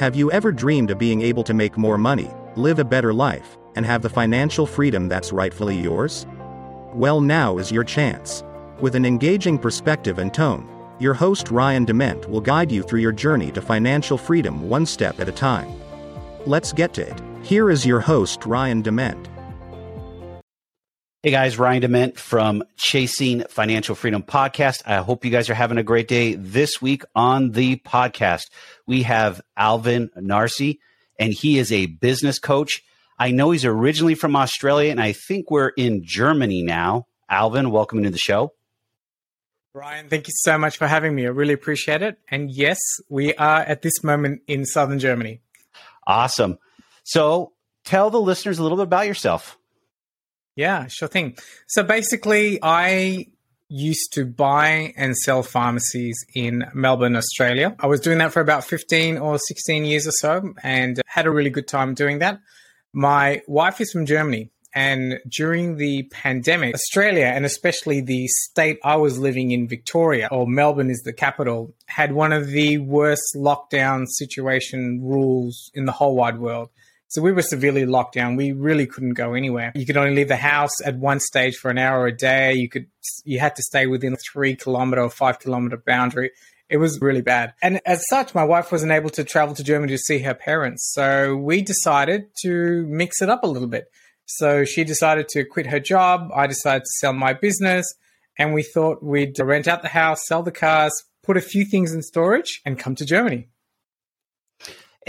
Have 0.00 0.16
you 0.16 0.32
ever 0.32 0.50
dreamed 0.50 0.90
of 0.90 0.96
being 0.96 1.20
able 1.20 1.44
to 1.44 1.52
make 1.52 1.76
more 1.76 1.98
money, 1.98 2.30
live 2.56 2.78
a 2.78 2.84
better 2.84 3.12
life, 3.12 3.58
and 3.76 3.84
have 3.84 4.00
the 4.00 4.08
financial 4.08 4.64
freedom 4.64 5.08
that's 5.08 5.30
rightfully 5.30 5.78
yours? 5.78 6.26
Well, 6.94 7.20
now 7.20 7.58
is 7.58 7.70
your 7.70 7.84
chance. 7.84 8.42
With 8.80 8.94
an 8.94 9.04
engaging 9.04 9.58
perspective 9.58 10.18
and 10.18 10.32
tone, 10.32 10.66
your 10.98 11.12
host 11.12 11.50
Ryan 11.50 11.84
Dement 11.84 12.30
will 12.30 12.40
guide 12.40 12.72
you 12.72 12.82
through 12.82 13.00
your 13.00 13.12
journey 13.12 13.52
to 13.52 13.60
financial 13.60 14.16
freedom 14.16 14.70
one 14.70 14.86
step 14.86 15.20
at 15.20 15.28
a 15.28 15.32
time. 15.32 15.70
Let's 16.46 16.72
get 16.72 16.94
to 16.94 17.02
it. 17.02 17.20
Here 17.42 17.68
is 17.68 17.84
your 17.84 18.00
host 18.00 18.46
Ryan 18.46 18.80
Dement. 18.80 19.28
Hey 21.22 21.32
guys, 21.32 21.58
Ryan 21.58 21.82
Dement 21.82 22.18
from 22.18 22.64
Chasing 22.78 23.44
Financial 23.50 23.94
Freedom 23.94 24.22
podcast. 24.22 24.80
I 24.86 25.02
hope 25.02 25.22
you 25.22 25.30
guys 25.30 25.50
are 25.50 25.54
having 25.54 25.76
a 25.76 25.82
great 25.82 26.08
day 26.08 26.32
this 26.32 26.80
week 26.80 27.02
on 27.14 27.50
the 27.50 27.76
podcast. 27.76 28.48
We 28.86 29.02
have 29.02 29.42
Alvin 29.54 30.08
Narsey, 30.16 30.78
and 31.18 31.30
he 31.30 31.58
is 31.58 31.72
a 31.72 31.84
business 31.84 32.38
coach. 32.38 32.82
I 33.18 33.32
know 33.32 33.50
he's 33.50 33.66
originally 33.66 34.14
from 34.14 34.34
Australia, 34.34 34.90
and 34.90 34.98
I 34.98 35.12
think 35.12 35.50
we're 35.50 35.74
in 35.76 36.00
Germany 36.06 36.62
now. 36.62 37.06
Alvin, 37.28 37.70
welcome 37.70 38.02
to 38.02 38.08
the 38.08 38.16
show. 38.16 38.54
Ryan, 39.74 40.08
thank 40.08 40.26
you 40.26 40.32
so 40.36 40.56
much 40.56 40.78
for 40.78 40.86
having 40.86 41.14
me. 41.14 41.26
I 41.26 41.28
really 41.28 41.52
appreciate 41.52 42.00
it. 42.00 42.18
And 42.30 42.50
yes, 42.50 42.78
we 43.10 43.34
are 43.34 43.60
at 43.60 43.82
this 43.82 44.02
moment 44.02 44.40
in 44.46 44.64
southern 44.64 44.98
Germany. 44.98 45.42
Awesome. 46.06 46.56
So 47.04 47.52
tell 47.84 48.08
the 48.08 48.18
listeners 48.22 48.58
a 48.58 48.62
little 48.62 48.78
bit 48.78 48.84
about 48.84 49.06
yourself. 49.06 49.58
Yeah, 50.60 50.88
sure 50.88 51.08
thing. 51.08 51.38
So 51.68 51.82
basically, 51.82 52.58
I 52.62 53.28
used 53.70 54.12
to 54.12 54.26
buy 54.26 54.92
and 54.94 55.16
sell 55.16 55.42
pharmacies 55.42 56.22
in 56.34 56.66
Melbourne, 56.74 57.16
Australia. 57.16 57.74
I 57.80 57.86
was 57.86 57.98
doing 58.00 58.18
that 58.18 58.34
for 58.34 58.40
about 58.40 58.64
15 58.64 59.16
or 59.16 59.38
16 59.38 59.86
years 59.86 60.06
or 60.06 60.10
so 60.10 60.52
and 60.62 61.00
had 61.06 61.24
a 61.24 61.30
really 61.30 61.48
good 61.48 61.66
time 61.66 61.94
doing 61.94 62.18
that. 62.18 62.40
My 62.92 63.40
wife 63.46 63.80
is 63.80 63.90
from 63.90 64.04
Germany. 64.04 64.50
And 64.74 65.18
during 65.26 65.78
the 65.78 66.02
pandemic, 66.12 66.74
Australia 66.74 67.24
and 67.24 67.46
especially 67.46 68.02
the 68.02 68.26
state 68.28 68.78
I 68.84 68.96
was 68.96 69.18
living 69.18 69.52
in, 69.52 69.66
Victoria, 69.66 70.28
or 70.30 70.46
Melbourne 70.46 70.90
is 70.90 71.00
the 71.06 71.14
capital, 71.14 71.74
had 71.86 72.12
one 72.12 72.34
of 72.34 72.48
the 72.48 72.76
worst 72.76 73.34
lockdown 73.34 74.04
situation 74.06 75.00
rules 75.02 75.70
in 75.72 75.86
the 75.86 75.92
whole 75.92 76.14
wide 76.14 76.38
world. 76.38 76.68
So 77.10 77.20
we 77.20 77.32
were 77.32 77.42
severely 77.42 77.86
locked 77.86 78.14
down. 78.14 78.36
We 78.36 78.52
really 78.52 78.86
couldn't 78.86 79.14
go 79.14 79.34
anywhere. 79.34 79.72
You 79.74 79.84
could 79.84 79.96
only 79.96 80.14
leave 80.14 80.28
the 80.28 80.36
house 80.36 80.70
at 80.84 80.96
one 80.96 81.18
stage 81.18 81.56
for 81.56 81.68
an 81.68 81.76
hour 81.76 82.06
a 82.06 82.16
day. 82.16 82.54
You 82.54 82.68
could 82.68 82.86
you 83.24 83.40
had 83.40 83.56
to 83.56 83.62
stay 83.62 83.88
within 83.88 84.12
a 84.12 84.16
three 84.16 84.54
kilometer 84.54 85.02
or 85.02 85.10
five 85.10 85.40
kilometer 85.40 85.76
boundary. 85.76 86.30
It 86.68 86.76
was 86.76 87.00
really 87.00 87.20
bad. 87.20 87.54
And 87.60 87.80
as 87.84 88.04
such, 88.08 88.32
my 88.32 88.44
wife 88.44 88.70
wasn't 88.70 88.92
able 88.92 89.10
to 89.10 89.24
travel 89.24 89.56
to 89.56 89.64
Germany 89.64 89.92
to 89.92 89.98
see 89.98 90.20
her 90.20 90.34
parents. 90.34 90.92
So 90.94 91.34
we 91.34 91.62
decided 91.62 92.26
to 92.42 92.86
mix 92.86 93.20
it 93.20 93.28
up 93.28 93.42
a 93.42 93.48
little 93.48 93.66
bit. 93.66 93.86
So 94.26 94.64
she 94.64 94.84
decided 94.84 95.26
to 95.30 95.44
quit 95.44 95.66
her 95.66 95.80
job. 95.80 96.30
I 96.32 96.46
decided 96.46 96.84
to 96.84 96.90
sell 97.00 97.12
my 97.12 97.32
business. 97.32 97.92
And 98.38 98.54
we 98.54 98.62
thought 98.62 99.02
we'd 99.02 99.36
rent 99.40 99.66
out 99.66 99.82
the 99.82 99.88
house, 99.88 100.20
sell 100.28 100.44
the 100.44 100.52
cars, 100.52 100.92
put 101.24 101.36
a 101.36 101.40
few 101.40 101.64
things 101.64 101.92
in 101.92 102.02
storage, 102.02 102.62
and 102.64 102.78
come 102.78 102.94
to 102.94 103.04
Germany. 103.04 103.48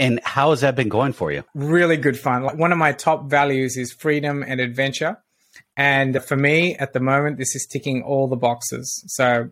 And 0.02 0.18
how 0.24 0.50
has 0.50 0.62
that 0.62 0.74
been 0.74 0.88
going 0.88 1.12
for 1.12 1.30
you? 1.30 1.44
Really 1.54 1.96
good 1.96 2.18
fun. 2.18 2.42
Like 2.42 2.56
one 2.56 2.72
of 2.72 2.78
my 2.78 2.90
top 2.90 3.30
values 3.30 3.76
is 3.76 3.92
freedom 3.92 4.42
and 4.44 4.60
adventure. 4.60 5.18
And 5.76 6.20
for 6.24 6.36
me, 6.36 6.74
at 6.76 6.92
the 6.92 6.98
moment, 6.98 7.38
this 7.38 7.54
is 7.54 7.66
ticking 7.66 8.02
all 8.02 8.26
the 8.26 8.34
boxes. 8.34 9.04
So 9.06 9.50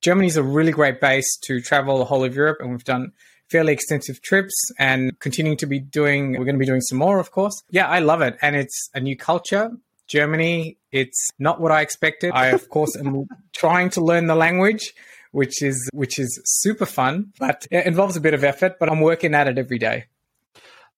Germany 0.00 0.28
is 0.28 0.38
a 0.38 0.42
really 0.42 0.72
great 0.72 1.02
base 1.02 1.36
to 1.42 1.60
travel 1.60 1.98
the 1.98 2.06
whole 2.06 2.24
of 2.24 2.34
Europe, 2.34 2.58
and 2.60 2.70
we've 2.70 2.82
done 2.82 3.12
fairly 3.50 3.74
extensive 3.74 4.22
trips 4.22 4.54
and 4.78 5.18
continuing 5.18 5.58
to 5.58 5.66
be 5.66 5.78
doing. 5.78 6.32
We're 6.32 6.46
going 6.46 6.54
to 6.54 6.60
be 6.60 6.64
doing 6.64 6.80
some 6.80 6.98
more, 6.98 7.18
of 7.18 7.30
course. 7.30 7.62
Yeah, 7.68 7.86
I 7.86 7.98
love 7.98 8.22
it, 8.22 8.38
and 8.40 8.56
it's 8.56 8.88
a 8.94 9.00
new 9.00 9.16
culture. 9.18 9.70
Germany, 10.06 10.78
it's 10.90 11.28
not 11.38 11.60
what 11.60 11.72
I 11.72 11.82
expected. 11.82 12.32
I, 12.32 12.46
of 12.46 12.70
course, 12.70 12.96
am 12.96 13.28
trying 13.52 13.90
to 13.90 14.00
learn 14.00 14.28
the 14.28 14.34
language 14.34 14.94
which 15.32 15.62
is 15.62 15.88
which 15.92 16.18
is 16.18 16.40
super 16.44 16.86
fun, 16.86 17.32
but 17.38 17.66
it 17.70 17.86
involves 17.86 18.16
a 18.16 18.20
bit 18.20 18.34
of 18.34 18.44
effort. 18.44 18.78
But 18.78 18.90
I'm 18.90 19.00
working 19.00 19.34
at 19.34 19.48
it 19.48 19.58
every 19.58 19.78
day. 19.78 20.04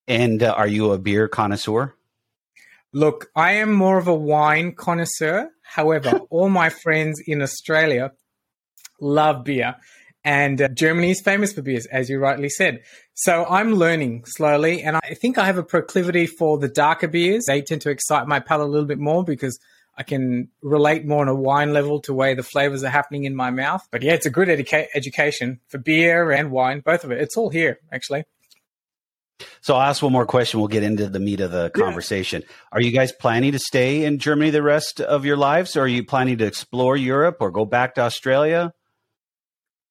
And 0.08 0.42
uh, 0.42 0.52
are 0.52 0.66
you 0.66 0.92
a 0.92 0.98
beer 0.98 1.28
connoisseur? 1.28 1.94
Look, 2.92 3.30
I 3.34 3.52
am 3.52 3.72
more 3.72 3.98
of 3.98 4.08
a 4.08 4.14
wine 4.14 4.74
connoisseur. 4.74 5.50
However, 5.62 6.20
all 6.30 6.48
my 6.48 6.68
friends 6.68 7.22
in 7.26 7.40
Australia 7.40 8.12
love 9.00 9.44
beer. 9.44 9.76
And 10.24 10.62
uh, 10.62 10.68
Germany 10.68 11.10
is 11.10 11.20
famous 11.20 11.52
for 11.52 11.62
beers, 11.62 11.86
as 11.86 12.08
you 12.08 12.18
rightly 12.18 12.48
said. 12.48 12.82
So 13.14 13.44
I'm 13.44 13.74
learning 13.74 14.24
slowly, 14.26 14.82
and 14.82 14.96
I 14.96 15.14
think 15.20 15.36
I 15.36 15.46
have 15.46 15.58
a 15.58 15.64
proclivity 15.64 16.26
for 16.26 16.58
the 16.58 16.68
darker 16.68 17.08
beers. 17.08 17.44
They 17.48 17.60
tend 17.60 17.80
to 17.82 17.90
excite 17.90 18.28
my 18.28 18.38
palate 18.38 18.68
a 18.68 18.70
little 18.70 18.86
bit 18.86 19.00
more 19.00 19.24
because 19.24 19.58
I 19.96 20.02
can 20.02 20.48
relate 20.62 21.06
more 21.06 21.20
on 21.20 21.28
a 21.28 21.34
wine 21.34 21.72
level 21.72 22.00
to 22.02 22.14
way 22.14 22.34
the 22.34 22.42
flavors 22.42 22.82
are 22.82 22.88
happening 22.88 23.24
in 23.24 23.36
my 23.36 23.50
mouth. 23.50 23.86
But 23.90 24.02
yeah, 24.02 24.14
it's 24.14 24.26
a 24.26 24.30
good 24.30 24.48
educa- 24.48 24.88
education 24.94 25.60
for 25.68 25.78
beer 25.78 26.32
and 26.32 26.50
wine, 26.50 26.80
both 26.80 27.04
of 27.04 27.10
it. 27.10 27.20
It's 27.20 27.36
all 27.36 27.50
here, 27.50 27.78
actually. 27.92 28.24
So 29.60 29.74
I'll 29.74 29.82
ask 29.82 30.02
one 30.02 30.12
more 30.12 30.26
question. 30.26 30.60
We'll 30.60 30.68
get 30.68 30.82
into 30.82 31.08
the 31.08 31.18
meat 31.18 31.40
of 31.40 31.50
the 31.50 31.70
conversation. 31.70 32.42
Yeah. 32.42 32.54
Are 32.72 32.80
you 32.80 32.92
guys 32.92 33.12
planning 33.12 33.52
to 33.52 33.58
stay 33.58 34.04
in 34.04 34.18
Germany 34.18 34.50
the 34.50 34.62
rest 34.62 35.00
of 35.00 35.24
your 35.24 35.36
lives, 35.36 35.76
or 35.76 35.82
are 35.82 35.88
you 35.88 36.04
planning 36.04 36.38
to 36.38 36.46
explore 36.46 36.96
Europe 36.96 37.38
or 37.40 37.50
go 37.50 37.64
back 37.64 37.94
to 37.96 38.02
Australia? 38.02 38.72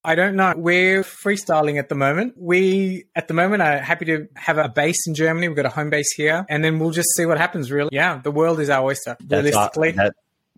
I 0.03 0.15
don't 0.15 0.35
know. 0.35 0.53
We're 0.57 1.03
freestyling 1.03 1.77
at 1.77 1.89
the 1.89 1.95
moment. 1.95 2.33
We, 2.35 3.05
at 3.15 3.27
the 3.27 3.35
moment, 3.35 3.61
are 3.61 3.77
happy 3.77 4.05
to 4.05 4.27
have 4.35 4.57
a 4.57 4.67
base 4.67 5.05
in 5.05 5.13
Germany. 5.13 5.47
We've 5.47 5.55
got 5.55 5.67
a 5.67 5.69
home 5.69 5.91
base 5.91 6.11
here, 6.13 6.45
and 6.49 6.63
then 6.63 6.79
we'll 6.79 6.91
just 6.91 7.09
see 7.15 7.25
what 7.27 7.37
happens, 7.37 7.71
really. 7.71 7.89
Yeah, 7.91 8.19
the 8.23 8.31
world 8.31 8.59
is 8.59 8.69
our 8.69 8.83
oyster, 8.83 9.15
That's 9.19 9.43
realistically. 9.43 9.91
That, 9.91 10.13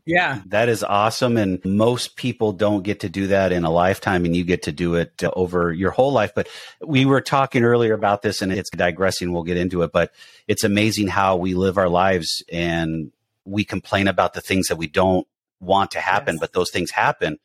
yeah. 0.06 0.42
That 0.48 0.70
is 0.70 0.82
awesome. 0.82 1.36
And 1.36 1.64
most 1.66 2.16
people 2.16 2.54
don't 2.54 2.84
get 2.84 3.02
to 3.02 3.10
do 3.10 3.28
that 3.28 3.52
in 3.52 3.66
a 3.66 3.70
lifetime, 3.70 4.24
and 4.24 4.34
you 4.34 4.46
get 4.46 4.64
to 4.64 4.72
do 4.72 4.96
it 4.96 5.22
uh, 5.22 5.32
over 5.36 5.74
your 5.74 5.92
whole 5.92 6.14
life. 6.14 6.32
But 6.34 6.48
we 6.82 7.06
were 7.06 7.22
talking 7.22 7.64
earlier 7.64 7.94
about 7.94 8.22
this, 8.22 8.42
and 8.42 8.52
it's 8.52 8.70
digressing. 8.70 9.34
We'll 9.34 9.44
get 9.44 9.58
into 9.58 9.82
it. 9.84 9.92
But 9.92 10.14
it's 10.48 10.64
amazing 10.64 11.08
how 11.10 11.36
we 11.36 11.54
live 11.54 11.78
our 11.78 11.90
lives 11.90 12.44
and 12.52 13.12
we 13.44 13.66
complain 13.66 14.08
about 14.08 14.34
the 14.34 14.42
things 14.42 14.68
that 14.68 14.78
we 14.78 14.88
don't 14.88 15.28
want 15.60 15.92
to 15.92 16.00
happen, 16.00 16.36
yes. 16.36 16.40
but 16.40 16.54
those 16.54 16.72
things 16.72 16.92
happen 16.92 17.40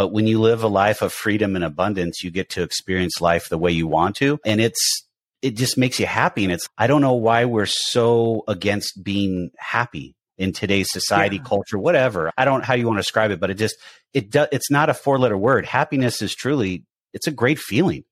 but 0.00 0.12
when 0.12 0.26
you 0.26 0.40
live 0.40 0.62
a 0.62 0.66
life 0.66 1.02
of 1.02 1.12
freedom 1.12 1.56
and 1.56 1.62
abundance, 1.62 2.24
you 2.24 2.30
get 2.30 2.48
to 2.48 2.62
experience 2.62 3.20
life 3.20 3.50
the 3.50 3.58
way 3.58 3.70
you 3.70 3.86
want 3.86 4.16
to. 4.16 4.38
And 4.46 4.58
it's, 4.58 5.06
it 5.42 5.58
just 5.58 5.76
makes 5.76 6.00
you 6.00 6.06
happy. 6.06 6.42
And 6.42 6.50
it's, 6.50 6.66
I 6.78 6.86
don't 6.86 7.02
know 7.02 7.12
why 7.12 7.44
we're 7.44 7.66
so 7.66 8.42
against 8.48 9.04
being 9.04 9.50
happy 9.58 10.16
in 10.38 10.54
today's 10.54 10.90
society, 10.90 11.36
yeah. 11.36 11.42
culture, 11.42 11.78
whatever. 11.78 12.30
I 12.38 12.46
don't 12.46 12.60
know 12.60 12.64
how 12.64 12.72
you 12.72 12.86
want 12.86 12.96
to 12.96 13.02
describe 13.02 13.30
it, 13.30 13.40
but 13.40 13.50
it 13.50 13.58
just, 13.58 13.76
it 14.14 14.30
does, 14.30 14.48
it's 14.52 14.70
not 14.70 14.88
a 14.88 14.94
four 14.94 15.18
letter 15.18 15.36
word. 15.36 15.66
Happiness 15.66 16.22
is 16.22 16.34
truly, 16.34 16.86
it's 17.12 17.26
a 17.26 17.30
great 17.30 17.58
feeling. 17.58 18.04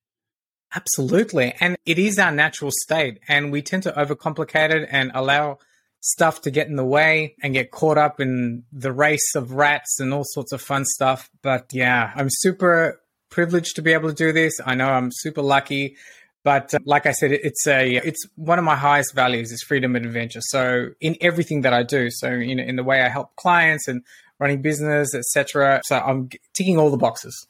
Absolutely. 0.75 1.55
And 1.59 1.79
it 1.87 1.99
is 1.99 2.19
our 2.19 2.33
natural 2.33 2.71
state. 2.71 3.19
And 3.29 3.51
we 3.51 3.63
tend 3.63 3.85
to 3.85 3.93
overcomplicate 3.93 4.75
it 4.75 4.87
and 4.93 5.11
allow 5.15 5.57
stuff 6.01 6.43
to 6.43 6.51
get 6.51 6.69
in 6.69 6.77
the 6.77 6.85
way 6.85 7.35
and 7.43 7.55
get 7.55 7.71
caught 7.71 7.99
up 7.99 8.21
in 8.21 8.65
the 8.73 8.93
race 8.93 9.35
of 9.35 9.53
rats 9.53 9.99
and 10.01 10.15
all 10.15 10.25
sorts 10.25 10.53
of 10.53 10.61
fun 10.61 10.85
stuff. 10.85 11.31
But 11.43 11.71
yeah, 11.73 12.13
I'm 12.15 12.29
super 12.31 13.01
privileged 13.31 13.77
to 13.77 13.83
be 13.83 13.93
able 13.93 14.09
to 14.09 14.15
do 14.15 14.33
this. 14.33 14.61
I 14.65 14.75
know 14.75 14.89
I'm 14.89 15.11
super 15.13 15.43
lucky. 15.43 15.97
But 16.45 16.73
uh, 16.73 16.79
like 16.85 17.07
I 17.07 17.13
said, 17.13 17.33
it's 17.33 17.67
a 17.67 17.97
it's 17.97 18.27
one 18.37 18.59
of 18.59 18.65
my 18.65 18.77
highest 18.77 19.15
values 19.15 19.51
is 19.53 19.63
freedom 19.63 19.97
and 19.97 20.07
adventure. 20.07 20.41
So 20.41 20.91
in 21.01 21.17
everything 21.21 21.63
that 21.63 21.73
I 21.73 21.83
do, 21.83 22.11
so 22.11 22.31
you 22.31 22.55
know, 22.55 22.63
in 22.63 22.77
the 22.77 22.85
way 22.85 23.03
I 23.03 23.09
help 23.09 23.35
clients 23.37 23.89
and 23.89 24.03
running 24.39 24.63
business, 24.63 25.15
etc. 25.15 25.83
So 25.85 25.99
I'm 25.99 26.31
ticking 26.55 26.79
all 26.79 26.91
the 26.91 26.97
boxes. 26.97 27.47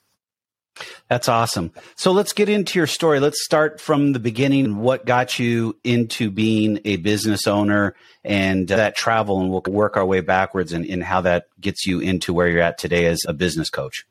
That's 1.08 1.28
awesome. 1.28 1.72
So 1.96 2.12
let's 2.12 2.32
get 2.32 2.48
into 2.48 2.78
your 2.78 2.86
story. 2.86 3.20
Let's 3.20 3.44
start 3.44 3.80
from 3.80 4.12
the 4.12 4.18
beginning. 4.18 4.78
What 4.78 5.06
got 5.06 5.38
you 5.38 5.76
into 5.84 6.30
being 6.30 6.80
a 6.84 6.96
business 6.96 7.46
owner 7.46 7.94
and 8.24 8.68
that 8.68 8.96
travel, 8.96 9.40
and 9.40 9.50
we'll 9.50 9.62
work 9.68 9.96
our 9.96 10.04
way 10.04 10.20
backwards 10.20 10.72
and 10.72 10.84
in, 10.84 10.94
in 10.94 11.00
how 11.00 11.20
that 11.22 11.46
gets 11.60 11.86
you 11.86 12.00
into 12.00 12.32
where 12.32 12.48
you're 12.48 12.60
at 12.60 12.78
today 12.78 13.06
as 13.06 13.20
a 13.26 13.32
business 13.32 13.70
coach. 13.70 14.04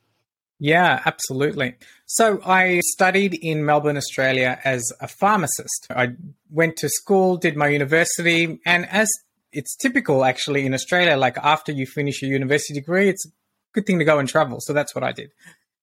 Yeah, 0.59 1.01
absolutely. 1.05 1.75
So 2.07 2.41
I 2.43 2.79
studied 2.79 3.35
in 3.35 3.65
Melbourne, 3.65 3.97
Australia 3.97 4.59
as 4.63 4.91
a 4.99 5.07
pharmacist. 5.07 5.87
I 5.89 6.13
went 6.49 6.77
to 6.77 6.89
school, 6.89 7.37
did 7.37 7.55
my 7.55 7.67
university, 7.67 8.59
and 8.65 8.87
as 8.89 9.09
it's 9.51 9.75
typical 9.75 10.25
actually 10.25 10.65
in 10.65 10.73
Australia, 10.73 11.15
like 11.15 11.37
after 11.37 11.71
you 11.71 11.85
finish 11.85 12.21
your 12.21 12.31
university 12.31 12.73
degree, 12.73 13.09
it's 13.09 13.25
a 13.25 13.29
good 13.73 13.85
thing 13.85 13.99
to 13.99 14.05
go 14.05 14.19
and 14.19 14.27
travel. 14.27 14.59
So 14.59 14.73
that's 14.73 14.95
what 14.95 15.03
I 15.03 15.11
did. 15.11 15.31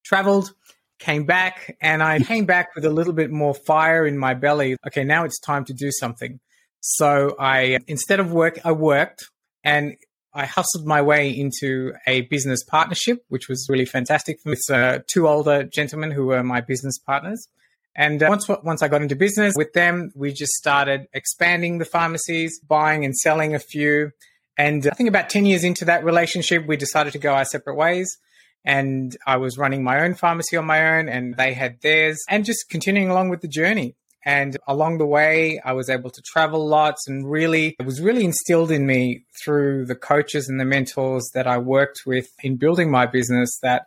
Traveled, 0.05 0.53
came 0.99 1.25
back 1.25 1.77
and 1.81 2.03
I 2.03 2.19
came 2.33 2.47
back 2.47 2.75
with 2.75 2.85
a 2.85 2.91
little 2.91 3.13
bit 3.13 3.31
more 3.31 3.55
fire 3.55 4.07
in 4.07 4.19
my 4.19 4.35
belly. 4.35 4.77
Okay, 4.87 5.05
now 5.05 5.25
it's 5.25 5.39
time 5.41 5.65
to 5.67 5.73
do 5.73 5.91
something. 5.91 6.41
So 6.81 7.35
I, 7.39 7.79
instead 7.87 8.21
of 8.21 8.33
work, 8.33 8.59
I 8.65 8.73
worked 8.73 9.25
and 9.63 9.97
I 10.35 10.47
hustled 10.47 10.85
my 10.85 11.01
way 11.01 11.31
into 11.31 11.93
a 12.07 12.23
business 12.23 12.63
partnership, 12.65 13.25
which 13.29 13.49
was 13.49 13.67
really 13.71 13.85
fantastic 13.85 14.39
with 14.45 14.61
uh, 14.71 14.99
two 15.13 15.29
older 15.29 15.63
gentlemen 15.63 16.11
who 16.11 16.27
were 16.27 16.43
my 16.43 16.61
business 16.61 16.99
partners. 16.99 17.49
And 17.97 18.21
uh, 18.23 18.27
once 18.29 18.49
once 18.49 18.83
I 18.83 18.89
got 18.89 19.03
into 19.03 19.15
business 19.15 19.55
with 19.57 19.73
them, 19.73 20.11
we 20.17 20.33
just 20.33 20.53
started 20.53 21.07
expanding 21.13 21.79
the 21.79 21.85
pharmacies, 21.85 22.59
buying 22.61 23.05
and 23.05 23.17
selling 23.17 23.55
a 23.55 23.61
few. 23.61 24.11
And 24.59 24.87
I 24.87 24.91
think 24.91 25.09
about 25.09 25.31
10 25.31 25.47
years 25.47 25.65
into 25.65 25.85
that 25.85 26.05
relationship, 26.05 26.67
we 26.67 26.77
decided 26.77 27.13
to 27.13 27.19
go 27.19 27.33
our 27.35 27.45
separate 27.45 27.77
ways. 27.77 28.19
And 28.65 29.17
I 29.27 29.37
was 29.37 29.59
running 29.59 29.85
my 29.85 30.01
own 30.01 30.15
pharmacy 30.15 30.57
on 30.57 30.67
my 30.67 30.99
own, 30.99 31.09
and 31.09 31.37
they 31.37 31.53
had 31.53 31.81
theirs, 31.83 32.23
and 32.29 32.45
just 32.45 32.71
continuing 32.71 33.11
along 33.11 33.29
with 33.29 33.41
the 33.41 33.49
journey. 33.49 33.95
And 34.25 34.57
along 34.67 34.99
the 34.99 35.07
way, 35.07 35.61
I 35.65 35.73
was 35.73 35.91
able 35.91 36.11
to 36.11 36.23
travel 36.23 36.67
lots 36.67 37.07
and 37.07 37.31
really, 37.31 37.77
it 37.79 37.85
was 37.85 38.01
really 38.01 38.25
instilled 38.25 38.71
in 38.71 38.87
me 38.87 39.25
through 39.45 39.85
the 39.85 39.95
coaches 39.95 40.49
and 40.49 40.59
the 40.59 40.65
mentors 40.65 41.31
that 41.35 41.47
I 41.47 41.59
worked 41.59 42.03
with 42.07 42.29
in 42.43 42.57
building 42.57 42.91
my 42.91 43.05
business 43.05 43.59
that 43.63 43.87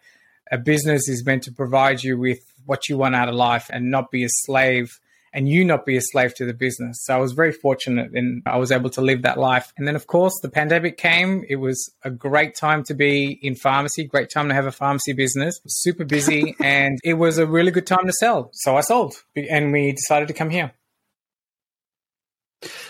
a 0.52 0.58
business 0.60 1.10
is 1.10 1.26
meant 1.26 1.44
to 1.44 1.52
provide 1.52 2.04
you 2.04 2.20
with 2.20 2.40
what 2.66 2.88
you 2.88 2.98
want 2.98 3.16
out 3.16 3.30
of 3.30 3.36
life 3.36 3.68
and 3.72 3.90
not 3.90 4.12
be 4.12 4.24
a 4.24 4.30
slave 4.30 5.00
and 5.34 5.50
you 5.50 5.66
not 5.66 5.86
be 5.86 5.98
a 5.98 6.02
slave 6.02 6.34
to 6.36 6.46
the 6.46 6.54
business. 6.54 7.04
So 7.04 7.16
I 7.16 7.20
was 7.20 7.34
very 7.34 7.52
fortunate 7.52 8.12
and 8.14 8.42
I 8.46 8.58
was 8.58 8.72
able 8.72 8.90
to 8.92 9.02
live 9.02 9.24
that 9.24 9.38
life. 9.38 9.74
And 9.78 9.88
then, 9.88 9.96
of 9.96 10.08
course, 10.08 10.34
the 10.42 10.50
pandemic 10.50 10.98
came. 10.98 11.44
It 11.48 11.58
was 11.58 11.92
a 12.04 12.10
great 12.10 12.56
time 12.56 12.84
to 12.86 12.94
be 12.94 13.40
in 13.42 13.56
pharmacy, 13.56 14.06
great 14.06 14.30
time 14.30 14.50
to 14.50 14.56
have 14.56 14.66
a 14.66 14.72
pharmacy 14.72 15.14
business, 15.14 15.60
super 15.68 16.06
busy, 16.06 16.56
and 16.62 17.00
it 17.04 17.16
was 17.16 17.38
a 17.38 17.46
really 17.46 17.72
good 17.72 17.88
time 17.88 18.06
to 18.06 18.14
sell. 18.14 18.50
So 18.54 18.78
I 18.78 18.82
sold 18.82 19.16
and 19.36 19.72
we 19.72 19.92
decided 19.92 20.28
to 20.30 20.34
come 20.34 20.50
here. 20.50 20.72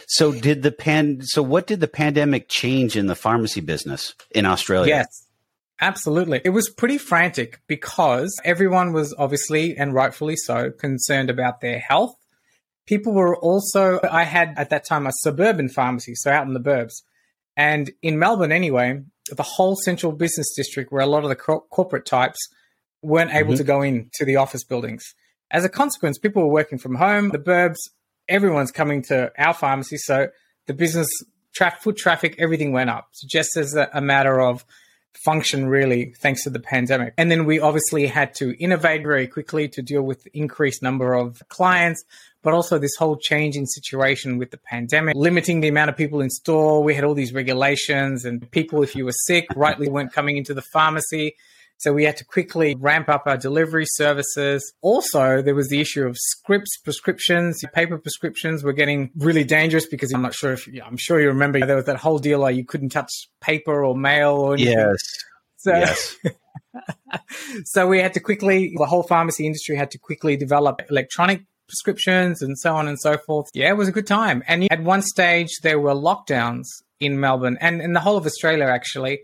So 0.08 0.32
did 0.32 0.64
the 0.64 0.72
pan 0.72 1.22
so 1.24 1.44
what 1.44 1.68
did 1.68 1.82
the 1.82 1.88
pandemic 1.90 2.48
change 2.48 2.96
in 2.96 3.08
the 3.08 3.16
pharmacy 3.16 3.60
business 3.60 4.16
in 4.32 4.46
Australia? 4.46 4.96
Yes. 4.96 5.28
Absolutely. 5.80 6.42
It 6.44 6.50
was 6.50 6.70
pretty 6.70 6.98
frantic 6.98 7.62
because 7.68 8.36
everyone 8.44 8.94
was 8.94 9.14
obviously 9.18 9.78
and 9.78 9.94
rightfully 9.94 10.36
so 10.36 10.72
concerned 10.72 11.30
about 11.30 11.62
their 11.62 11.80
health. 11.80 12.16
People 12.88 13.14
were 13.14 13.38
also, 13.38 14.00
I 14.10 14.24
had 14.24 14.54
at 14.58 14.72
that 14.72 14.88
time 14.88 15.06
a 15.06 15.12
suburban 15.20 15.70
pharmacy, 15.70 16.16
so 16.16 16.32
out 16.32 16.48
in 16.48 16.54
the 16.54 16.60
burbs. 16.60 17.04
And 17.56 17.92
in 18.02 18.18
Melbourne, 18.18 18.52
anyway, 18.52 19.04
the 19.30 19.44
whole 19.44 19.76
central 19.76 20.12
business 20.14 20.48
district, 20.56 20.92
where 20.92 21.04
a 21.04 21.08
lot 21.08 21.24
of 21.24 21.30
the 21.30 21.36
co- 21.36 21.66
corporate 21.70 22.06
types 22.06 22.40
weren't 23.02 23.34
able 23.34 23.52
mm-hmm. 23.52 23.58
to 23.58 23.64
go 23.64 23.82
into 23.82 24.26
the 24.26 24.38
office 24.38 24.64
buildings. 24.64 25.04
As 25.52 25.66
a 25.66 25.70
consequence, 25.70 26.18
people 26.18 26.44
were 26.44 26.52
working 26.52 26.78
from 26.78 26.96
home. 26.96 27.30
The 27.30 27.40
burbs, 27.40 27.78
everyone's 28.28 28.72
coming 28.72 29.02
to 29.04 29.32
our 29.38 29.54
pharmacy. 29.54 29.98
So 29.98 30.30
the 30.66 30.74
business, 30.74 31.08
tra- 31.54 31.78
foot 31.82 31.98
traffic, 31.98 32.36
everything 32.40 32.72
went 32.72 32.90
up. 32.90 33.10
So 33.12 33.28
just 33.30 33.58
as 33.58 33.76
a, 33.76 33.90
a 33.94 34.02
matter 34.02 34.40
of 34.42 34.66
function 35.14 35.68
really 35.68 36.14
thanks 36.20 36.44
to 36.44 36.50
the 36.50 36.60
pandemic. 36.60 37.14
And 37.18 37.32
then 37.32 37.46
we 37.46 37.60
obviously 37.60 38.08
had 38.08 38.34
to 38.36 38.56
innovate 38.62 39.04
very 39.04 39.28
quickly 39.28 39.68
to 39.70 39.82
deal 39.82 40.02
with 40.02 40.24
the 40.24 40.32
increased 40.34 40.82
number 40.84 41.14
of 41.14 41.42
clients, 41.50 42.04
but 42.44 42.54
also 42.54 42.78
this 42.78 42.96
whole 42.96 43.18
changing 43.18 43.66
situation 43.66 44.38
with 44.38 44.52
the 44.52 44.58
pandemic, 44.58 45.16
limiting 45.16 45.60
the 45.62 45.68
amount 45.68 45.90
of 45.90 45.98
people 45.98 46.22
in 46.22 46.30
store. 46.30 46.84
We 46.84 46.94
had 46.94 47.04
all 47.04 47.14
these 47.14 47.34
regulations 47.34 48.26
and 48.26 48.50
people, 48.52 48.84
if 48.84 48.96
you 48.96 49.06
were 49.06 49.16
sick, 49.26 49.48
rightly 49.56 49.90
weren't 49.90 50.14
coming 50.14 50.38
into 50.38 50.54
the 50.54 50.62
pharmacy. 50.62 51.36
So 51.80 51.94
we 51.94 52.04
had 52.06 52.18
to 52.18 52.26
quickly 52.26 52.76
ramp 52.80 53.08
up 53.08 53.24
our 53.28 53.38
delivery 53.38 53.86
services. 53.86 54.74
Also, 54.82 55.42
there 55.44 55.54
was 55.54 55.70
the 55.70 55.80
issue 55.80 56.06
of 56.06 56.18
scripts, 56.18 56.78
prescriptions, 56.84 57.64
paper 57.74 58.00
prescriptions 58.00 58.64
were 58.64 58.74
getting 58.74 59.12
really 59.16 59.44
dangerous 59.44 59.86
because 59.86 60.12
I'm 60.12 60.24
not 60.24 60.34
sure 60.34 60.54
if 60.54 60.68
I'm 60.84 60.98
sure 60.98 61.22
you 61.22 61.28
remember 61.28 61.60
there 61.66 61.76
was 61.76 61.86
that 61.86 61.98
whole 61.98 62.18
deal 62.18 62.40
like 62.40 62.56
you 62.56 62.66
couldn't 62.66 62.90
touch 62.90 63.12
paper 63.42 63.86
or 63.86 63.96
mail 63.96 64.32
or 64.32 64.54
anything. 64.56 64.74
Yes. 64.74 64.98
So, 65.58 65.72
yes. 65.72 66.16
so 67.66 67.88
we 67.88 68.00
had 68.00 68.14
to 68.14 68.20
quickly, 68.20 68.74
the 68.78 68.86
whole 68.86 69.04
pharmacy 69.04 69.46
industry 69.46 69.76
had 69.76 69.92
to 69.92 70.00
quickly 70.00 70.36
develop 70.36 70.82
electronic 70.90 71.44
prescriptions 71.68 72.42
and 72.42 72.58
so 72.58 72.76
on 72.76 72.88
and 72.88 73.00
so 73.00 73.18
forth. 73.18 73.48
Yeah, 73.54 73.70
it 73.70 73.78
was 73.78 73.88
a 73.88 73.92
good 73.92 74.08
time. 74.08 74.44
And 74.48 74.72
at 74.72 74.82
one 74.82 75.02
stage, 75.04 75.50
there 75.62 75.80
were 75.80 75.94
lockdowns 75.94 76.66
in 77.00 77.20
Melbourne 77.20 77.58
and 77.62 77.82
in 77.82 77.94
the 77.94 78.00
whole 78.00 78.18
of 78.18 78.26
Australia, 78.26 78.66
actually 78.66 79.20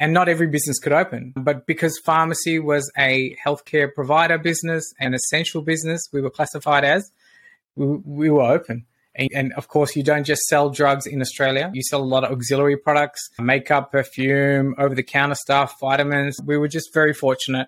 and 0.00 0.12
not 0.12 0.28
every 0.28 0.46
business 0.46 0.78
could 0.78 0.92
open. 0.92 1.32
But 1.36 1.66
because 1.66 1.98
pharmacy 1.98 2.58
was 2.58 2.90
a 2.96 3.36
healthcare 3.44 3.92
provider 3.92 4.38
business, 4.38 4.92
an 5.00 5.14
essential 5.14 5.62
business, 5.62 6.08
we 6.12 6.20
were 6.20 6.30
classified 6.30 6.84
as, 6.84 7.10
we, 7.74 7.86
we 7.86 8.30
were 8.30 8.42
open. 8.42 8.86
And, 9.14 9.28
and, 9.34 9.52
of 9.54 9.66
course, 9.66 9.96
you 9.96 10.04
don't 10.04 10.24
just 10.24 10.42
sell 10.42 10.70
drugs 10.70 11.06
in 11.06 11.20
Australia. 11.20 11.70
You 11.74 11.82
sell 11.82 12.00
a 12.00 12.04
lot 12.04 12.22
of 12.22 12.30
auxiliary 12.30 12.76
products, 12.76 13.28
makeup, 13.40 13.90
perfume, 13.90 14.76
over 14.78 14.94
the 14.94 15.02
counter 15.02 15.34
stuff, 15.34 15.74
vitamins. 15.80 16.38
We 16.44 16.56
were 16.56 16.68
just 16.68 16.94
very 16.94 17.12
fortunate 17.12 17.66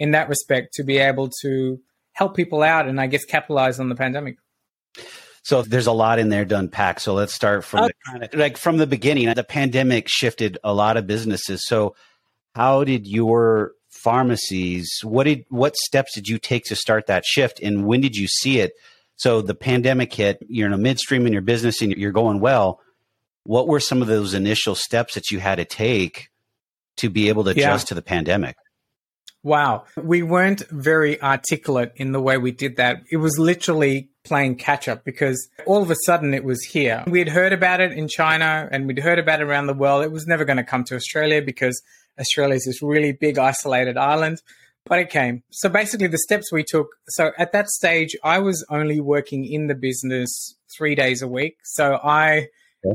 in 0.00 0.10
that 0.12 0.28
respect 0.28 0.74
to 0.74 0.82
be 0.82 0.98
able 0.98 1.30
to 1.42 1.80
help 2.12 2.34
people 2.34 2.64
out 2.64 2.88
and 2.88 3.00
I 3.00 3.06
guess 3.06 3.24
capitalize 3.24 3.78
on 3.78 3.88
the 3.88 3.94
pandemic. 3.94 4.38
So 5.48 5.62
there's 5.62 5.86
a 5.86 5.92
lot 5.92 6.18
in 6.18 6.28
there 6.28 6.44
to 6.44 6.58
unpack. 6.58 7.00
So 7.00 7.14
let's 7.14 7.32
start 7.32 7.64
from 7.64 7.84
okay. 7.84 7.86
the, 7.86 8.10
kind 8.10 8.24
of, 8.24 8.34
like 8.34 8.58
from 8.58 8.76
the 8.76 8.86
beginning. 8.86 9.32
The 9.32 9.42
pandemic 9.42 10.04
shifted 10.06 10.58
a 10.62 10.74
lot 10.74 10.98
of 10.98 11.06
businesses. 11.06 11.64
So 11.64 11.96
how 12.54 12.84
did 12.84 13.06
your 13.06 13.72
pharmacies? 13.88 15.00
What 15.02 15.24
did 15.24 15.46
what 15.48 15.74
steps 15.74 16.14
did 16.14 16.28
you 16.28 16.38
take 16.38 16.64
to 16.64 16.76
start 16.76 17.06
that 17.06 17.24
shift, 17.24 17.60
and 17.62 17.86
when 17.86 18.02
did 18.02 18.14
you 18.14 18.28
see 18.28 18.60
it? 18.60 18.72
So 19.16 19.40
the 19.40 19.54
pandemic 19.54 20.12
hit. 20.12 20.36
You're 20.50 20.66
in 20.66 20.74
a 20.74 20.76
midstream 20.76 21.26
in 21.26 21.32
your 21.32 21.40
business, 21.40 21.80
and 21.80 21.92
you're 21.92 22.12
going 22.12 22.40
well. 22.40 22.82
What 23.44 23.68
were 23.68 23.80
some 23.80 24.02
of 24.02 24.08
those 24.08 24.34
initial 24.34 24.74
steps 24.74 25.14
that 25.14 25.30
you 25.30 25.40
had 25.40 25.54
to 25.54 25.64
take 25.64 26.28
to 26.98 27.08
be 27.08 27.30
able 27.30 27.44
to 27.44 27.50
adjust 27.52 27.88
to 27.88 27.94
the 27.94 28.02
pandemic? 28.02 28.54
Wow. 29.42 29.84
We 29.96 30.22
weren't 30.22 30.68
very 30.68 31.22
articulate 31.22 31.92
in 31.96 32.12
the 32.12 32.20
way 32.20 32.36
we 32.36 32.50
did 32.50 32.76
that. 32.76 33.04
It 33.10 33.16
was 33.16 33.38
literally 33.38 34.10
playing 34.28 34.56
catch 34.56 34.86
up 34.88 35.04
because 35.04 35.48
all 35.66 35.82
of 35.82 35.90
a 35.90 35.96
sudden 36.04 36.34
it 36.34 36.44
was 36.44 36.62
here. 36.62 37.02
We 37.06 37.18
had 37.18 37.28
heard 37.28 37.52
about 37.52 37.80
it 37.80 37.92
in 37.92 38.08
China 38.08 38.68
and 38.70 38.86
we'd 38.86 38.98
heard 38.98 39.18
about 39.18 39.40
it 39.40 39.44
around 39.44 39.66
the 39.66 39.74
world. 39.74 40.04
It 40.04 40.12
was 40.12 40.26
never 40.26 40.44
going 40.44 40.58
to 40.58 40.64
come 40.64 40.84
to 40.84 40.94
Australia 40.94 41.42
because 41.42 41.82
Australia 42.20 42.54
is 42.54 42.64
this 42.64 42.82
really 42.82 43.12
big 43.12 43.38
isolated 43.38 43.96
island, 43.96 44.42
but 44.84 44.98
it 44.98 45.10
came. 45.10 45.42
So 45.50 45.68
basically, 45.68 46.08
the 46.08 46.18
steps 46.18 46.52
we 46.52 46.64
took. 46.64 46.88
So 47.08 47.32
at 47.38 47.52
that 47.52 47.68
stage, 47.68 48.16
I 48.22 48.38
was 48.38 48.64
only 48.70 49.00
working 49.00 49.44
in 49.44 49.66
the 49.66 49.74
business 49.74 50.56
three 50.76 50.94
days 50.94 51.22
a 51.22 51.28
week. 51.28 51.58
So 51.62 51.98
I 52.02 52.48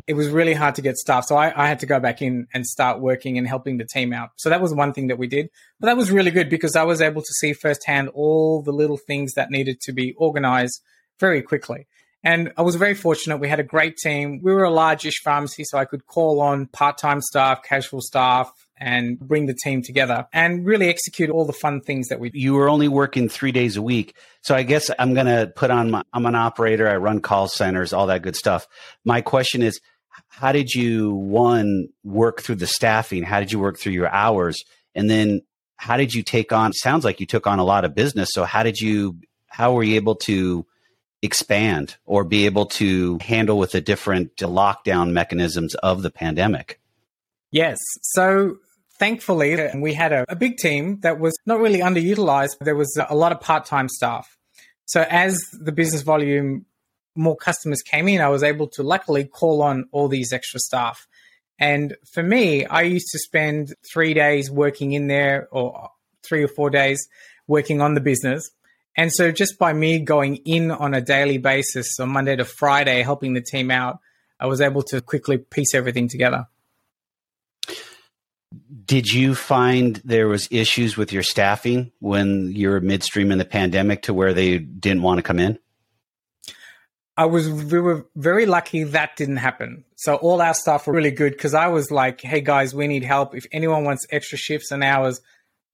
it 0.07 0.13
was 0.13 0.29
really 0.29 0.53
hard 0.53 0.75
to 0.75 0.81
get 0.81 0.95
staff. 0.97 1.25
So 1.25 1.35
I, 1.35 1.47
I, 1.61 1.67
had 1.67 1.79
to 1.79 1.85
go 1.85 1.99
back 1.99 2.21
in 2.21 2.47
and 2.53 2.65
start 2.65 3.01
working 3.01 3.37
and 3.37 3.45
helping 3.47 3.77
the 3.77 3.85
team 3.85 4.13
out. 4.13 4.29
So 4.37 4.49
that 4.49 4.61
was 4.61 4.73
one 4.73 4.93
thing 4.93 5.07
that 5.07 5.17
we 5.17 5.27
did. 5.27 5.49
But 5.79 5.87
that 5.87 5.97
was 5.97 6.09
really 6.09 6.31
good 6.31 6.49
because 6.49 6.75
I 6.75 6.83
was 6.83 7.01
able 7.01 7.21
to 7.21 7.33
see 7.33 7.53
firsthand 7.53 8.09
all 8.09 8.61
the 8.61 8.71
little 8.71 8.97
things 8.97 9.33
that 9.33 9.51
needed 9.51 9.81
to 9.81 9.91
be 9.91 10.13
organized 10.13 10.81
very 11.23 11.41
quickly. 11.41 11.87
And 12.21 12.51
I 12.57 12.63
was 12.63 12.75
very 12.75 12.95
fortunate. 12.95 13.37
We 13.37 13.47
had 13.47 13.61
a 13.61 13.69
great 13.75 13.95
team. 13.95 14.41
We 14.43 14.51
were 14.53 14.63
a 14.63 14.69
largish 14.69 15.21
pharmacy, 15.23 15.63
so 15.65 15.77
I 15.77 15.85
could 15.85 16.05
call 16.05 16.41
on 16.41 16.67
part 16.67 16.97
time 16.97 17.21
staff, 17.21 17.63
casual 17.63 18.01
staff, 18.01 18.51
and 18.77 19.17
bring 19.17 19.45
the 19.45 19.57
team 19.63 19.81
together 19.81 20.27
and 20.33 20.65
really 20.65 20.89
execute 20.89 21.29
all 21.29 21.45
the 21.45 21.53
fun 21.53 21.79
things 21.79 22.09
that 22.09 22.19
we 22.19 22.29
You 22.33 22.55
were 22.55 22.69
only 22.69 22.89
working 22.89 23.29
three 23.29 23.53
days 23.53 23.77
a 23.77 23.81
week. 23.81 24.15
So 24.41 24.53
I 24.53 24.63
guess 24.63 24.91
I'm 24.99 25.13
going 25.13 25.27
to 25.27 25.51
put 25.55 25.71
on 25.71 25.91
my, 25.91 26.03
I'm 26.11 26.25
an 26.25 26.35
operator. 26.35 26.89
I 26.89 26.97
run 26.97 27.21
call 27.21 27.47
centers, 27.47 27.93
all 27.93 28.07
that 28.07 28.21
good 28.21 28.35
stuff. 28.35 28.67
My 29.05 29.21
question 29.21 29.61
is, 29.61 29.79
how 30.27 30.51
did 30.51 30.73
you, 30.73 31.13
one, 31.13 31.87
work 32.03 32.41
through 32.41 32.55
the 32.55 32.67
staffing? 32.67 33.23
How 33.23 33.39
did 33.39 33.51
you 33.53 33.59
work 33.59 33.77
through 33.79 33.93
your 33.93 34.09
hours? 34.09 34.61
And 34.93 35.09
then 35.09 35.41
how 35.77 35.95
did 35.95 36.13
you 36.13 36.21
take 36.21 36.51
on, 36.51 36.73
sounds 36.73 37.05
like 37.05 37.21
you 37.21 37.25
took 37.25 37.47
on 37.47 37.59
a 37.59 37.63
lot 37.63 37.85
of 37.85 37.95
business. 37.95 38.29
So 38.31 38.43
how 38.43 38.63
did 38.63 38.77
you, 38.79 39.19
how 39.47 39.73
were 39.73 39.83
you 39.83 39.95
able 39.95 40.15
to 40.27 40.65
expand 41.23 41.95
or 42.05 42.23
be 42.23 42.45
able 42.45 42.67
to 42.67 43.17
handle 43.21 43.57
with 43.57 43.71
the 43.71 43.81
different 43.81 44.35
lockdown 44.37 45.11
mechanisms 45.11 45.73
of 45.75 46.03
the 46.03 46.11
pandemic? 46.11 46.79
Yes. 47.49 47.77
So 48.01 48.57
thankfully, 48.99 49.69
we 49.75 49.93
had 49.93 50.11
a, 50.11 50.25
a, 50.27 50.35
big 50.35 50.57
team 50.57 50.99
that 51.01 51.19
was 51.19 51.33
not 51.45 51.59
really 51.59 51.79
underutilized. 51.79 52.57
There 52.59 52.75
was 52.75 52.95
a 53.09 53.15
lot 53.15 53.31
of 53.31 53.39
part 53.39 53.65
time 53.65 53.89
staff. 53.89 54.37
So 54.85 55.05
as 55.09 55.39
the 55.53 55.71
business 55.71 56.01
volume, 56.01 56.65
more 57.15 57.35
customers 57.35 57.81
came 57.81 58.07
in, 58.07 58.21
I 58.21 58.27
was 58.27 58.43
able 58.43 58.67
to 58.69 58.83
luckily 58.83 59.23
call 59.23 59.61
on 59.61 59.85
all 59.91 60.07
these 60.07 60.33
extra 60.33 60.59
staff. 60.59 61.07
And 61.59 61.95
for 62.11 62.23
me, 62.23 62.65
I 62.65 62.81
used 62.81 63.07
to 63.11 63.19
spend 63.19 63.73
three 63.91 64.13
days 64.13 64.51
working 64.51 64.91
in 64.93 65.07
there 65.07 65.47
or 65.51 65.89
three 66.23 66.43
or 66.43 66.47
four 66.47 66.69
days 66.69 67.07
working 67.47 67.81
on 67.81 67.93
the 67.93 68.01
business. 68.01 68.49
And 68.95 69.11
so 69.11 69.31
just 69.31 69.57
by 69.57 69.73
me 69.73 69.99
going 69.99 70.37
in 70.45 70.71
on 70.71 70.93
a 70.93 71.01
daily 71.01 71.37
basis 71.37 71.99
on 71.99 72.09
Monday 72.09 72.35
to 72.35 72.45
Friday, 72.45 73.01
helping 73.01 73.33
the 73.33 73.41
team 73.41 73.71
out, 73.71 73.99
I 74.39 74.45
was 74.45 74.61
able 74.61 74.83
to 74.83 75.01
quickly 75.01 75.37
piece 75.37 75.73
everything 75.73 76.07
together. 76.07 76.47
Did 78.85 79.11
you 79.11 79.33
find 79.33 80.01
there 80.03 80.27
was 80.27 80.47
issues 80.51 80.97
with 80.97 81.11
your 81.11 81.23
staffing 81.23 81.91
when 81.99 82.51
you're 82.51 82.79
midstream 82.81 83.31
in 83.31 83.37
the 83.37 83.45
pandemic 83.45 84.03
to 84.03 84.13
where 84.13 84.33
they 84.33 84.59
didn't 84.59 85.01
want 85.01 85.17
to 85.19 85.23
come 85.23 85.39
in? 85.39 85.57
I 87.15 87.25
was 87.25 87.49
we 87.49 87.79
were 87.79 88.07
very 88.15 88.45
lucky 88.45 88.83
that 88.83 89.15
didn't 89.15 89.37
happen. 89.37 89.85
So 89.95 90.15
all 90.15 90.41
our 90.41 90.53
staff 90.53 90.87
were 90.87 90.93
really 90.93 91.11
good 91.11 91.33
because 91.33 91.53
I 91.53 91.67
was 91.67 91.91
like, 91.91 92.21
"Hey 92.21 92.41
guys, 92.41 92.73
we 92.73 92.87
need 92.87 93.03
help. 93.03 93.35
If 93.35 93.45
anyone 93.51 93.83
wants 93.83 94.07
extra 94.11 94.37
shifts 94.37 94.71
and 94.71 94.83
hours, 94.83 95.21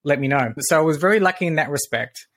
let 0.03 0.19
me 0.19 0.27
know." 0.27 0.53
So 0.59 0.77
I 0.77 0.81
was 0.81 0.97
very 0.97 1.19
lucky 1.19 1.47
in 1.47 1.55
that 1.55 1.69
respect. 1.69 2.27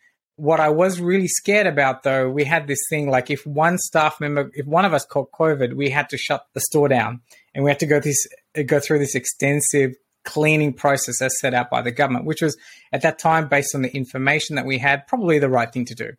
What 0.43 0.59
I 0.59 0.71
was 0.71 0.99
really 0.99 1.29
scared 1.29 1.69
about 1.69 2.03
though, 2.03 2.29
we 2.29 2.43
had 2.43 2.67
this 2.67 2.81
thing 2.91 3.09
like 3.09 3.31
if 3.31 3.47
one 3.47 3.79
staff 3.79 4.19
member, 4.21 4.51
if 4.55 4.67
one 4.67 4.85
of 4.85 4.93
us 4.93 5.05
caught 5.05 5.31
COVID, 5.31 5.75
we 5.75 5.89
had 5.89 6.09
to 6.09 6.19
shut 6.19 6.49
the 6.53 6.61
store 6.61 6.89
down 6.89 7.21
and 7.55 7.63
we 7.63 7.71
had 7.71 7.79
to 7.79 7.87
go 7.87 8.01
this 8.01 8.27
go 8.67 8.81
through 8.81 8.99
this 8.99 9.15
extensive 9.15 9.95
cleaning 10.25 10.73
process 10.73 11.23
as 11.23 11.39
set 11.39 11.55
out 11.55 11.71
by 11.71 11.81
the 11.81 11.93
government, 11.93 12.25
which 12.25 12.43
was 12.43 12.57
at 12.93 13.03
that 13.03 13.21
time 13.21 13.47
based 13.47 13.73
on 13.77 13.83
the 13.83 13.95
information 13.95 14.57
that 14.57 14.67
we 14.67 14.79
had, 14.79 15.07
probably 15.07 15.39
the 15.39 15.49
right 15.49 15.73
thing 15.73 15.85
to 15.85 15.95
do. 15.95 16.11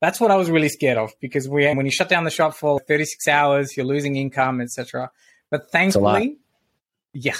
That's 0.00 0.20
what 0.20 0.30
I 0.30 0.36
was 0.36 0.50
really 0.50 0.70
scared 0.70 0.96
of 0.96 1.12
because 1.20 1.46
we, 1.46 1.66
when 1.74 1.84
you 1.84 1.92
shut 1.92 2.08
down 2.08 2.24
the 2.24 2.30
shop 2.30 2.54
for 2.54 2.80
36 2.80 3.28
hours, 3.28 3.76
you're 3.76 3.84
losing 3.84 4.16
income, 4.16 4.62
etc. 4.62 5.10
But 5.50 5.70
thankfully, 5.70 6.38
yeah, 7.12 7.36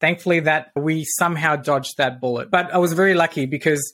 thankfully 0.00 0.40
that 0.40 0.72
we 0.74 1.04
somehow 1.04 1.56
dodged 1.56 1.98
that 1.98 2.22
bullet. 2.22 2.50
But 2.50 2.72
I 2.72 2.78
was 2.78 2.94
very 2.94 3.12
lucky 3.12 3.44
because 3.44 3.92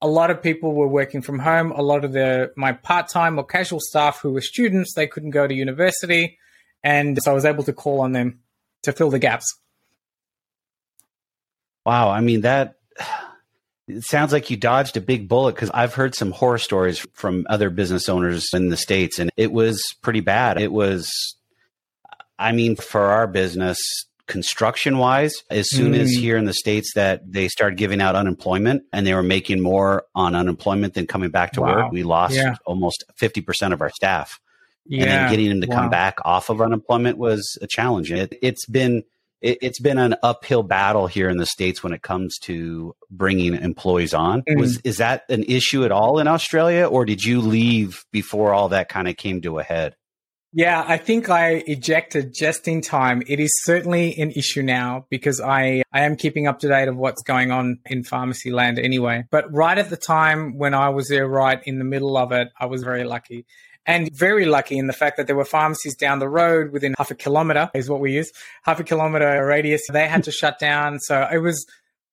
a 0.00 0.08
lot 0.08 0.30
of 0.30 0.42
people 0.42 0.74
were 0.74 0.88
working 0.88 1.22
from 1.22 1.38
home. 1.38 1.72
A 1.72 1.82
lot 1.82 2.04
of 2.04 2.12
the 2.12 2.52
my 2.56 2.72
part 2.72 3.08
time 3.08 3.38
or 3.38 3.44
casual 3.44 3.80
staff 3.80 4.20
who 4.20 4.32
were 4.32 4.40
students, 4.40 4.94
they 4.94 5.06
couldn't 5.06 5.30
go 5.30 5.46
to 5.46 5.54
university, 5.54 6.38
and 6.82 7.18
so 7.22 7.30
I 7.30 7.34
was 7.34 7.44
able 7.44 7.64
to 7.64 7.72
call 7.72 8.00
on 8.00 8.12
them 8.12 8.40
to 8.82 8.92
fill 8.92 9.10
the 9.10 9.18
gaps. 9.18 9.46
Wow, 11.84 12.10
I 12.10 12.20
mean 12.20 12.42
that 12.42 12.76
it 13.88 14.04
sounds 14.04 14.32
like 14.32 14.50
you 14.50 14.56
dodged 14.56 14.96
a 14.96 15.00
big 15.00 15.28
bullet 15.28 15.54
because 15.54 15.70
I've 15.70 15.94
heard 15.94 16.14
some 16.14 16.30
horror 16.30 16.58
stories 16.58 17.04
from 17.14 17.46
other 17.48 17.70
business 17.70 18.08
owners 18.08 18.48
in 18.52 18.68
the 18.68 18.76
States, 18.76 19.18
and 19.18 19.30
it 19.36 19.50
was 19.50 19.82
pretty 20.02 20.20
bad. 20.20 20.60
It 20.60 20.70
was, 20.70 21.10
I 22.38 22.52
mean, 22.52 22.76
for 22.76 23.00
our 23.00 23.26
business, 23.26 23.78
construction 24.28 24.98
wise, 24.98 25.34
as 25.50 25.68
soon 25.68 25.94
mm. 25.94 25.98
as 25.98 26.10
here 26.10 26.36
in 26.36 26.44
the 26.44 26.52
States 26.52 26.92
that 26.94 27.20
they 27.26 27.48
started 27.48 27.76
giving 27.76 28.00
out 28.00 28.14
unemployment 28.14 28.84
and 28.92 29.06
they 29.06 29.14
were 29.14 29.22
making 29.22 29.60
more 29.60 30.04
on 30.14 30.36
unemployment 30.36 30.94
than 30.94 31.06
coming 31.06 31.30
back 31.30 31.52
to 31.52 31.62
wow. 31.62 31.74
work, 31.74 31.92
we 31.92 32.04
lost 32.04 32.34
yeah. 32.34 32.54
almost 32.64 33.04
50% 33.20 33.72
of 33.72 33.80
our 33.80 33.90
staff. 33.90 34.38
Yeah. 34.86 35.02
And 35.02 35.10
then 35.10 35.30
getting 35.30 35.48
them 35.48 35.60
to 35.62 35.66
wow. 35.66 35.76
come 35.76 35.90
back 35.90 36.18
off 36.24 36.50
of 36.50 36.60
unemployment 36.60 37.18
was 37.18 37.58
a 37.60 37.66
challenge. 37.66 38.12
It, 38.12 38.34
it's 38.40 38.66
been, 38.66 39.02
it, 39.40 39.62
has 39.62 39.78
been 39.78 39.98
an 39.98 40.14
uphill 40.22 40.62
battle 40.62 41.06
here 41.06 41.28
in 41.28 41.38
the 41.38 41.46
states 41.46 41.82
when 41.82 41.92
it 41.92 42.02
comes 42.02 42.38
to 42.42 42.94
bringing 43.10 43.54
employees 43.54 44.14
on. 44.14 44.42
Mm. 44.42 44.60
Was 44.60 44.78
is 44.84 44.98
that 44.98 45.24
an 45.28 45.44
issue 45.44 45.84
at 45.84 45.92
all 45.92 46.18
in 46.18 46.26
Australia, 46.26 46.86
or 46.86 47.04
did 47.04 47.24
you 47.24 47.40
leave 47.40 48.04
before 48.12 48.54
all 48.54 48.70
that 48.70 48.88
kind 48.88 49.08
of 49.08 49.16
came 49.16 49.40
to 49.42 49.58
a 49.58 49.62
head? 49.62 49.94
Yeah, 50.52 50.82
I 50.86 50.96
think 50.96 51.28
I 51.28 51.62
ejected 51.66 52.32
just 52.34 52.66
in 52.68 52.80
time. 52.80 53.22
It 53.26 53.38
is 53.38 53.50
certainly 53.64 54.18
an 54.18 54.30
issue 54.30 54.62
now 54.62 55.06
because 55.10 55.42
I, 55.42 55.82
I 55.92 56.04
am 56.04 56.16
keeping 56.16 56.46
up 56.46 56.60
to 56.60 56.68
date 56.68 56.88
of 56.88 56.96
what's 56.96 57.22
going 57.22 57.50
on 57.50 57.80
in 57.84 58.02
pharmacy 58.02 58.50
land 58.50 58.78
anyway. 58.78 59.24
But 59.30 59.52
right 59.52 59.76
at 59.76 59.90
the 59.90 59.96
time 59.96 60.56
when 60.56 60.72
I 60.72 60.88
was 60.88 61.08
there, 61.08 61.28
right 61.28 61.60
in 61.64 61.78
the 61.78 61.84
middle 61.84 62.16
of 62.16 62.32
it, 62.32 62.48
I 62.58 62.64
was 62.64 62.82
very 62.82 63.04
lucky 63.04 63.44
and 63.88 64.14
very 64.14 64.44
lucky 64.44 64.78
in 64.78 64.86
the 64.86 64.92
fact 64.92 65.16
that 65.16 65.26
there 65.26 65.34
were 65.34 65.46
pharmacies 65.46 65.96
down 65.96 66.18
the 66.18 66.28
road 66.28 66.72
within 66.72 66.94
half 66.98 67.10
a 67.10 67.14
kilometer 67.14 67.70
is 67.74 67.88
what 67.88 68.00
we 68.00 68.12
use, 68.12 68.30
half 68.62 68.78
a 68.78 68.84
kilometer 68.84 69.44
radius. 69.46 69.82
They 69.90 70.06
had 70.06 70.24
to 70.24 70.30
shut 70.30 70.58
down. 70.58 70.98
So 71.00 71.26
it 71.32 71.38
was 71.38 71.66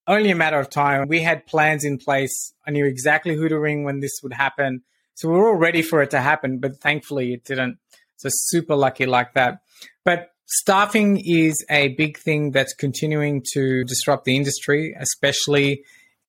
only 0.06 0.30
a 0.30 0.34
matter 0.34 0.58
of 0.58 0.70
time. 0.70 1.06
We 1.06 1.20
had 1.20 1.46
plans 1.46 1.84
in 1.84 1.98
place. 1.98 2.54
I 2.66 2.70
knew 2.70 2.86
exactly 2.86 3.34
who 3.34 3.48
to 3.48 3.58
ring 3.58 3.84
when 3.84 4.00
this 4.00 4.20
would 4.22 4.32
happen. 4.32 4.82
So 5.14 5.28
we 5.28 5.34
were 5.34 5.48
all 5.48 5.54
ready 5.54 5.82
for 5.82 6.00
it 6.00 6.10
to 6.10 6.20
happen, 6.20 6.58
but 6.58 6.80
thankfully 6.80 7.34
it 7.34 7.44
didn't. 7.44 7.78
So 8.16 8.28
super 8.30 8.74
lucky 8.74 9.06
like 9.06 9.34
that. 9.34 9.60
But 10.04 10.30
staffing 10.46 11.22
is 11.24 11.54
a 11.70 11.88
big 11.88 12.18
thing 12.18 12.50
that's 12.52 12.74
continuing 12.74 13.44
to 13.52 13.84
disrupt 13.84 14.24
the 14.24 14.36
industry, 14.36 14.94
especially 14.98 15.82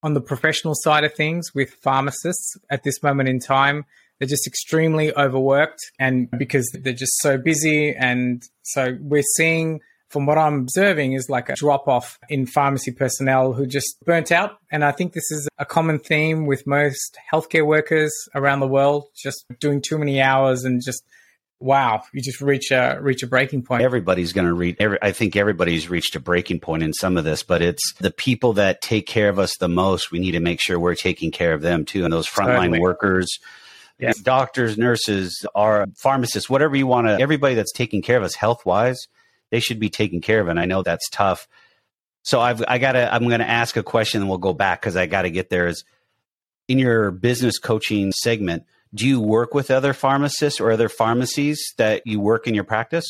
on 0.03 0.13
the 0.13 0.22
professional 0.22 0.74
side 0.75 1.03
of 1.03 1.13
things 1.13 1.53
with 1.53 1.72
pharmacists 1.82 2.58
at 2.70 2.84
this 2.84 3.01
moment 3.01 3.29
in 3.29 3.39
time. 3.39 3.86
They're 4.20 4.27
just 4.27 4.48
extremely 4.48 5.15
overworked 5.15 5.79
and 6.00 6.29
because 6.38 6.70
they're 6.74 6.94
just 6.94 7.17
so 7.20 7.38
busy. 7.38 7.96
And 7.96 8.41
so 8.63 8.98
we're 9.00 9.24
seeing 9.36 9.79
from 10.10 10.25
what 10.25 10.38
I'm 10.38 10.62
observing 10.62 11.13
is 11.13 11.29
like 11.29 11.50
a 11.50 11.56
drop 11.56 11.88
off 11.88 12.17
in 12.29 12.46
pharmacy 12.46 12.91
personnel 12.91 13.53
who 13.53 13.67
just 13.67 13.98
burnt 14.06 14.32
out. 14.32 14.58
And 14.72 14.84
I 14.84 14.91
think 14.91 15.13
this 15.13 15.29
is 15.32 15.48
a 15.58 15.65
common 15.65 16.00
theme 16.00 16.46
with 16.46 16.65
most 16.65 17.17
healthcare 17.32 17.65
workers 17.65 18.12
around 18.34 18.62
the 18.62 18.67
world, 18.67 19.06
just 19.15 19.46
doing 19.60 19.82
too 19.82 19.98
many 19.98 20.22
hours 20.22 20.63
and 20.63 20.82
just 20.84 21.03
wow, 21.59 22.03
you 22.13 22.21
just 22.21 22.41
reach 22.41 22.71
a 22.71 22.99
reach 23.01 23.23
a 23.23 23.27
breaking 23.27 23.63
point. 23.63 23.83
Everybody's 23.83 24.33
going 24.33 24.47
to 24.47 24.53
reach. 24.53 24.77
Every, 24.79 24.97
I 25.01 25.11
think 25.11 25.35
everybody's 25.35 25.89
reached 25.89 26.15
a 26.15 26.19
breaking 26.19 26.59
point 26.59 26.83
in 26.83 26.93
some 26.93 27.17
of 27.17 27.23
this, 27.23 27.43
but 27.43 27.61
it's 27.61 27.93
the 27.99 28.11
people 28.11 28.53
that 28.53 28.81
take 28.81 29.07
care 29.07 29.29
of 29.29 29.39
us 29.39 29.55
the 29.57 29.69
most. 29.69 30.11
We 30.11 30.19
need 30.19 30.31
to 30.31 30.39
make 30.39 30.61
sure 30.61 30.79
we're 30.79 30.95
taking 30.95 31.31
care 31.31 31.53
of 31.53 31.61
them 31.61 31.85
too, 31.85 32.03
and 32.03 32.13
those 32.13 32.27
frontline 32.27 32.57
Certainly. 32.57 32.79
workers 32.79 33.39
yeah. 33.99 34.13
doctors, 34.21 34.77
nurses, 34.77 35.45
our 35.55 35.87
pharmacists, 35.95 36.49
whatever 36.49 36.75
you 36.75 36.87
want 36.87 37.07
to, 37.07 37.19
everybody 37.19 37.55
that's 37.55 37.71
taking 37.71 38.01
care 38.01 38.17
of 38.17 38.23
us 38.23 38.35
health 38.35 38.65
wise, 38.65 39.07
they 39.49 39.59
should 39.59 39.79
be 39.79 39.89
taken 39.89 40.21
care 40.21 40.39
of. 40.39 40.47
And 40.47 40.59
I 40.59 40.65
know 40.65 40.83
that's 40.83 41.09
tough. 41.09 41.47
So 42.23 42.39
I've, 42.39 42.63
I 42.67 42.77
gotta, 42.77 43.13
I'm 43.13 43.27
going 43.27 43.39
to 43.39 43.49
ask 43.49 43.77
a 43.77 43.83
question 43.83 44.21
and 44.21 44.29
we'll 44.29 44.37
go 44.37 44.53
back 44.53 44.81
because 44.81 44.95
I 44.95 45.05
got 45.05 45.23
to 45.23 45.29
get 45.29 45.49
there 45.49 45.67
is 45.67 45.83
in 46.67 46.77
your 46.77 47.11
business 47.11 47.57
coaching 47.57 48.11
segment, 48.11 48.63
do 48.94 49.08
you 49.08 49.20
work 49.20 49.53
with 49.53 49.72
other 49.72 49.94
pharmacists 49.94 50.60
or 50.60 50.72
other 50.72 50.89
pharmacies 50.89 51.74
that 51.77 52.01
you 52.06 52.20
work 52.20 52.48
in 52.48 52.56
your 52.56 52.63
practice? 52.63 53.06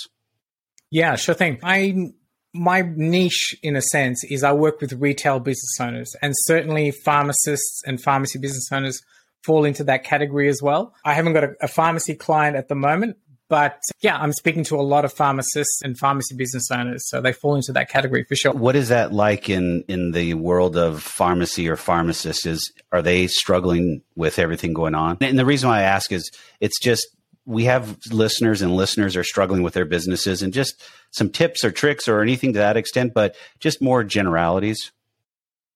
Yeah, 0.90 1.16
sure 1.16 1.36
thing. 1.36 1.60
I 1.64 2.12
my 2.54 2.82
niche 2.82 3.56
in 3.62 3.76
a 3.76 3.82
sense 3.82 4.24
is 4.24 4.44
I 4.44 4.54
work 4.54 4.82
with 4.82 4.94
retail 4.94 5.40
business 5.40 5.78
owners 5.80 6.16
and 6.22 6.34
certainly 6.36 6.92
pharmacists 6.92 7.82
and 7.86 8.02
pharmacy 8.02 8.40
business 8.40 8.70
owners 8.72 9.02
fall 9.44 9.66
into 9.66 9.84
that 9.84 10.04
category 10.04 10.50
as 10.50 10.62
well. 10.62 10.94
I 11.06 11.14
haven't 11.14 11.34
got 11.34 11.44
a, 11.44 11.54
a 11.62 11.68
pharmacy 11.68 12.16
client 12.16 12.56
at 12.56 12.68
the 12.68 12.76
moment, 12.76 13.18
but 13.50 13.80
yeah, 14.02 14.18
I'm 14.18 14.34
speaking 14.34 14.64
to 14.66 14.76
a 14.76 14.82
lot 14.82 15.06
of 15.06 15.14
pharmacists 15.14 15.82
and 15.82 15.98
pharmacy 15.98 16.36
business 16.36 16.70
owners, 16.72 17.08
so 17.10 17.22
they 17.22 17.34
fall 17.34 17.56
into 17.56 17.72
that 17.74 17.90
category 17.90 18.24
for 18.24 18.36
sure. 18.36 18.52
What 18.52 18.76
is 18.76 18.90
that 18.90 19.14
like 19.14 19.50
in 19.50 19.84
in 19.88 20.12
the 20.12 20.34
world 20.34 20.76
of 20.76 21.02
pharmacy 21.02 21.70
or 21.70 21.76
pharmacists? 21.76 22.46
Is 22.46 22.72
are 22.92 23.02
they 23.02 23.28
struggling 23.28 24.02
with 24.16 24.40
everything 24.40 24.74
going 24.74 24.96
on? 24.96 25.18
And 25.22 25.40
the 25.40 25.46
reason 25.46 25.70
why 25.70 25.80
I 25.80 25.84
ask 25.84 26.12
is 26.12 26.30
it's 26.60 26.80
just 26.80 27.08
we 27.46 27.64
have 27.64 27.98
listeners 28.12 28.62
and 28.62 28.76
listeners 28.76 29.16
are 29.16 29.24
struggling 29.24 29.64
with 29.64 29.74
their 29.74 29.86
businesses 29.86 30.42
and 30.42 30.52
just 30.52 30.84
some 31.12 31.30
tips 31.30 31.64
or 31.64 31.72
tricks 31.72 32.08
or 32.08 32.22
anything 32.22 32.52
to 32.54 32.60
that 32.60 32.76
extent, 32.76 33.14
but 33.14 33.36
just 33.62 33.82
more 33.82 34.04
generalities. 34.04 34.92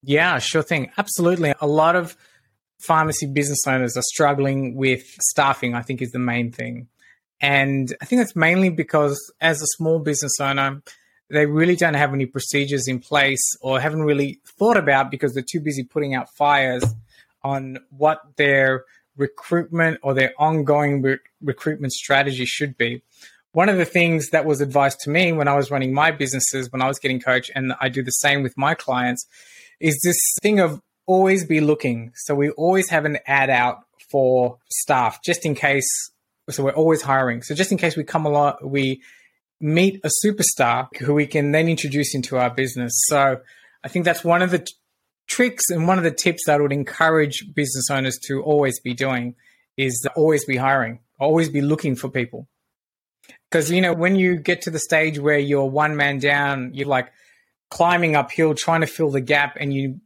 Yeah, 0.03 0.37
sure 0.39 0.63
thing. 0.63 0.91
Absolutely. 0.97 1.53
A 1.61 1.67
lot 1.67 1.95
of 1.95 2.17
pharmacy 2.79 3.27
business 3.27 3.59
owners 3.65 3.95
are 3.95 4.03
struggling 4.03 4.75
with 4.75 5.03
staffing, 5.21 5.73
I 5.73 5.81
think 5.81 6.01
is 6.01 6.11
the 6.11 6.19
main 6.19 6.51
thing. 6.51 6.87
And 7.41 7.93
I 8.01 8.05
think 8.05 8.21
that's 8.21 8.35
mainly 8.35 8.69
because 8.69 9.19
as 9.41 9.61
a 9.61 9.67
small 9.67 9.99
business 9.99 10.39
owner, 10.39 10.81
they 11.29 11.45
really 11.45 11.75
don't 11.75 11.95
have 11.95 12.13
any 12.13 12.25
procedures 12.25 12.87
in 12.87 12.99
place 12.99 13.41
or 13.61 13.79
haven't 13.79 14.03
really 14.03 14.39
thought 14.59 14.77
about 14.77 15.09
because 15.09 15.33
they're 15.33 15.43
too 15.49 15.61
busy 15.61 15.83
putting 15.83 16.13
out 16.13 16.27
fires 16.35 16.83
on 17.43 17.79
what 17.89 18.21
their 18.37 18.85
recruitment 19.17 19.99
or 20.03 20.13
their 20.13 20.33
ongoing 20.37 21.01
re- 21.01 21.17
recruitment 21.41 21.93
strategy 21.93 22.45
should 22.45 22.77
be. 22.77 23.01
One 23.53 23.69
of 23.69 23.77
the 23.77 23.85
things 23.85 24.29
that 24.29 24.45
was 24.45 24.61
advised 24.61 24.99
to 25.01 25.09
me 25.09 25.31
when 25.31 25.47
I 25.47 25.55
was 25.55 25.71
running 25.71 25.93
my 25.93 26.11
businesses, 26.11 26.71
when 26.71 26.81
I 26.81 26.87
was 26.87 26.99
getting 26.99 27.19
coached, 27.19 27.51
and 27.53 27.73
I 27.81 27.89
do 27.89 28.01
the 28.01 28.11
same 28.11 28.43
with 28.43 28.57
my 28.57 28.75
clients, 28.75 29.25
is 29.79 29.99
this 30.03 30.17
thing 30.41 30.59
of 30.59 30.81
always 31.05 31.45
be 31.45 31.59
looking. 31.59 32.11
So 32.15 32.35
we 32.35 32.51
always 32.51 32.89
have 32.89 33.03
an 33.03 33.17
ad 33.25 33.49
out 33.49 33.79
for 34.09 34.57
staff 34.69 35.21
just 35.23 35.45
in 35.45 35.55
case. 35.55 35.89
So 36.49 36.63
we're 36.63 36.71
always 36.71 37.01
hiring. 37.01 37.43
So 37.43 37.55
just 37.55 37.71
in 37.71 37.77
case 37.77 37.95
we 37.95 38.03
come 38.03 38.25
along, 38.25 38.55
we 38.63 39.01
meet 39.59 40.01
a 40.03 40.09
superstar 40.25 40.93
who 40.97 41.13
we 41.13 41.27
can 41.27 41.51
then 41.51 41.69
introduce 41.69 42.15
into 42.15 42.37
our 42.37 42.49
business. 42.49 42.93
So 43.05 43.41
I 43.83 43.87
think 43.87 44.05
that's 44.05 44.23
one 44.23 44.41
of 44.41 44.51
the 44.51 44.59
t- 44.59 44.73
tricks 45.27 45.69
and 45.69 45.87
one 45.87 45.97
of 45.97 46.03
the 46.03 46.11
tips 46.11 46.45
that 46.45 46.59
I 46.59 46.61
would 46.61 46.73
encourage 46.73 47.45
business 47.53 47.89
owners 47.89 48.17
to 48.27 48.41
always 48.41 48.79
be 48.79 48.93
doing 48.93 49.35
is 49.77 50.05
always 50.15 50.45
be 50.45 50.57
hiring, 50.57 50.99
always 51.19 51.49
be 51.49 51.61
looking 51.61 51.95
for 51.95 52.09
people. 52.09 52.47
Because, 53.49 53.71
you 53.71 53.81
know, 53.81 53.93
when 53.93 54.15
you 54.15 54.37
get 54.37 54.63
to 54.63 54.71
the 54.71 54.79
stage 54.79 55.19
where 55.19 55.37
you're 55.37 55.65
one 55.65 55.95
man 55.95 56.19
down, 56.19 56.71
you're 56.73 56.87
like 56.87 57.11
climbing 57.69 58.15
uphill, 58.15 58.55
trying 58.55 58.81
to 58.81 58.87
fill 58.87 59.11
the 59.11 59.21
gap, 59.21 59.57
and 59.59 59.73
you 59.73 60.01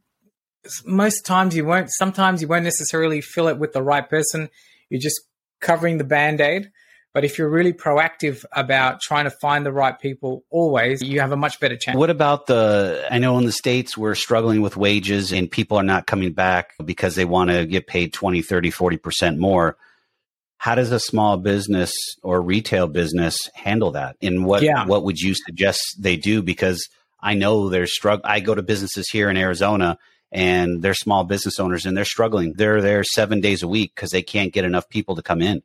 most 0.84 1.24
times 1.24 1.54
you 1.54 1.64
won't 1.64 1.90
sometimes 1.92 2.42
you 2.42 2.48
won't 2.48 2.64
necessarily 2.64 3.20
fill 3.20 3.46
it 3.46 3.56
with 3.56 3.72
the 3.72 3.82
right 3.82 4.10
person 4.10 4.48
you're 4.90 5.00
just 5.00 5.20
covering 5.66 5.98
the 5.98 6.04
band-aid 6.04 6.70
but 7.16 7.24
if 7.24 7.38
you're 7.38 7.48
really 7.48 7.72
proactive 7.72 8.44
about 8.52 9.00
trying 9.00 9.24
to 9.24 9.30
find 9.30 9.64
the 9.64 9.72
right 9.72 9.98
people 9.98 10.44
always 10.50 11.00
you 11.02 11.18
have 11.18 11.32
a 11.32 11.36
much 11.36 11.58
better 11.60 11.74
chance. 11.74 11.96
What 11.96 12.10
about 12.10 12.46
the 12.46 13.06
i 13.10 13.18
know 13.18 13.38
in 13.38 13.46
the 13.46 13.52
states 13.52 13.96
we're 13.96 14.14
struggling 14.14 14.60
with 14.60 14.76
wages 14.76 15.32
and 15.32 15.50
people 15.50 15.78
are 15.78 15.82
not 15.82 16.06
coming 16.06 16.32
back 16.34 16.74
because 16.84 17.14
they 17.14 17.24
want 17.24 17.50
to 17.50 17.64
get 17.64 17.86
paid 17.86 18.12
20 18.12 18.42
30 18.42 18.70
40% 18.70 19.38
more. 19.38 19.76
How 20.58 20.74
does 20.74 20.92
a 20.92 21.00
small 21.00 21.36
business 21.36 21.92
or 22.22 22.40
retail 22.42 22.86
business 22.86 23.38
handle 23.54 23.92
that? 23.92 24.16
And 24.22 24.44
what 24.44 24.62
yeah. 24.62 24.84
what 24.86 25.02
would 25.04 25.18
you 25.18 25.34
suggest 25.34 25.80
they 25.98 26.16
do? 26.16 26.42
Because 26.42 26.86
i 27.20 27.32
know 27.32 27.70
there's 27.70 27.94
struggle 27.94 28.24
i 28.24 28.40
go 28.40 28.54
to 28.54 28.62
businesses 28.62 29.08
here 29.08 29.30
in 29.30 29.36
arizona 29.38 29.98
and 30.32 30.82
they're 30.82 30.94
small 30.94 31.24
business 31.24 31.58
owners 31.60 31.86
and 31.86 31.96
they're 31.96 32.04
struggling. 32.04 32.54
They're 32.54 32.80
there 32.80 33.04
seven 33.04 33.40
days 33.40 33.62
a 33.62 33.68
week 33.68 33.94
because 33.94 34.10
they 34.10 34.22
can't 34.22 34.52
get 34.52 34.64
enough 34.64 34.88
people 34.88 35.16
to 35.16 35.22
come 35.22 35.40
in. 35.40 35.62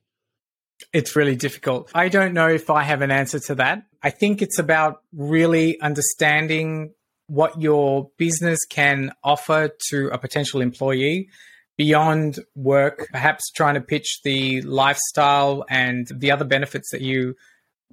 It's 0.93 1.15
really 1.15 1.35
difficult. 1.35 1.91
I 1.93 2.09
don't 2.09 2.33
know 2.33 2.47
if 2.47 2.69
I 2.69 2.83
have 2.83 3.01
an 3.01 3.11
answer 3.11 3.39
to 3.39 3.55
that. 3.55 3.83
I 4.01 4.09
think 4.09 4.41
it's 4.41 4.59
about 4.59 5.03
really 5.13 5.79
understanding 5.79 6.93
what 7.27 7.61
your 7.61 8.09
business 8.17 8.59
can 8.69 9.11
offer 9.23 9.69
to 9.89 10.07
a 10.07 10.17
potential 10.17 10.59
employee 10.59 11.29
beyond 11.77 12.39
work, 12.55 13.07
perhaps 13.11 13.49
trying 13.51 13.75
to 13.75 13.81
pitch 13.81 14.19
the 14.23 14.61
lifestyle 14.63 15.63
and 15.69 16.07
the 16.13 16.31
other 16.31 16.45
benefits 16.45 16.91
that 16.91 17.01
you 17.01 17.35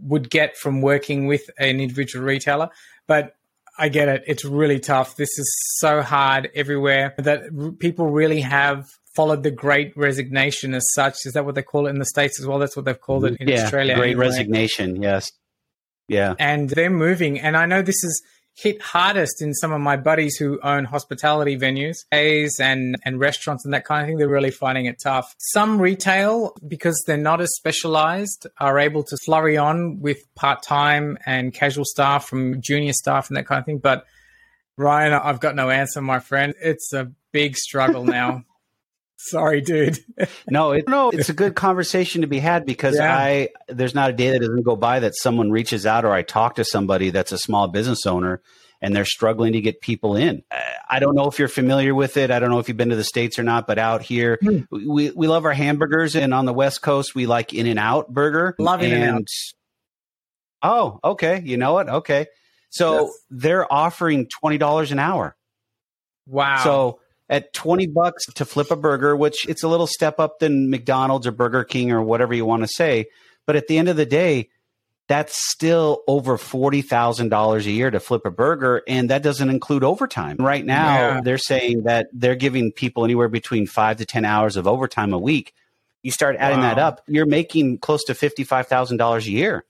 would 0.00 0.30
get 0.30 0.56
from 0.56 0.80
working 0.80 1.26
with 1.26 1.48
an 1.58 1.80
individual 1.80 2.25
retailer. 2.25 2.68
But 3.06 3.37
I 3.78 3.88
get 3.88 4.08
it. 4.08 4.25
It's 4.26 4.44
really 4.44 4.80
tough. 4.80 5.16
This 5.16 5.38
is 5.38 5.56
so 5.78 6.02
hard 6.02 6.50
everywhere 6.54 7.14
that 7.18 7.44
r- 7.58 7.70
people 7.73 8.11
really 8.11 8.40
have 8.40 8.87
followed 9.14 9.42
the 9.42 9.50
great 9.50 9.97
resignation 9.97 10.75
as 10.75 10.85
such. 10.94 11.25
Is 11.25 11.32
that 11.35 11.44
what 11.44 11.54
they 11.54 11.62
call 11.62 11.87
it 11.87 11.90
in 11.90 11.99
the 11.99 12.06
States 12.06 12.40
as 12.40 12.47
well? 12.47 12.58
That's 12.58 12.76
what 12.76 12.85
they've 12.85 13.00
called 13.00 13.25
it 13.25 13.37
in 13.40 13.49
yeah, 13.49 13.64
Australia. 13.64 13.94
Great 13.94 14.11
anyway. 14.11 14.26
resignation. 14.26 15.02
Yes. 15.02 15.32
Yeah. 16.08 16.35
And 16.38 16.70
they're 16.70 16.90
moving. 16.90 17.38
And 17.38 17.56
I 17.56 17.66
know 17.66 17.82
this 17.82 18.02
is 18.02 18.23
hit 18.58 18.82
hardest 18.82 19.40
in 19.40 19.54
some 19.54 19.72
of 19.72 19.80
my 19.80 19.96
buddies 19.96 20.36
who 20.36 20.58
own 20.64 20.84
hospitality 20.84 21.56
venues, 21.56 21.98
A's 22.10 22.58
and, 22.58 22.96
and 23.04 23.20
restaurants 23.20 23.64
and 23.64 23.72
that 23.72 23.84
kind 23.84 24.02
of 24.02 24.08
thing. 24.08 24.18
They're 24.18 24.28
really 24.28 24.50
finding 24.50 24.86
it 24.86 24.98
tough. 25.00 25.32
Some 25.38 25.80
retail, 25.80 26.56
because 26.66 27.00
they're 27.06 27.16
not 27.16 27.40
as 27.40 27.54
specialized, 27.54 28.48
are 28.58 28.80
able 28.80 29.04
to 29.04 29.16
flurry 29.24 29.56
on 29.56 30.00
with 30.00 30.18
part 30.34 30.64
time 30.64 31.18
and 31.24 31.54
casual 31.54 31.84
staff 31.84 32.26
from 32.26 32.60
junior 32.60 32.92
staff 32.92 33.28
and 33.28 33.36
that 33.36 33.46
kind 33.46 33.60
of 33.60 33.64
thing. 33.64 33.78
But 33.78 34.06
Ryan, 34.76 35.12
I've 35.12 35.40
got 35.40 35.54
no 35.54 35.70
answer, 35.70 36.02
my 36.02 36.18
friend. 36.18 36.52
It's 36.60 36.92
a 36.92 37.12
big 37.30 37.56
struggle 37.56 38.04
now. 38.20 38.42
Sorry, 39.20 39.60
dude. 39.60 39.98
no, 40.48 40.70
it, 40.72 40.88
no, 40.88 41.10
it's 41.10 41.28
a 41.28 41.32
good 41.34 41.56
conversation 41.56 42.20
to 42.22 42.28
be 42.28 42.38
had 42.38 42.64
because 42.64 42.94
Yeah. 42.96 43.16
I 43.16 43.48
there's 43.68 43.94
not 43.94 44.10
a 44.10 44.12
day 44.12 44.30
that 44.30 44.38
doesn't 44.38 44.62
go 44.62 44.76
by 44.76 45.00
that 45.00 45.16
someone 45.16 45.50
reaches 45.50 45.84
out 45.87 46.04
or 46.04 46.12
I 46.12 46.22
talk 46.22 46.54
to 46.54 46.64
somebody 46.64 47.10
that's 47.10 47.32
a 47.32 47.38
small 47.38 47.66
business 47.66 48.06
owner 48.06 48.40
and 48.80 48.94
they're 48.94 49.04
struggling 49.04 49.54
to 49.54 49.60
get 49.60 49.80
people 49.80 50.14
in. 50.14 50.44
I 50.88 51.00
don't 51.00 51.16
know 51.16 51.26
if 51.26 51.40
you're 51.40 51.48
familiar 51.48 51.96
with 51.96 52.16
it. 52.16 52.30
I 52.30 52.38
don't 52.38 52.48
know 52.50 52.60
if 52.60 52.68
you've 52.68 52.76
been 52.76 52.90
to 52.90 52.96
the 52.96 53.02
states 53.02 53.37
or 53.40 53.42
not, 53.42 53.66
but 53.66 53.76
out 53.76 54.02
here 54.02 54.38
Hmm. 54.40 54.58
we 54.70 55.10
we 55.10 55.26
love 55.26 55.44
our 55.44 55.52
hamburgers 55.52 56.14
and 56.14 56.32
on 56.32 56.44
the 56.44 56.54
West 56.54 56.80
Coast 56.80 57.16
we 57.16 57.26
like 57.26 57.52
In 57.52 57.66
and 57.66 57.78
Out 57.80 58.08
burger. 58.14 58.54
Love 58.60 58.84
In-N-Out. 58.84 59.26
Oh, 60.62 61.00
okay. 61.02 61.42
You 61.44 61.56
know 61.56 61.72
what? 61.72 61.88
Okay. 61.88 62.26
So 62.70 63.00
Yes. 63.06 63.10
they're 63.30 63.72
offering 63.72 64.28
$20 64.42 64.92
an 64.92 64.98
hour. 65.00 65.37
Wow. 66.26 66.62
So 66.62 67.00
at 67.28 67.52
20 67.52 67.87
bucks 67.88 68.25
to 68.26 68.44
flip 68.44 68.70
a 68.70 68.76
burger, 68.76 69.16
which 69.16 69.47
it's 69.49 69.62
a 69.62 69.68
little 69.68 69.87
step 69.87 70.18
up 70.18 70.38
than 70.38 70.70
McDonald's 70.70 71.26
or 71.26 71.32
Burger 71.32 71.64
King 71.64 71.92
or 71.92 72.02
whatever 72.02 72.35
you 72.35 72.44
want 72.44 72.62
to 72.62 72.68
say. 72.68 73.06
But 73.47 73.56
at 73.56 73.66
the 73.66 73.78
end 73.78 73.88
of 73.88 73.97
the 73.97 74.06
day, 74.06 74.49
that's 75.08 75.50
still 75.50 76.02
over 76.06 76.37
$40,000 76.37 77.66
a 77.66 77.70
year 77.70 77.90
to 77.90 77.99
flip 78.00 78.26
a 78.26 78.30
burger. 78.30 78.82
And 78.87 79.08
that 79.11 79.23
doesn't 79.23 79.49
include 79.49 79.82
overtime. 79.82 80.37
Right 80.38 80.64
now, 80.64 80.94
Yeah. 80.94 81.20
they're 81.23 81.38
saying 81.38 81.85
that 81.85 82.08
they're 82.12 82.35
giving 82.35 82.73
people 82.73 83.04
anywhere 83.04 83.28
between 83.28 83.66
five 83.66 83.97
to 83.99 84.04
10 84.04 84.25
hours 84.26 84.56
of 84.56 84.66
overtime 84.66 85.14
a 85.14 85.18
week. 85.18 85.54
You 86.02 86.11
start 86.11 86.37
adding 86.38 86.61
that 86.61 86.78
up, 86.78 87.02
you're 87.06 87.26
making 87.26 87.78
close 87.78 88.04
to 88.04 88.14
$55,000 88.14 89.26
a 89.26 89.30
year 89.30 89.64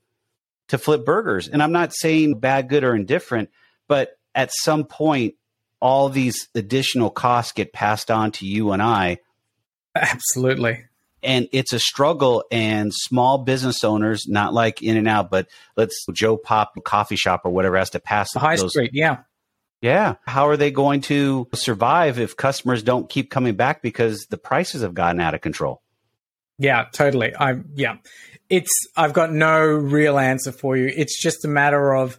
to 0.68 0.76
flip 0.78 1.04
burgers. 1.04 1.48
And 1.48 1.62
I'm 1.62 1.72
not 1.72 1.94
saying 1.94 2.38
bad, 2.40 2.68
good, 2.68 2.84
or 2.84 2.94
indifferent, 2.94 3.48
but 3.88 4.18
at 4.34 4.50
some 4.52 4.84
point, 4.84 5.34
all 5.80 6.08
these 6.08 6.48
additional 6.54 7.10
costs 7.10 7.52
get 7.52 7.72
passed 7.72 8.10
on 8.10 8.32
to 8.32 8.46
you 8.46 8.72
and 8.72 8.82
I. 8.82 9.18
absolutely. 9.94 10.84
And 11.22 11.48
it's 11.52 11.72
a 11.72 11.78
struggle. 11.78 12.44
And 12.50 12.92
small 12.94 13.38
business 13.38 13.82
owners, 13.82 14.26
not 14.28 14.54
like 14.54 14.82
In 14.82 14.96
and 14.96 15.08
Out, 15.08 15.30
but 15.30 15.48
let's 15.76 16.06
Joe 16.12 16.36
Pop 16.36 16.72
coffee 16.84 17.16
shop 17.16 17.42
or 17.44 17.50
whatever 17.50 17.76
has 17.76 17.90
to 17.90 18.00
pass 18.00 18.32
The 18.32 18.38
high 18.40 18.56
those. 18.56 18.70
street. 18.70 18.90
Yeah. 18.92 19.18
Yeah. 19.80 20.14
How 20.26 20.48
are 20.48 20.56
they 20.56 20.70
going 20.70 21.00
to 21.02 21.48
survive 21.54 22.18
if 22.18 22.36
customers 22.36 22.82
don't 22.82 23.08
keep 23.08 23.30
coming 23.30 23.54
back 23.54 23.82
because 23.82 24.26
the 24.30 24.38
prices 24.38 24.82
have 24.82 24.94
gotten 24.94 25.20
out 25.20 25.34
of 25.34 25.40
control? 25.40 25.82
Yeah, 26.58 26.86
totally. 26.92 27.34
I 27.36 27.60
yeah. 27.74 27.96
It's 28.50 28.70
I've 28.96 29.12
got 29.12 29.32
no 29.32 29.60
real 29.60 30.18
answer 30.18 30.50
for 30.50 30.76
you. 30.76 30.92
It's 30.96 31.20
just 31.22 31.44
a 31.44 31.48
matter 31.48 31.94
of 31.94 32.18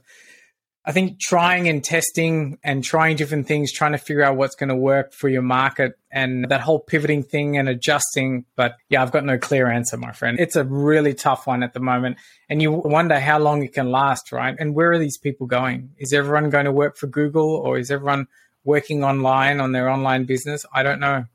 I 0.85 0.91
think 0.91 1.19
trying 1.19 1.67
and 1.67 1.83
testing 1.83 2.57
and 2.63 2.83
trying 2.83 3.17
different 3.17 3.47
things, 3.47 3.71
trying 3.71 3.91
to 3.91 3.97
figure 3.97 4.23
out 4.23 4.37
what's 4.37 4.55
going 4.55 4.69
to 4.69 4.75
work 4.75 5.13
for 5.13 5.27
your 5.27 5.41
market 5.41 5.99
and 6.09 6.49
that 6.49 6.61
whole 6.61 6.79
pivoting 6.79 7.21
thing 7.21 7.57
and 7.57 7.67
adjusting. 7.67 8.45
But 8.55 8.75
yeah, 8.89 9.01
I've 9.01 9.11
got 9.11 9.25
no 9.25 9.37
clear 9.37 9.69
answer, 9.69 9.97
my 9.97 10.13
friend. 10.13 10.39
It's 10.39 10.55
a 10.55 10.63
really 10.63 11.13
tough 11.13 11.45
one 11.45 11.63
at 11.63 11.73
the 11.73 11.79
moment. 11.79 12.17
And 12.49 12.61
you 12.61 12.71
wonder 12.71 13.19
how 13.19 13.39
long 13.39 13.61
it 13.61 13.73
can 13.73 13.91
last, 13.91 14.31
right? 14.31 14.55
And 14.57 14.73
where 14.73 14.91
are 14.91 14.97
these 14.97 15.17
people 15.17 15.47
going? 15.47 15.91
Is 15.97 16.13
everyone 16.13 16.49
going 16.49 16.65
to 16.65 16.71
work 16.71 16.97
for 16.97 17.07
Google 17.07 17.55
or 17.55 17.77
is 17.77 17.91
everyone 17.91 18.27
working 18.63 19.03
online 19.03 19.59
on 19.59 19.73
their 19.73 19.89
online 19.89 20.23
business? 20.25 20.65
I 20.73 20.83
don't 20.83 20.99
know. 20.99 21.25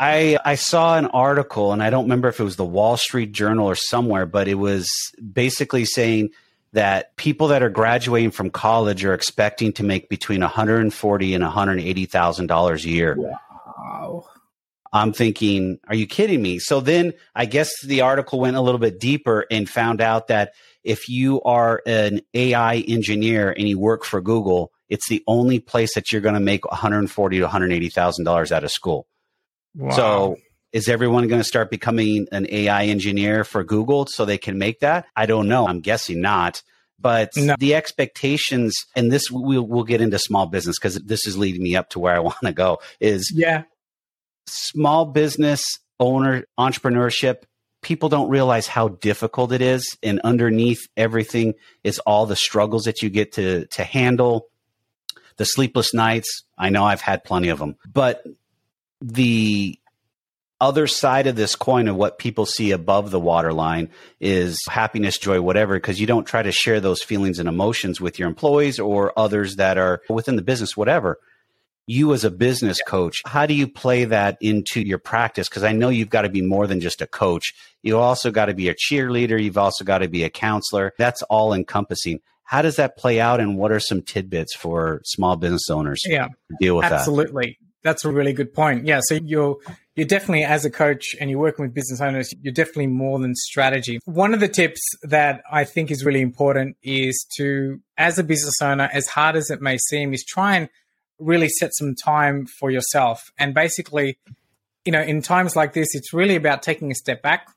I 0.00 0.38
I 0.44 0.54
saw 0.56 0.96
an 0.96 1.06
article 1.06 1.72
and 1.72 1.82
I 1.82 1.90
don't 1.90 2.04
remember 2.04 2.28
if 2.28 2.40
it 2.40 2.44
was 2.44 2.56
the 2.56 2.64
Wall 2.64 2.96
Street 2.96 3.32
Journal 3.32 3.66
or 3.66 3.74
somewhere, 3.76 4.26
but 4.26 4.48
it 4.48 4.54
was 4.54 4.88
basically 5.32 5.84
saying 5.84 6.30
that 6.72 7.16
people 7.16 7.48
that 7.48 7.62
are 7.62 7.70
graduating 7.70 8.30
from 8.30 8.50
college 8.50 9.04
are 9.04 9.14
expecting 9.14 9.72
to 9.74 9.82
make 9.82 10.08
between 10.08 10.40
140 10.40 11.34
and 11.34 11.44
180 11.44 12.06
thousand 12.06 12.46
dollars 12.46 12.84
a 12.84 12.90
year. 12.90 13.16
Wow. 13.18 14.26
I'm 14.92 15.12
thinking, 15.12 15.78
are 15.86 15.94
you 15.94 16.06
kidding 16.06 16.42
me? 16.42 16.58
So 16.58 16.80
then 16.80 17.12
I 17.34 17.46
guess 17.46 17.70
the 17.84 18.00
article 18.00 18.40
went 18.40 18.56
a 18.56 18.60
little 18.60 18.80
bit 18.80 18.98
deeper 18.98 19.46
and 19.50 19.68
found 19.68 20.00
out 20.00 20.28
that 20.28 20.52
if 20.82 21.08
you 21.08 21.40
are 21.42 21.80
an 21.86 22.22
AI 22.34 22.78
engineer 22.78 23.54
and 23.56 23.68
you 23.68 23.78
work 23.78 24.04
for 24.04 24.20
Google, 24.20 24.72
it's 24.88 25.08
the 25.08 25.22
only 25.28 25.60
place 25.60 25.94
that 25.94 26.10
you're 26.10 26.20
going 26.20 26.34
to 26.34 26.40
make 26.40 26.64
140 26.64 27.36
to 27.36 27.42
180 27.42 27.88
thousand 27.88 28.24
dollars 28.24 28.52
out 28.52 28.64
of 28.64 28.70
school. 28.70 29.06
Wow. 29.76 29.90
So 29.90 30.36
is 30.72 30.88
everyone 30.88 31.26
going 31.28 31.40
to 31.40 31.44
start 31.44 31.70
becoming 31.70 32.26
an 32.32 32.46
AI 32.50 32.84
engineer 32.84 33.44
for 33.44 33.64
Google 33.64 34.06
so 34.06 34.24
they 34.24 34.38
can 34.38 34.58
make 34.58 34.80
that? 34.80 35.06
I 35.16 35.26
don't 35.26 35.48
know. 35.48 35.66
I'm 35.66 35.80
guessing 35.80 36.20
not. 36.20 36.62
But 36.98 37.30
No. 37.36 37.56
the 37.58 37.74
expectations, 37.74 38.74
and 38.94 39.10
this 39.10 39.30
we'll, 39.30 39.62
we'll 39.66 39.84
get 39.84 40.00
into 40.02 40.18
small 40.18 40.46
business 40.46 40.78
because 40.78 40.96
this 40.96 41.26
is 41.26 41.36
leading 41.38 41.62
me 41.62 41.74
up 41.74 41.88
to 41.90 41.98
where 41.98 42.14
I 42.14 42.18
want 42.30 42.36
to 42.42 42.52
go, 42.52 42.78
is 43.00 43.32
yeah. 43.34 43.62
small 44.46 45.06
business 45.06 45.62
owner 45.98 46.44
entrepreneurship. 46.58 47.42
People 47.82 48.10
don't 48.10 48.28
realize 48.28 48.66
how 48.66 48.88
difficult 48.88 49.52
it 49.52 49.62
is, 49.62 49.96
and 50.02 50.20
underneath 50.20 50.80
everything 50.96 51.54
is 51.82 51.98
all 52.00 52.26
the 52.26 52.36
struggles 52.36 52.84
that 52.84 53.00
you 53.00 53.08
get 53.08 53.32
to 53.32 53.64
to 53.68 53.82
handle, 53.82 54.48
the 55.38 55.46
sleepless 55.46 55.94
nights. 55.94 56.44
I 56.58 56.68
know 56.68 56.84
I've 56.84 57.00
had 57.00 57.24
plenty 57.24 57.48
of 57.48 57.58
them, 57.58 57.76
but 57.90 58.22
the 59.00 59.78
other 60.60 60.86
side 60.86 61.26
of 61.26 61.36
this 61.36 61.56
coin 61.56 61.88
of 61.88 61.96
what 61.96 62.18
people 62.18 62.46
see 62.46 62.70
above 62.70 63.10
the 63.10 63.20
waterline 63.20 63.88
is 64.20 64.60
happiness, 64.68 65.18
joy, 65.18 65.40
whatever, 65.40 65.74
because 65.74 66.00
you 66.00 66.06
don't 66.06 66.24
try 66.26 66.42
to 66.42 66.52
share 66.52 66.80
those 66.80 67.02
feelings 67.02 67.38
and 67.38 67.48
emotions 67.48 68.00
with 68.00 68.18
your 68.18 68.28
employees 68.28 68.78
or 68.78 69.18
others 69.18 69.56
that 69.56 69.78
are 69.78 70.02
within 70.08 70.36
the 70.36 70.42
business, 70.42 70.76
whatever. 70.76 71.18
You 71.86 72.12
as 72.12 72.22
a 72.24 72.30
business 72.30 72.78
coach, 72.86 73.20
how 73.26 73.46
do 73.46 73.54
you 73.54 73.66
play 73.66 74.04
that 74.04 74.38
into 74.40 74.80
your 74.80 74.98
practice? 74.98 75.48
Because 75.48 75.64
I 75.64 75.72
know 75.72 75.88
you've 75.88 76.10
got 76.10 76.22
to 76.22 76.28
be 76.28 76.42
more 76.42 76.66
than 76.68 76.80
just 76.80 77.02
a 77.02 77.06
coach. 77.06 77.52
You 77.82 77.98
also 77.98 78.30
got 78.30 78.46
to 78.46 78.54
be 78.54 78.68
a 78.68 78.74
cheerleader. 78.74 79.42
You've 79.42 79.58
also 79.58 79.84
got 79.84 79.98
to 79.98 80.08
be 80.08 80.22
a 80.22 80.30
counselor. 80.30 80.92
That's 80.98 81.22
all 81.22 81.52
encompassing. 81.52 82.20
How 82.44 82.62
does 82.62 82.76
that 82.76 82.96
play 82.96 83.18
out? 83.20 83.40
And 83.40 83.56
what 83.56 83.72
are 83.72 83.80
some 83.80 84.02
tidbits 84.02 84.54
for 84.54 85.00
small 85.04 85.36
business 85.36 85.68
owners 85.70 86.02
Yeah. 86.04 86.26
to 86.26 86.56
deal 86.60 86.76
with 86.76 86.84
that? 86.84 86.92
Absolutely. 86.92 87.58
That's 87.82 88.04
a 88.04 88.10
really 88.10 88.34
good 88.34 88.52
point. 88.52 88.86
Yeah. 88.86 89.00
So 89.02 89.14
you're 89.24 89.56
you're 90.00 90.06
definitely 90.06 90.44
as 90.44 90.64
a 90.64 90.70
coach 90.70 91.14
and 91.20 91.28
you're 91.28 91.38
working 91.38 91.62
with 91.62 91.74
business 91.74 92.00
owners, 92.00 92.32
you're 92.40 92.54
definitely 92.54 92.86
more 92.86 93.18
than 93.18 93.34
strategy. 93.34 94.00
One 94.06 94.32
of 94.32 94.40
the 94.40 94.48
tips 94.48 94.80
that 95.02 95.42
I 95.52 95.64
think 95.64 95.90
is 95.90 96.06
really 96.06 96.22
important 96.22 96.78
is 96.82 97.26
to, 97.36 97.78
as 97.98 98.18
a 98.18 98.24
business 98.24 98.62
owner, 98.62 98.88
as 98.94 99.08
hard 99.08 99.36
as 99.36 99.50
it 99.50 99.60
may 99.60 99.76
seem, 99.76 100.14
is 100.14 100.24
try 100.24 100.56
and 100.56 100.70
really 101.18 101.50
set 101.50 101.72
some 101.74 101.94
time 101.94 102.46
for 102.46 102.70
yourself. 102.70 103.30
And 103.38 103.52
basically, 103.52 104.16
you 104.86 104.92
know, 104.92 105.02
in 105.02 105.20
times 105.20 105.54
like 105.54 105.74
this, 105.74 105.88
it's 105.92 106.14
really 106.14 106.34
about 106.34 106.62
taking 106.62 106.90
a 106.90 106.94
step 106.94 107.20
back 107.20 107.48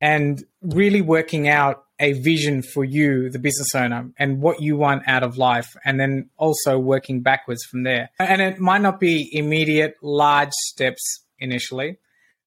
and 0.00 0.44
really 0.60 1.00
working 1.00 1.48
out 1.48 1.82
a 1.98 2.12
vision 2.12 2.62
for 2.62 2.84
you, 2.84 3.28
the 3.28 3.40
business 3.40 3.74
owner, 3.74 4.08
and 4.20 4.40
what 4.40 4.62
you 4.62 4.76
want 4.76 5.02
out 5.08 5.24
of 5.24 5.36
life, 5.36 5.74
and 5.84 5.98
then 5.98 6.30
also 6.36 6.78
working 6.78 7.22
backwards 7.22 7.64
from 7.64 7.82
there. 7.82 8.10
And 8.20 8.40
it 8.40 8.60
might 8.60 8.82
not 8.82 9.00
be 9.00 9.28
immediate, 9.36 9.96
large 10.00 10.52
steps 10.52 11.22
initially, 11.42 11.98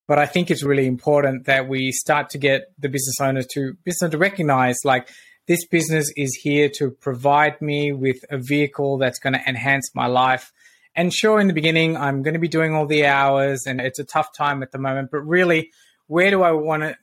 but 0.07 0.17
I 0.17 0.25
think 0.25 0.49
it's 0.49 0.63
really 0.63 0.87
important 0.87 1.45
that 1.45 1.67
we 1.67 1.91
start 1.91 2.29
to 2.31 2.37
get 2.37 2.71
the 2.79 2.89
business 2.89 3.19
owner 3.19 3.43
to 3.53 3.61
business 3.83 4.11
to 4.11 4.17
recognize 4.17 4.77
like 4.83 5.09
this 5.47 5.65
business 5.67 6.11
is 6.15 6.31
here 6.45 6.69
to 6.77 6.89
provide 6.89 7.61
me 7.61 7.91
with 7.91 8.19
a 8.31 8.37
vehicle 8.37 8.97
that's 8.97 9.19
going 9.19 9.33
to 9.33 9.43
enhance 9.47 9.87
my 9.93 10.07
life 10.07 10.51
And 10.95 11.13
sure, 11.13 11.39
in 11.39 11.47
the 11.47 11.53
beginning, 11.53 11.97
I'm 11.97 12.23
going 12.23 12.35
to 12.35 12.39
be 12.39 12.47
doing 12.47 12.73
all 12.73 12.85
the 12.85 13.05
hours 13.05 13.63
and 13.67 13.81
it's 13.81 13.99
a 13.99 14.05
tough 14.05 14.29
time 14.33 14.63
at 14.63 14.71
the 14.71 14.77
moment, 14.77 15.11
but 15.11 15.19
really, 15.19 15.71
where 16.07 16.31
do 16.31 16.41
I 16.41 16.51
want 16.51 16.83
to 16.83 16.97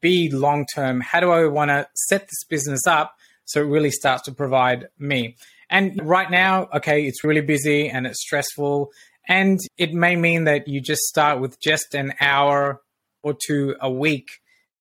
be 0.00 0.30
long 0.30 0.64
term? 0.74 1.00
How 1.00 1.20
do 1.20 1.30
I 1.30 1.46
want 1.46 1.70
to 1.70 1.88
set 1.94 2.22
this 2.22 2.44
business 2.48 2.86
up 2.86 3.16
so 3.44 3.60
it 3.60 3.66
really 3.66 3.90
starts 3.90 4.22
to 4.24 4.32
provide 4.32 4.88
me? 4.98 5.36
And 5.68 6.00
right 6.06 6.30
now, 6.30 6.68
okay, 6.72 7.04
it's 7.06 7.24
really 7.24 7.40
busy 7.40 7.88
and 7.88 8.06
it's 8.06 8.20
stressful. 8.20 8.92
And 9.28 9.58
it 9.78 9.92
may 9.92 10.16
mean 10.16 10.44
that 10.44 10.68
you 10.68 10.80
just 10.80 11.02
start 11.02 11.40
with 11.40 11.60
just 11.60 11.94
an 11.94 12.12
hour 12.20 12.80
or 13.22 13.34
two 13.34 13.76
a 13.80 13.90
week 13.90 14.28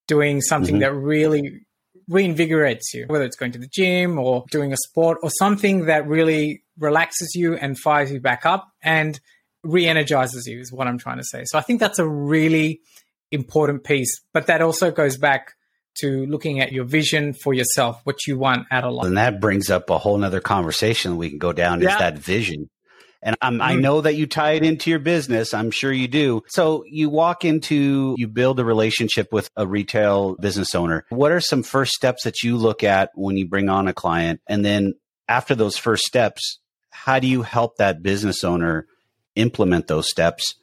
doing 0.07 0.41
something 0.41 0.75
mm-hmm. 0.75 0.81
that 0.81 0.93
really 0.93 1.61
reinvigorates 2.09 2.93
you, 2.93 3.05
whether 3.07 3.23
it's 3.23 3.35
going 3.35 3.51
to 3.53 3.59
the 3.59 3.69
gym 3.71 4.17
or 4.19 4.45
doing 4.51 4.73
a 4.73 4.77
sport 4.77 5.19
or 5.23 5.29
something 5.29 5.85
that 5.85 6.07
really 6.07 6.63
relaxes 6.77 7.35
you 7.35 7.55
and 7.55 7.77
fires 7.77 8.11
you 8.11 8.19
back 8.19 8.45
up 8.45 8.67
and 8.81 9.19
re 9.63 9.85
energizes 9.85 10.47
you, 10.47 10.59
is 10.59 10.71
what 10.71 10.87
I'm 10.87 10.97
trying 10.97 11.17
to 11.17 11.23
say. 11.23 11.43
So 11.45 11.57
I 11.57 11.61
think 11.61 11.79
that's 11.79 11.99
a 11.99 12.07
really 12.07 12.81
important 13.31 13.83
piece. 13.83 14.21
But 14.33 14.47
that 14.47 14.61
also 14.61 14.91
goes 14.91 15.17
back 15.17 15.53
to 15.99 16.25
looking 16.25 16.59
at 16.59 16.71
your 16.71 16.85
vision 16.85 17.33
for 17.33 17.53
yourself, 17.53 18.01
what 18.03 18.25
you 18.25 18.37
want 18.37 18.65
out 18.71 18.83
of 18.83 18.93
life. 18.93 19.07
And 19.07 19.17
that 19.17 19.39
brings 19.39 19.69
up 19.69 19.89
a 19.89 19.97
whole 19.97 20.17
nother 20.17 20.41
conversation 20.41 21.17
we 21.17 21.29
can 21.29 21.37
go 21.37 21.53
down 21.53 21.81
yeah. 21.81 21.93
is 21.93 21.99
that 21.99 22.17
vision. 22.17 22.69
And 23.21 23.37
mm-hmm. 23.39 23.61
i 23.61 23.75
know 23.75 24.01
that 24.01 24.15
you 24.15 24.25
tie 24.27 24.53
it 24.53 24.63
into 24.63 24.89
your 24.89 24.99
business. 24.99 25.53
I'm 25.53 25.71
sure 25.71 25.91
you 25.91 26.07
do. 26.07 26.43
So 26.47 26.83
you 26.87 27.09
walk 27.09 27.45
into, 27.45 28.15
you 28.17 28.27
build 28.27 28.59
a 28.59 28.65
relationship 28.65 29.31
with 29.31 29.49
a 29.55 29.67
retail 29.67 30.35
business 30.35 30.73
owner. 30.75 31.05
What 31.09 31.31
are 31.31 31.41
some 31.41 31.63
first 31.63 31.93
steps 31.93 32.23
that 32.23 32.43
you 32.43 32.57
look 32.57 32.83
at 32.83 33.11
when 33.15 33.37
you 33.37 33.47
bring 33.47 33.69
on 33.69 33.87
a 33.87 33.93
client? 33.93 34.41
And 34.47 34.65
then 34.65 34.95
after 35.27 35.55
those 35.55 35.77
first 35.77 36.03
steps, 36.03 36.59
how 36.89 37.19
do 37.19 37.27
you 37.27 37.41
help 37.41 37.77
that 37.77 38.03
business 38.03 38.43
owner 38.43 38.87
implement 39.35 39.87
those 39.87 40.09
steps 40.09 40.55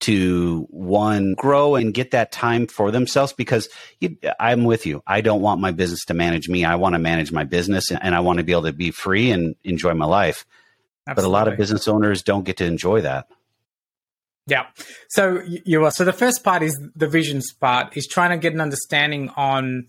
to 0.00 0.66
one 0.70 1.34
grow 1.34 1.76
and 1.76 1.94
get 1.94 2.10
that 2.10 2.30
time 2.30 2.66
for 2.66 2.90
themselves 2.90 3.32
because 3.32 3.68
you, 4.00 4.16
I'm 4.38 4.64
with 4.64 4.86
you. 4.86 5.02
I 5.06 5.20
don't 5.20 5.40
want 5.40 5.60
my 5.60 5.70
business 5.70 6.04
to 6.06 6.14
manage 6.14 6.48
me. 6.48 6.64
I 6.64 6.74
want 6.74 6.94
to 6.94 6.98
manage 6.98 7.32
my 7.32 7.44
business 7.44 7.90
and 7.90 8.14
I 8.14 8.20
want 8.20 8.38
to 8.38 8.44
be 8.44 8.52
able 8.52 8.64
to 8.64 8.72
be 8.72 8.90
free 8.90 9.30
and 9.30 9.54
enjoy 9.64 9.94
my 9.94 10.04
life. 10.04 10.44
Absolutely. 11.06 11.22
But 11.22 11.28
a 11.28 11.32
lot 11.32 11.48
of 11.48 11.58
business 11.58 11.86
owners 11.86 12.22
don't 12.22 12.44
get 12.44 12.56
to 12.58 12.64
enjoy 12.64 13.02
that. 13.02 13.28
Yeah. 14.46 14.66
So 15.08 15.42
you 15.44 15.84
are. 15.84 15.90
So 15.90 16.04
the 16.04 16.12
first 16.12 16.44
part 16.44 16.62
is 16.62 16.78
the 16.94 17.08
visions 17.08 17.52
part 17.52 17.96
is 17.96 18.06
trying 18.06 18.30
to 18.30 18.36
get 18.36 18.52
an 18.52 18.60
understanding 18.60 19.30
on 19.36 19.88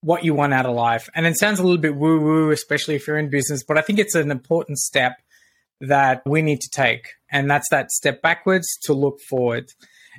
what 0.00 0.24
you 0.24 0.34
want 0.34 0.52
out 0.52 0.66
of 0.66 0.74
life. 0.74 1.08
And 1.14 1.26
it 1.26 1.38
sounds 1.38 1.58
a 1.58 1.62
little 1.62 1.80
bit 1.80 1.94
woo 1.94 2.20
woo, 2.20 2.50
especially 2.50 2.96
if 2.96 3.06
you're 3.06 3.18
in 3.18 3.30
business, 3.30 3.62
but 3.62 3.78
I 3.78 3.82
think 3.82 3.98
it's 3.98 4.14
an 4.14 4.30
important 4.30 4.78
step 4.78 5.12
that 5.80 6.22
we 6.26 6.42
need 6.42 6.60
to 6.60 6.68
take. 6.70 7.08
And 7.30 7.50
that's 7.50 7.68
that 7.70 7.90
step 7.90 8.22
backwards 8.22 8.66
to 8.84 8.94
look 8.94 9.20
forward. 9.20 9.70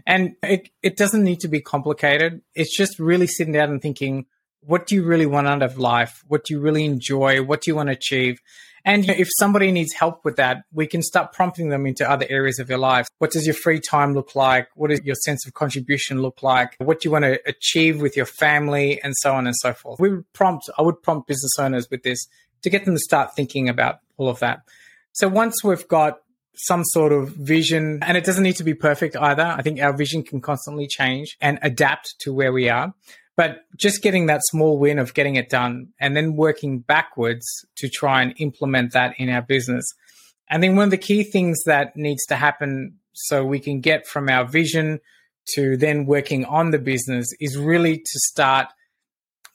And 0.06 0.36
it, 0.42 0.70
it 0.82 0.98
doesn't 0.98 1.24
need 1.24 1.40
to 1.42 1.48
be 1.48 1.62
complicated. 1.62 2.42
It's 2.56 2.76
just 2.76 3.00
really 3.00 3.28
sitting 3.28 3.54
down 3.54 3.72
and 3.72 3.82
thinking, 3.82 4.26
what 4.62 4.88
do 4.88 4.96
you 4.96 5.04
really 5.04 5.26
want 5.26 5.48
out 5.48 5.62
of 5.62 5.78
life? 5.78 6.24
What 6.28 6.46
do 6.46 6.54
you 6.54 6.60
really 6.60 6.86
enjoy? 6.86 7.44
What 7.44 7.62
do 7.62 7.72
you 7.72 7.76
want 7.76 7.88
to 7.88 7.94
achieve? 7.94 8.40
And 8.86 9.10
if 9.10 9.30
somebody 9.40 9.72
needs 9.72 9.94
help 9.94 10.26
with 10.26 10.36
that, 10.36 10.64
we 10.74 10.88
can 10.88 11.02
start 11.02 11.32
prompting 11.32 11.70
them 11.70 11.86
into 11.86 12.10
other 12.10 12.26
areas 12.30 12.60
of 12.60 12.70
your 12.70 12.80
life. 12.80 13.08
What 13.20 13.32
does 13.32 13.46
your 13.46 13.54
free 13.54 13.80
time 13.80 14.14
look 14.14 14.36
like? 14.36 14.68
What 14.76 14.90
does 14.90 15.02
your 15.04 15.16
sense 15.16 15.48
of 15.48 15.54
contribution 15.54 16.22
look 16.22 16.44
like? 16.44 16.76
What 16.80 17.00
do 17.00 17.08
you 17.08 17.12
want 17.12 17.24
to 17.24 17.40
achieve 17.48 18.02
with 18.02 18.18
your 18.18 18.26
family 18.26 19.02
and 19.02 19.14
so 19.18 19.34
on 19.34 19.48
and 19.48 19.56
so 19.56 19.74
forth? 19.74 20.00
We 20.00 20.10
would 20.10 20.34
prompt, 20.34 20.70
I 20.78 20.82
would 20.82 21.02
prompt 21.02 21.28
business 21.28 21.54
owners 21.58 21.88
with 21.90 22.04
this 22.04 22.28
to 22.64 22.70
get 22.70 22.86
them 22.86 22.96
to 22.96 23.00
start 23.00 23.36
thinking 23.36 23.70
about 23.70 24.00
all 24.18 24.28
of 24.28 24.40
that. 24.40 24.64
So 25.14 25.28
once 25.28 25.64
we've 25.64 25.88
got 25.88 26.20
some 26.56 26.84
sort 26.86 27.12
of 27.12 27.30
vision, 27.30 28.00
and 28.04 28.18
it 28.18 28.24
doesn't 28.24 28.44
need 28.44 28.56
to 28.58 28.64
be 28.64 28.74
perfect 28.74 29.16
either. 29.16 29.44
I 29.44 29.62
think 29.62 29.82
our 29.82 29.96
vision 29.96 30.24
can 30.24 30.42
constantly 30.42 30.88
change 30.88 31.38
and 31.42 31.60
adapt 31.62 32.20
to 32.20 32.34
where 32.34 32.54
we 32.54 32.70
are. 32.70 32.94
But 33.36 33.66
just 33.80 34.04
getting 34.04 34.28
that 34.28 34.42
small 34.44 34.78
win 34.78 35.00
of 35.00 35.14
getting 35.14 35.36
it 35.36 35.50
done 35.50 35.88
and 36.00 36.16
then 36.16 36.36
working 36.36 36.80
backwards 36.80 37.46
to 37.78 37.90
try 37.90 38.22
and 38.22 38.34
implement 38.38 38.94
that 38.94 39.16
in 39.18 39.30
our 39.30 39.42
business. 39.42 39.86
And 40.50 40.62
then 40.62 40.76
one 40.76 40.86
of 40.86 40.92
the 40.92 40.98
key 40.98 41.24
things 41.24 41.60
that 41.66 41.96
needs 41.96 42.26
to 42.28 42.36
happen 42.36 43.00
so 43.14 43.44
we 43.44 43.60
can 43.60 43.80
get 43.80 44.06
from 44.06 44.30
our 44.30 44.46
vision 44.46 45.00
to 45.56 45.78
then 45.78 46.06
working 46.06 46.46
on 46.46 46.72
the 46.72 46.80
business 46.80 47.28
is 47.40 47.58
really 47.58 47.98
to 47.98 48.20
start 48.32 48.68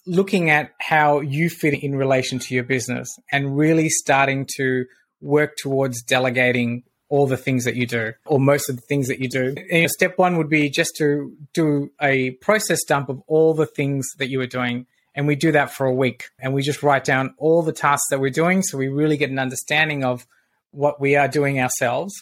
looking 0.06 0.50
at 0.50 0.72
how 0.80 1.20
you 1.20 1.50
fit 1.50 1.74
in 1.82 1.94
relation 1.94 2.38
to 2.38 2.54
your 2.54 2.64
business 2.64 3.14
and 3.30 3.56
really 3.56 3.88
starting 3.88 4.46
to 4.56 4.86
work 5.20 5.56
towards 5.56 6.02
delegating 6.02 6.82
all 7.08 7.26
the 7.26 7.36
things 7.36 7.64
that 7.64 7.76
you 7.76 7.86
do 7.86 8.12
or 8.26 8.38
most 8.38 8.68
of 8.68 8.76
the 8.76 8.82
things 8.82 9.08
that 9.08 9.20
you 9.20 9.28
do. 9.28 9.54
And 9.70 9.90
step 9.90 10.18
one 10.18 10.36
would 10.36 10.48
be 10.48 10.68
just 10.70 10.94
to 10.98 11.34
do 11.54 11.90
a 12.00 12.32
process 12.32 12.84
dump 12.84 13.08
of 13.08 13.22
all 13.26 13.54
the 13.54 13.66
things 13.66 14.06
that 14.18 14.28
you 14.28 14.40
are 14.40 14.46
doing. 14.46 14.86
And 15.14 15.26
we 15.26 15.34
do 15.34 15.52
that 15.52 15.72
for 15.72 15.86
a 15.86 15.94
week 15.94 16.28
and 16.38 16.54
we 16.54 16.62
just 16.62 16.82
write 16.82 17.04
down 17.04 17.34
all 17.38 17.62
the 17.62 17.72
tasks 17.72 18.06
that 18.10 18.20
we're 18.20 18.30
doing. 18.30 18.62
So 18.62 18.78
we 18.78 18.88
really 18.88 19.16
get 19.16 19.30
an 19.30 19.38
understanding 19.38 20.04
of 20.04 20.26
what 20.70 21.00
we 21.00 21.16
are 21.16 21.28
doing 21.28 21.60
ourselves. 21.60 22.14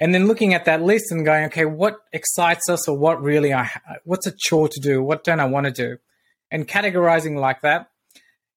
And 0.00 0.12
then 0.12 0.26
looking 0.26 0.52
at 0.54 0.64
that 0.64 0.82
list 0.82 1.12
and 1.12 1.24
going, 1.24 1.44
okay, 1.46 1.64
what 1.64 1.98
excites 2.12 2.68
us 2.68 2.88
or 2.88 2.98
what 2.98 3.22
really 3.22 3.54
I, 3.54 3.70
what's 4.04 4.26
a 4.26 4.34
chore 4.36 4.68
to 4.68 4.80
do? 4.80 5.02
What 5.02 5.24
don't 5.24 5.40
I 5.40 5.44
want 5.44 5.66
to 5.66 5.72
do? 5.72 5.98
And 6.50 6.66
categorizing 6.66 7.38
like 7.38 7.62
that 7.62 7.88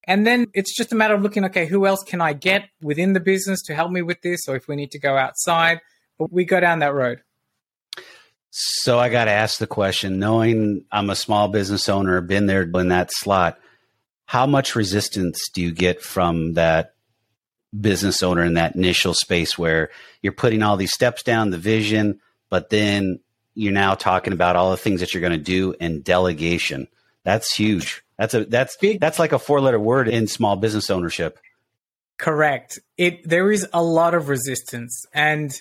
and 0.08 0.26
then 0.26 0.48
it's 0.54 0.76
just 0.76 0.93
a 0.93 0.96
matter 0.96 1.13
of 1.13 1.22
looking, 1.22 1.46
okay, 1.46 1.65
who 1.65 1.86
else 1.86 2.02
can 2.04 2.22
I 2.22 2.34
get 2.34 2.70
within 2.82 3.13
the 3.13 3.20
business 3.20 3.62
to 3.63 3.76
help 3.76 3.91
me 3.91 4.02
with 4.02 4.22
this? 4.22 4.48
Or 4.48 4.56
if 4.56 4.67
we 4.67 4.78
need 4.78 4.91
to 4.91 5.00
go 5.00 5.17
outside, 5.17 5.82
but 6.17 6.32
we 6.32 6.46
go 6.46 6.60
down 6.62 6.80
that 6.80 6.93
road. 6.93 7.22
So 8.50 8.98
I 8.98 9.10
got 9.10 9.26
to 9.26 9.32
ask 9.32 9.60
the 9.60 9.67
question, 9.67 10.17
knowing 10.17 10.86
I'm 10.91 11.10
a 11.10 11.15
small 11.15 11.50
business 11.50 11.89
owner, 11.89 12.22
been 12.22 12.48
there 12.48 12.63
in 12.63 12.88
that 12.88 13.12
slot, 13.12 13.60
how 14.26 14.48
much 14.48 14.76
resistance 14.76 15.41
do 15.54 15.62
you 15.62 15.72
get 15.72 16.02
from 16.02 16.54
that 16.54 16.93
business 17.80 18.24
owner 18.24 18.43
in 18.43 18.56
that 18.56 18.76
initial 18.76 19.13
space 19.13 19.58
where 19.58 19.89
you're 20.22 20.34
putting 20.34 20.63
all 20.63 20.78
these 20.78 20.93
steps 20.93 21.22
down, 21.22 21.50
the 21.50 21.58
vision, 21.58 22.20
but 22.50 22.70
then 22.70 23.20
you're 23.54 23.74
now 23.74 23.93
talking 23.93 24.34
about 24.34 24.56
all 24.56 24.72
the 24.72 24.78
things 24.78 25.02
that 25.02 25.13
you're 25.13 25.22
going 25.22 25.32
to 25.32 25.38
do 25.38 25.76
and 25.80 26.04
delegation. 26.04 26.88
That's 27.28 27.54
huge. 27.54 28.04
That's 28.18 28.34
a 28.34 28.46
that's 28.46 28.78
Big. 28.78 29.02
that's 29.02 29.20
like 29.20 29.34
a 29.34 29.38
four 29.38 29.60
letter 29.60 29.82
word 29.82 30.08
in 30.08 30.28
small 30.28 30.56
business 30.56 30.90
ownership. 30.90 31.38
Correct. 32.18 32.80
It 32.98 33.28
there 33.28 33.52
is 33.52 33.68
a 33.74 33.84
lot 33.84 34.13
of 34.13 34.30
resistance 34.30 35.06
and 35.13 35.52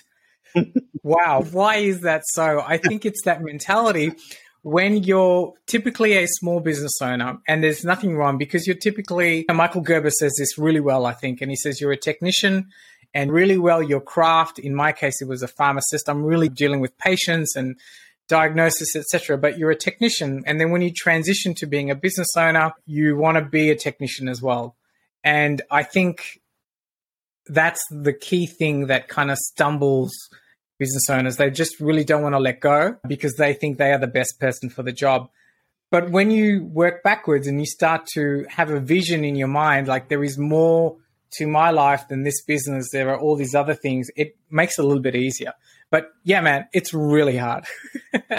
wow, 1.03 1.43
why 1.51 1.75
is 1.75 2.01
that 2.01 2.21
so? 2.27 2.63
I 2.65 2.77
think 2.77 3.05
it's 3.05 3.23
that 3.23 3.41
mentality 3.41 4.13
when 4.61 5.03
you're 5.03 5.55
typically 5.65 6.13
a 6.13 6.25
small 6.25 6.61
business 6.61 7.01
owner 7.01 7.37
and 7.49 7.61
there's 7.61 7.83
nothing 7.83 8.15
wrong 8.15 8.37
because 8.37 8.65
you're 8.65 8.77
typically 8.77 9.43
Michael 9.53 9.81
Gerber 9.81 10.09
says 10.09 10.33
this 10.39 10.57
really 10.57 10.79
well 10.79 11.05
I 11.05 11.11
think 11.11 11.41
and 11.41 11.51
he 11.51 11.57
says 11.57 11.81
you're 11.81 11.91
a 11.91 11.97
technician 11.97 12.69
and 13.13 13.29
really 13.29 13.57
well 13.57 13.83
your 13.83 13.99
craft 13.99 14.57
in 14.57 14.73
my 14.73 14.93
case 14.93 15.21
it 15.21 15.27
was 15.27 15.43
a 15.43 15.49
pharmacist 15.49 16.07
I'm 16.07 16.23
really 16.23 16.47
dealing 16.47 16.79
with 16.79 16.97
patients 16.97 17.57
and 17.57 17.75
diagnosis, 18.27 18.95
etc. 18.95 19.37
But 19.37 19.57
you're 19.57 19.71
a 19.71 19.75
technician, 19.75 20.43
and 20.45 20.59
then 20.59 20.71
when 20.71 20.81
you 20.81 20.91
transition 20.91 21.53
to 21.55 21.65
being 21.65 21.89
a 21.89 21.95
business 21.95 22.29
owner, 22.35 22.71
you 22.85 23.17
want 23.17 23.37
to 23.37 23.43
be 23.43 23.69
a 23.69 23.75
technician 23.75 24.27
as 24.27 24.41
well. 24.41 24.75
And 25.23 25.61
I 25.71 25.83
think 25.83 26.39
that's 27.47 27.81
the 27.89 28.13
key 28.13 28.45
thing 28.45 28.87
that 28.87 29.07
kind 29.07 29.31
of 29.31 29.37
stumbles 29.37 30.13
business 30.77 31.09
owners. 31.09 31.37
They 31.37 31.49
just 31.49 31.79
really 31.79 32.03
don't 32.03 32.21
want 32.21 32.35
to 32.35 32.39
let 32.39 32.59
go 32.59 32.97
because 33.07 33.35
they 33.35 33.53
think 33.53 33.77
they 33.77 33.91
are 33.91 33.99
the 33.99 34.07
best 34.07 34.39
person 34.39 34.69
for 34.69 34.83
the 34.83 34.91
job. 34.91 35.29
But 35.89 36.11
when 36.11 36.31
you 36.31 36.65
work 36.65 37.01
backwards 37.01 37.47
and 37.47 37.59
you 37.59 37.65
start 37.65 38.05
to 38.13 38.45
have 38.49 38.69
a 38.69 38.79
vision 38.79 39.23
in 39.23 39.35
your 39.35 39.47
mind, 39.47 39.87
like 39.87 40.09
there 40.09 40.23
is 40.23 40.37
more 40.37 40.97
to 41.33 41.47
my 41.47 41.71
life 41.71 42.07
than 42.09 42.23
this 42.23 42.43
business, 42.43 42.89
there 42.91 43.09
are 43.09 43.19
all 43.19 43.35
these 43.35 43.55
other 43.55 43.73
things, 43.73 44.09
it 44.15 44.35
makes 44.49 44.77
it 44.77 44.83
a 44.83 44.87
little 44.87 45.01
bit 45.01 45.15
easier. 45.15 45.53
But 45.89 46.09
yeah, 46.23 46.41
man, 46.41 46.67
it's 46.73 46.93
really 46.93 47.37
hard. 47.37 47.65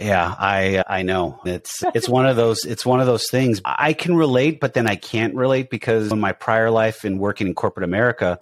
yeah, 0.00 0.34
I 0.38 0.84
I 0.86 1.02
know. 1.02 1.40
It's 1.44 1.82
it's 1.94 2.08
one 2.08 2.26
of 2.26 2.36
those 2.36 2.64
it's 2.64 2.84
one 2.84 3.00
of 3.00 3.06
those 3.06 3.26
things. 3.30 3.60
I 3.64 3.92
can 3.92 4.14
relate, 4.16 4.60
but 4.60 4.74
then 4.74 4.86
I 4.86 4.96
can't 4.96 5.34
relate 5.34 5.70
because 5.70 6.12
in 6.12 6.20
my 6.20 6.32
prior 6.32 6.70
life 6.70 7.04
in 7.04 7.18
working 7.18 7.46
in 7.46 7.54
corporate 7.54 7.84
America, 7.84 8.38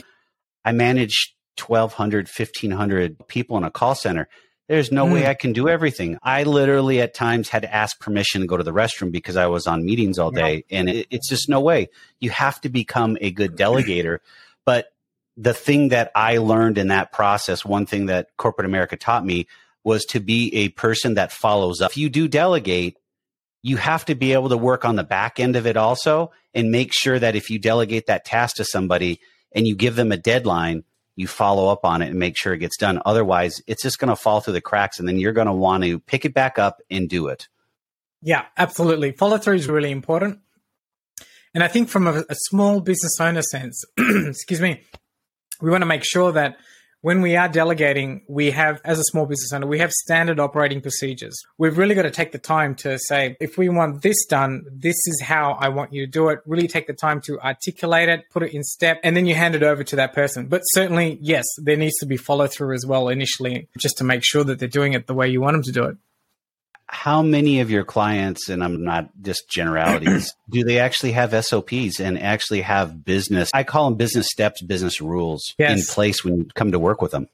I 0.64 0.73
managed 0.73 1.35
1200 1.64 2.29
1500 2.29 3.29
people 3.29 3.57
in 3.57 3.64
a 3.64 3.70
call 3.70 3.94
center. 3.94 4.29
There's 4.68 4.92
no 4.92 5.05
mm. 5.05 5.14
way 5.14 5.27
I 5.27 5.35
can 5.35 5.53
do 5.53 5.68
everything. 5.68 6.16
I 6.23 6.44
literally 6.44 7.01
at 7.01 7.12
times 7.12 7.49
had 7.49 7.62
to 7.62 7.75
ask 7.75 7.99
permission 7.99 8.40
to 8.40 8.46
go 8.46 8.57
to 8.57 8.62
the 8.62 8.73
restroom 8.73 9.11
because 9.11 9.37
I 9.37 9.46
was 9.46 9.66
on 9.66 9.85
meetings 9.85 10.16
all 10.16 10.31
day. 10.31 10.64
And 10.70 10.88
it, 10.88 11.09
it's 11.11 11.29
just 11.29 11.49
no 11.49 11.61
way. 11.61 11.88
You 12.20 12.31
have 12.31 12.61
to 12.61 12.68
become 12.68 13.18
a 13.20 13.33
good 13.33 13.57
delegator. 13.57 14.18
The 15.40 15.55
thing 15.55 15.88
that 15.88 16.12
I 16.14 16.37
learned 16.37 16.76
in 16.76 16.88
that 16.88 17.12
process, 17.12 17.64
one 17.64 17.87
thing 17.87 18.07
that 18.07 18.37
corporate 18.37 18.66
America 18.66 18.96
taught 18.96 19.24
me 19.24 19.46
was 19.83 20.05
to 20.07 20.20
be 20.20 20.55
a 20.55 20.68
person 20.68 21.14
that 21.14 21.33
follows 21.33 21.81
up. 21.81 21.92
If 21.92 21.96
you 21.96 22.11
do 22.11 22.29
delegate, 22.29 22.98
you 23.62 23.79
have 23.79 24.05
to 24.05 24.14
be 24.14 24.35
able 24.35 24.50
to 24.50 24.59
work 24.59 24.85
on 24.85 24.96
the 24.96 25.03
back 25.05 25.40
end 25.40 25.57
of 25.57 25.66
it 25.66 25.79
also 25.79 26.31
and 26.53 26.70
make 26.70 26.92
sure 26.92 27.18
that 27.18 27.37
if 27.37 27.48
you 27.48 27.59
delegate 27.59 28.07
that 28.07 28.26
task 28.26 28.57
to 28.57 28.64
somebody 28.64 29.20
and 29.53 29.66
you 29.66 29.74
give 29.74 29.96
them 29.96 30.12
a 30.12 30.18
deadline, 30.18 30.85
you 31.16 31.26
follow 31.26 31.68
up 31.68 31.87
on 31.87 32.03
it 32.03 32.11
and 32.11 32.18
make 32.18 32.37
sure 32.37 32.53
it 32.53 32.59
gets 32.59 32.76
done. 32.76 33.00
Otherwise, 33.07 33.62
it's 33.66 33.83
just 33.83 33.98
going 33.98 34.11
to 34.11 34.16
fall 34.16 34.40
through 34.40 34.53
the 34.53 34.61
cracks 34.61 34.98
and 34.98 35.09
then 35.09 35.18
you're 35.18 35.33
going 35.33 35.46
to 35.46 35.53
want 35.55 35.85
to 35.85 35.98
pick 36.00 36.26
it 36.26 36.35
back 36.35 36.59
up 36.59 36.83
and 36.90 37.09
do 37.09 37.29
it. 37.29 37.48
Yeah, 38.20 38.44
absolutely. 38.59 39.12
Follow 39.12 39.38
through 39.38 39.57
is 39.57 39.68
really 39.68 39.90
important. 39.90 40.40
And 41.55 41.64
I 41.64 41.68
think 41.68 41.88
from 41.88 42.07
a, 42.07 42.24
a 42.29 42.35
small 42.35 42.81
business 42.81 43.18
owner 43.18 43.42
sense, 43.42 43.83
excuse 43.98 44.61
me, 44.61 44.83
we 45.61 45.70
want 45.70 45.83
to 45.83 45.87
make 45.87 46.05
sure 46.05 46.33
that 46.33 46.59
when 47.03 47.23
we 47.23 47.35
are 47.35 47.49
delegating, 47.49 48.23
we 48.29 48.51
have, 48.51 48.81
as 48.85 48.99
a 48.99 49.05
small 49.05 49.25
business 49.25 49.53
owner, 49.55 49.66
we 49.66 49.79
have 49.79 49.90
standard 49.90 50.38
operating 50.38 50.83
procedures. 50.83 51.40
We've 51.57 51.79
really 51.79 51.94
got 51.94 52.03
to 52.03 52.11
take 52.11 52.33
the 52.33 52.38
time 52.38 52.75
to 52.77 52.99
say, 52.99 53.37
if 53.40 53.57
we 53.57 53.70
want 53.70 54.03
this 54.03 54.27
done, 54.27 54.64
this 54.70 54.96
is 55.07 55.23
how 55.23 55.53
I 55.53 55.70
want 55.70 55.94
you 55.94 56.05
to 56.05 56.11
do 56.11 56.29
it. 56.29 56.40
Really 56.44 56.68
take 56.68 56.87
the 56.87 56.92
time 56.92 57.23
to 57.23 57.40
articulate 57.40 58.11
it, 58.11 58.29
put 58.31 58.42
it 58.42 58.53
in 58.53 58.62
step, 58.62 59.01
and 59.03 59.16
then 59.16 59.27
you 59.27 59.35
hand 59.35 59.55
it 59.55 59.62
over 59.62 59.83
to 59.83 59.96
that 59.96 60.12
person. 60.12 60.46
But 60.46 60.61
certainly, 60.73 61.18
yes, 61.23 61.46
there 61.57 61.77
needs 61.77 61.96
to 62.01 62.07
be 62.07 62.18
follow 62.18 62.46
through 62.46 62.75
as 62.75 62.85
well 62.85 63.09
initially, 63.09 63.68
just 63.79 63.96
to 63.99 64.05
make 64.05 64.23
sure 64.23 64.44
that 64.44 64.59
they're 64.59 64.68
doing 64.68 64.92
it 64.92 65.07
the 65.07 65.14
way 65.14 65.29
you 65.29 65.40
want 65.40 65.55
them 65.55 65.62
to 65.62 65.73
do 65.73 65.85
it 65.85 65.96
how 66.90 67.22
many 67.22 67.61
of 67.61 67.70
your 67.70 67.85
clients, 67.85 68.48
and 68.48 68.64
I'm 68.64 68.83
not 68.83 69.11
just 69.22 69.48
generalities, 69.48 70.35
do 70.50 70.64
they 70.64 70.81
actually 70.81 71.12
have 71.12 71.44
SOPs 71.44 72.00
and 72.00 72.18
actually 72.18 72.62
have 72.62 73.05
business? 73.05 73.50
I 73.55 73.62
call 73.62 73.88
them 73.88 73.96
business 73.96 74.26
steps, 74.26 74.61
business 74.61 75.00
rules 75.00 75.55
yes. 75.57 75.79
in 75.79 75.94
place 75.94 76.24
when 76.24 76.37
you 76.37 76.48
come 76.55 76.72
to 76.72 76.79
work 76.79 77.00
with 77.00 77.12
them. 77.12 77.29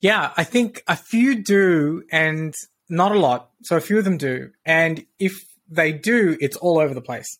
Yeah, 0.00 0.32
I 0.36 0.44
think 0.44 0.82
a 0.86 0.96
few 0.96 1.42
do, 1.42 2.04
and 2.12 2.54
not 2.88 3.12
a 3.12 3.18
lot. 3.18 3.50
So 3.62 3.76
a 3.76 3.80
few 3.80 3.98
of 3.98 4.04
them 4.04 4.18
do. 4.18 4.50
And 4.64 5.04
if 5.18 5.32
they 5.68 5.92
do, 5.92 6.36
it's 6.38 6.56
all 6.56 6.78
over 6.78 6.92
the 6.92 7.00
place. 7.00 7.38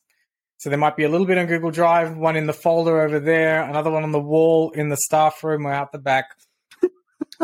So 0.56 0.70
there 0.70 0.78
might 0.78 0.96
be 0.96 1.04
a 1.04 1.08
little 1.10 1.26
bit 1.26 1.36
on 1.36 1.46
Google 1.46 1.70
Drive, 1.70 2.16
one 2.16 2.36
in 2.36 2.46
the 2.46 2.54
folder 2.54 3.02
over 3.02 3.20
there, 3.20 3.62
another 3.62 3.90
one 3.90 4.02
on 4.02 4.12
the 4.12 4.20
wall 4.20 4.70
in 4.70 4.88
the 4.88 4.96
staff 4.96 5.44
room 5.44 5.66
or 5.66 5.72
out 5.72 5.92
the 5.92 5.98
back 5.98 6.30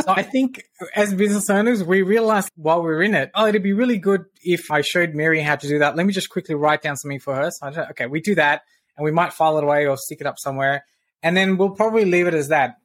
so 0.00 0.08
I 0.08 0.22
think 0.22 0.62
as 0.94 1.14
business 1.14 1.50
owners, 1.50 1.84
we 1.84 2.02
realized 2.02 2.50
while 2.56 2.82
we 2.82 2.90
are 2.90 3.02
in 3.02 3.14
it, 3.14 3.30
oh, 3.34 3.46
it'd 3.46 3.62
be 3.62 3.72
really 3.72 3.98
good 3.98 4.24
if 4.42 4.70
I 4.70 4.80
showed 4.80 5.14
Mary 5.14 5.40
how 5.40 5.56
to 5.56 5.68
do 5.68 5.78
that. 5.80 5.96
Let 5.96 6.06
me 6.06 6.12
just 6.12 6.30
quickly 6.30 6.54
write 6.54 6.82
down 6.82 6.96
something 6.96 7.20
for 7.20 7.34
her. 7.34 7.50
So 7.50 7.66
I 7.66 7.90
okay, 7.90 8.06
we 8.06 8.20
do 8.20 8.34
that 8.36 8.62
and 8.96 9.04
we 9.04 9.10
might 9.10 9.32
file 9.32 9.58
it 9.58 9.64
away 9.64 9.86
or 9.86 9.96
stick 9.96 10.20
it 10.20 10.26
up 10.26 10.38
somewhere. 10.38 10.84
And 11.22 11.36
then 11.36 11.56
we'll 11.56 11.70
probably 11.70 12.04
leave 12.04 12.26
it 12.26 12.34
as 12.34 12.48
that 12.48 12.76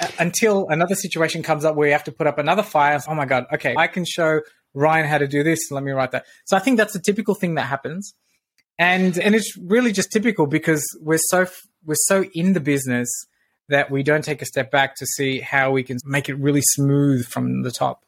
uh, 0.00 0.08
until 0.18 0.66
another 0.68 0.94
situation 0.94 1.42
comes 1.42 1.64
up 1.64 1.76
where 1.76 1.86
you 1.86 1.92
have 1.92 2.04
to 2.04 2.12
put 2.12 2.26
up 2.26 2.38
another 2.38 2.62
file. 2.62 3.02
Oh 3.08 3.14
my 3.14 3.26
God. 3.26 3.44
Okay. 3.52 3.74
I 3.76 3.86
can 3.86 4.04
show 4.04 4.40
Ryan 4.74 5.06
how 5.06 5.18
to 5.18 5.28
do 5.28 5.42
this. 5.42 5.70
Let 5.70 5.84
me 5.84 5.92
write 5.92 6.10
that. 6.12 6.26
So 6.44 6.56
I 6.56 6.60
think 6.60 6.76
that's 6.76 6.94
a 6.94 7.00
typical 7.00 7.34
thing 7.34 7.54
that 7.54 7.66
happens. 7.66 8.14
And, 8.78 9.16
and 9.18 9.34
it's 9.34 9.56
really 9.56 9.92
just 9.92 10.10
typical 10.10 10.46
because 10.46 10.84
we're 11.00 11.20
so, 11.28 11.46
we're 11.84 11.94
so 11.94 12.24
in 12.34 12.54
the 12.54 12.60
business 12.60 13.08
that 13.68 13.90
we 13.90 14.02
don't 14.02 14.24
take 14.24 14.42
a 14.42 14.46
step 14.46 14.70
back 14.70 14.96
to 14.96 15.06
see 15.06 15.40
how 15.40 15.70
we 15.70 15.82
can 15.82 15.98
make 16.04 16.28
it 16.28 16.34
really 16.34 16.62
smooth 16.62 17.26
from 17.26 17.62
the 17.62 17.70
top. 17.70 18.04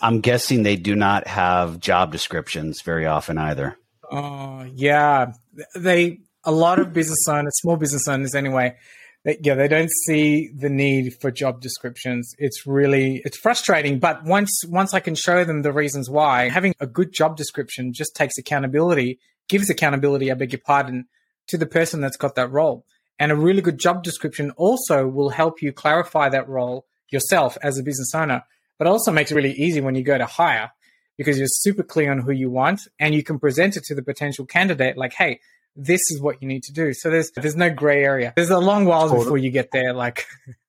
I'm 0.00 0.20
guessing 0.20 0.62
they 0.62 0.76
do 0.76 0.94
not 0.94 1.26
have 1.26 1.80
job 1.80 2.12
descriptions 2.12 2.82
very 2.82 3.06
often 3.06 3.38
either. 3.38 3.76
Oh, 4.10 4.66
yeah. 4.74 5.32
They 5.74 6.20
a 6.44 6.52
lot 6.52 6.78
of 6.78 6.92
business 6.92 7.26
owners, 7.28 7.52
small 7.60 7.76
business 7.76 8.08
owners 8.08 8.34
anyway, 8.34 8.76
they, 9.24 9.38
yeah, 9.42 9.54
they 9.54 9.68
don't 9.68 9.90
see 10.06 10.48
the 10.48 10.68
need 10.68 11.14
for 11.20 11.30
job 11.30 11.60
descriptions. 11.60 12.34
It's 12.38 12.66
really 12.66 13.22
it's 13.24 13.38
frustrating, 13.38 14.00
but 14.00 14.24
once 14.24 14.62
once 14.68 14.94
I 14.94 15.00
can 15.00 15.14
show 15.14 15.44
them 15.44 15.62
the 15.62 15.72
reasons 15.72 16.10
why, 16.10 16.48
having 16.48 16.74
a 16.80 16.86
good 16.86 17.12
job 17.12 17.36
description 17.36 17.92
just 17.92 18.16
takes 18.16 18.36
accountability, 18.38 19.20
gives 19.48 19.70
accountability, 19.70 20.30
I 20.30 20.34
beg 20.34 20.52
your 20.52 20.60
pardon, 20.64 21.06
to 21.48 21.56
the 21.56 21.66
person 21.66 22.00
that's 22.00 22.16
got 22.16 22.34
that 22.34 22.50
role. 22.50 22.84
And 23.18 23.30
a 23.30 23.36
really 23.36 23.62
good 23.62 23.78
job 23.78 24.02
description 24.02 24.50
also 24.52 25.06
will 25.06 25.30
help 25.30 25.62
you 25.62 25.72
clarify 25.72 26.28
that 26.28 26.48
role 26.48 26.86
yourself 27.10 27.56
as 27.62 27.78
a 27.78 27.82
business 27.82 28.14
owner, 28.14 28.42
but 28.78 28.88
also 28.88 29.12
makes 29.12 29.30
it 29.30 29.34
really 29.34 29.52
easy 29.52 29.80
when 29.80 29.94
you 29.94 30.02
go 30.02 30.18
to 30.18 30.26
hire 30.26 30.72
because 31.18 31.38
you're 31.38 31.46
super 31.46 31.82
clear 31.82 32.10
on 32.10 32.20
who 32.20 32.32
you 32.32 32.50
want 32.50 32.80
and 32.98 33.14
you 33.14 33.22
can 33.22 33.38
present 33.38 33.76
it 33.76 33.84
to 33.84 33.94
the 33.94 34.02
potential 34.02 34.46
candidate 34.46 34.96
like, 34.96 35.12
hey, 35.12 35.40
this 35.76 36.00
is 36.10 36.20
what 36.20 36.42
you 36.42 36.48
need 36.48 36.62
to 36.64 36.72
do. 36.72 36.92
So 36.92 37.10
there's 37.10 37.30
there's 37.36 37.56
no 37.56 37.70
gray 37.70 38.04
area. 38.04 38.32
There's 38.36 38.50
a 38.50 38.58
long 38.58 38.84
while 38.84 39.08
totally. 39.08 39.24
before 39.24 39.38
you 39.38 39.50
get 39.50 39.70
there. 39.72 39.92
Like 39.92 40.26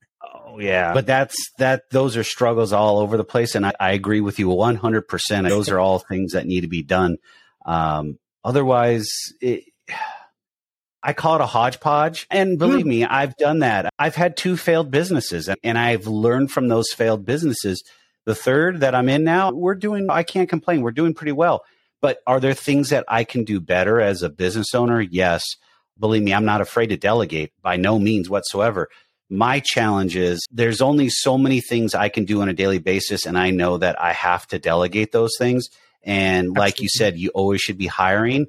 Oh 0.54 0.60
yeah. 0.60 0.94
But 0.94 1.08
that's 1.08 1.36
that 1.58 1.90
those 1.90 2.16
are 2.16 2.24
struggles 2.24 2.74
all 2.74 3.00
over 3.00 3.18
the 3.18 3.24
place. 3.24 3.56
And 3.56 3.66
I, 3.66 3.74
I 3.80 3.92
agree 3.94 4.22
with 4.22 4.40
you 4.40 4.50
one 4.50 4.76
hundred 4.76 5.08
percent. 5.08 5.48
Those 5.48 5.70
are 5.70 5.80
all 5.80 6.00
things 6.00 6.34
that 6.34 6.46
need 6.46 6.62
to 6.62 6.68
be 6.68 6.84
done. 6.84 7.18
Um, 7.66 8.20
otherwise 8.44 9.10
it 9.42 9.64
I 11.04 11.12
call 11.14 11.36
it 11.36 11.42
a 11.42 11.46
hodgepodge. 11.46 12.26
And 12.32 12.58
believe 12.58 12.86
mm. 12.86 12.90
me, 12.90 13.04
I've 13.04 13.36
done 13.36 13.60
that. 13.60 13.94
I've 14.00 14.16
had 14.16 14.38
two 14.38 14.56
failed 14.56 14.90
businesses 14.90 15.50
and 15.64 15.78
I've 15.78 16.08
learned 16.08 16.52
from 16.52 16.70
those 16.70 16.94
failed 16.94 17.26
businesses. 17.26 17.84
The 18.26 18.36
third 18.36 18.80
that 18.80 18.96
I'm 18.96 19.10
in 19.10 19.26
now, 19.26 19.52
we're 19.52 19.76
doing, 19.76 20.08
I 20.10 20.24
can't 20.24 20.48
complain. 20.48 20.82
We're 20.82 20.92
doing 20.92 21.14
pretty 21.14 21.34
well. 21.34 21.64
But 22.02 22.20
are 22.26 22.40
there 22.40 22.54
things 22.54 22.90
that 22.90 23.04
I 23.10 23.26
can 23.26 23.44
do 23.44 23.60
better 23.60 24.00
as 24.00 24.24
a 24.24 24.30
business 24.30 24.74
owner? 24.74 25.02
Yes. 25.02 25.44
Believe 26.00 26.24
me, 26.24 26.34
I'm 26.34 26.46
not 26.46 26.62
afraid 26.62 26.88
to 26.88 26.98
delegate 26.98 27.52
by 27.62 27.76
no 27.76 28.00
means 28.00 28.30
whatsoever. 28.30 28.90
My 29.30 29.60
challenge 29.60 30.16
is 30.16 30.46
there's 30.52 30.82
only 30.82 31.10
so 31.10 31.38
many 31.38 31.60
things 31.60 31.94
I 31.94 32.10
can 32.10 32.24
do 32.24 32.42
on 32.42 32.50
a 32.50 32.54
daily 32.54 32.80
basis. 32.80 33.26
And 33.26 33.38
I 33.38 33.52
know 33.52 33.78
that 33.78 34.02
I 34.02 34.14
have 34.14 34.48
to 34.48 34.60
delegate 34.60 35.12
those 35.12 35.32
things. 35.38 35.70
And 36.02 36.48
Absolutely. 36.48 36.60
like 36.60 36.80
you 36.82 36.90
said, 36.90 37.18
you 37.18 37.30
always 37.30 37.62
should 37.62 37.78
be 37.78 37.88
hiring 37.88 38.48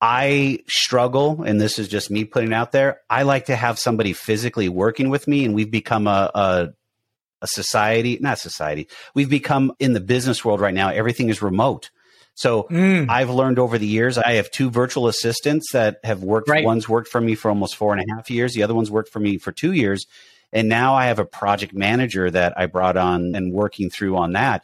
I 0.00 0.60
struggle, 0.68 1.42
and 1.42 1.60
this 1.60 1.78
is 1.78 1.88
just 1.88 2.10
me 2.10 2.24
putting 2.24 2.52
out 2.52 2.72
there. 2.72 3.00
I 3.10 3.22
like 3.22 3.46
to 3.46 3.56
have 3.56 3.78
somebody 3.78 4.12
physically 4.12 4.68
working 4.68 5.10
with 5.10 5.26
me, 5.26 5.44
and 5.44 5.54
we've 5.54 5.70
become 5.70 6.06
a, 6.06 6.30
a, 6.34 6.68
a 7.42 7.46
society, 7.48 8.18
not 8.20 8.38
society. 8.38 8.88
We've 9.14 9.30
become 9.30 9.72
in 9.78 9.94
the 9.94 10.00
business 10.00 10.44
world 10.44 10.60
right 10.60 10.74
now. 10.74 10.90
Everything 10.90 11.30
is 11.30 11.42
remote. 11.42 11.90
So 12.34 12.68
mm. 12.70 13.08
I've 13.08 13.30
learned 13.30 13.58
over 13.58 13.78
the 13.78 13.86
years. 13.86 14.16
I 14.16 14.34
have 14.34 14.52
two 14.52 14.70
virtual 14.70 15.08
assistants 15.08 15.72
that 15.72 15.98
have 16.04 16.22
worked. 16.22 16.48
Right. 16.48 16.64
One's 16.64 16.88
worked 16.88 17.08
for 17.08 17.20
me 17.20 17.34
for 17.34 17.48
almost 17.48 17.74
four 17.74 17.92
and 17.92 18.00
a 18.00 18.14
half 18.14 18.30
years. 18.30 18.54
The 18.54 18.62
other 18.62 18.76
one's 18.76 18.92
worked 18.92 19.10
for 19.10 19.18
me 19.18 19.38
for 19.38 19.50
two 19.50 19.72
years. 19.72 20.06
And 20.52 20.68
now 20.68 20.94
I 20.94 21.06
have 21.06 21.18
a 21.18 21.24
project 21.24 21.74
manager 21.74 22.30
that 22.30 22.54
I 22.56 22.66
brought 22.66 22.96
on 22.96 23.34
and 23.34 23.52
working 23.52 23.90
through 23.90 24.16
on 24.16 24.34
that. 24.34 24.62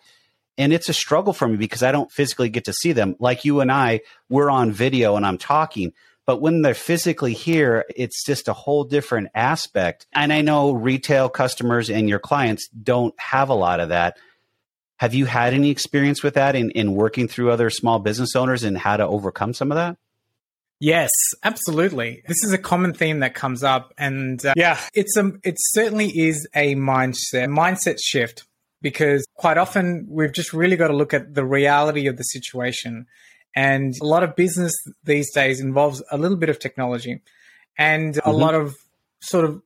And 0.56 0.72
it's 0.72 0.88
a 0.88 0.94
struggle 0.94 1.32
for 1.32 1.48
me 1.48 1.56
because 1.56 1.82
I 1.82 1.92
don't 1.92 2.10
physically 2.12 2.48
get 2.48 2.64
to 2.66 2.72
see 2.72 2.92
them. 2.92 3.16
Like 3.18 3.44
you 3.44 3.60
and 3.60 3.72
I, 3.72 4.00
we're 4.28 4.50
on 4.50 4.72
video 4.72 5.16
and 5.16 5.26
I'm 5.26 5.38
talking. 5.38 5.92
But 6.26 6.40
when 6.40 6.62
they're 6.62 6.74
physically 6.74 7.34
here, 7.34 7.84
it's 7.94 8.24
just 8.24 8.48
a 8.48 8.52
whole 8.52 8.84
different 8.84 9.28
aspect. 9.34 10.06
And 10.12 10.32
I 10.32 10.40
know 10.40 10.72
retail 10.72 11.28
customers 11.28 11.90
and 11.90 12.08
your 12.08 12.18
clients 12.18 12.68
don't 12.68 13.14
have 13.18 13.50
a 13.50 13.54
lot 13.54 13.80
of 13.80 13.90
that. 13.90 14.16
Have 14.98 15.12
you 15.12 15.26
had 15.26 15.52
any 15.54 15.70
experience 15.70 16.22
with 16.22 16.34
that 16.34 16.54
in, 16.54 16.70
in 16.70 16.94
working 16.94 17.28
through 17.28 17.50
other 17.50 17.68
small 17.68 17.98
business 17.98 18.36
owners 18.36 18.62
and 18.62 18.78
how 18.78 18.96
to 18.96 19.06
overcome 19.06 19.52
some 19.52 19.70
of 19.70 19.76
that? 19.76 19.96
Yes, 20.80 21.10
absolutely. 21.42 22.22
This 22.26 22.42
is 22.44 22.52
a 22.52 22.58
common 22.58 22.94
theme 22.94 23.20
that 23.20 23.34
comes 23.34 23.62
up, 23.62 23.94
and 23.96 24.44
uh, 24.44 24.54
yeah, 24.56 24.78
it's 24.92 25.16
a 25.16 25.32
it 25.42 25.54
certainly 25.58 26.08
is 26.08 26.48
a 26.54 26.74
mindset 26.74 27.48
mindset 27.48 27.98
shift 28.02 28.44
because 28.84 29.26
quite 29.34 29.56
often 29.56 30.06
we've 30.10 30.34
just 30.34 30.52
really 30.52 30.76
got 30.76 30.88
to 30.88 30.94
look 30.94 31.14
at 31.14 31.32
the 31.32 31.44
reality 31.44 32.06
of 32.06 32.18
the 32.18 32.22
situation. 32.22 33.06
And 33.56 33.94
a 34.02 34.04
lot 34.04 34.22
of 34.22 34.36
business 34.36 34.74
these 35.04 35.32
days 35.32 35.58
involves 35.58 36.02
a 36.12 36.18
little 36.18 36.36
bit 36.36 36.50
of 36.50 36.58
technology 36.58 37.22
and 37.78 38.14
mm-hmm. 38.14 38.28
a 38.28 38.32
lot 38.32 38.54
of 38.54 38.76
sort 39.22 39.46
of 39.46 39.62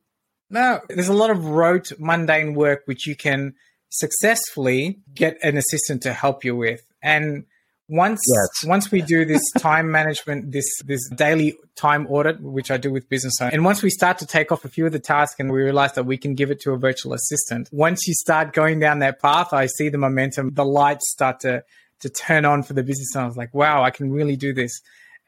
no, 0.49 0.79
there's 0.87 1.09
a 1.09 1.13
lot 1.13 1.31
of 1.31 1.45
rote, 1.45 1.91
mundane 1.99 2.55
work 2.55 2.83
which 2.85 3.05
you 3.05 3.15
can 3.15 3.55
successfully 3.89 4.99
get 5.13 5.37
an 5.43 5.57
assistant 5.57 6.01
to 6.03 6.13
help 6.13 6.45
you 6.45 6.55
with. 6.55 6.81
And 7.03 7.43
once 7.89 8.21
yes. 8.25 8.69
once 8.69 8.91
we 8.91 9.01
do 9.01 9.25
this 9.25 9.41
time 9.57 9.91
management, 9.91 10.51
this 10.51 10.65
this 10.85 11.01
daily 11.15 11.57
time 11.75 12.07
audit, 12.07 12.39
which 12.41 12.71
I 12.71 12.77
do 12.77 12.91
with 12.91 13.09
business 13.09 13.33
owners, 13.41 13.53
and 13.53 13.65
once 13.65 13.81
we 13.81 13.89
start 13.89 14.19
to 14.19 14.25
take 14.25 14.51
off 14.51 14.63
a 14.63 14.69
few 14.69 14.85
of 14.85 14.91
the 14.91 14.99
tasks 14.99 15.39
and 15.39 15.51
we 15.51 15.61
realize 15.61 15.93
that 15.93 16.05
we 16.05 16.17
can 16.17 16.35
give 16.35 16.51
it 16.51 16.61
to 16.61 16.71
a 16.71 16.77
virtual 16.77 17.13
assistant, 17.13 17.67
once 17.71 18.07
you 18.07 18.13
start 18.13 18.53
going 18.53 18.79
down 18.79 18.99
that 18.99 19.19
path, 19.21 19.51
I 19.53 19.65
see 19.65 19.89
the 19.89 19.97
momentum, 19.97 20.53
the 20.53 20.65
lights 20.65 21.09
start 21.09 21.39
to 21.41 21.63
to 22.01 22.09
turn 22.09 22.45
on 22.45 22.63
for 22.63 22.73
the 22.73 22.83
business 22.83 23.15
owners. 23.15 23.35
Like, 23.35 23.53
wow, 23.53 23.83
I 23.83 23.89
can 23.89 24.11
really 24.11 24.35
do 24.35 24.53
this, 24.53 24.79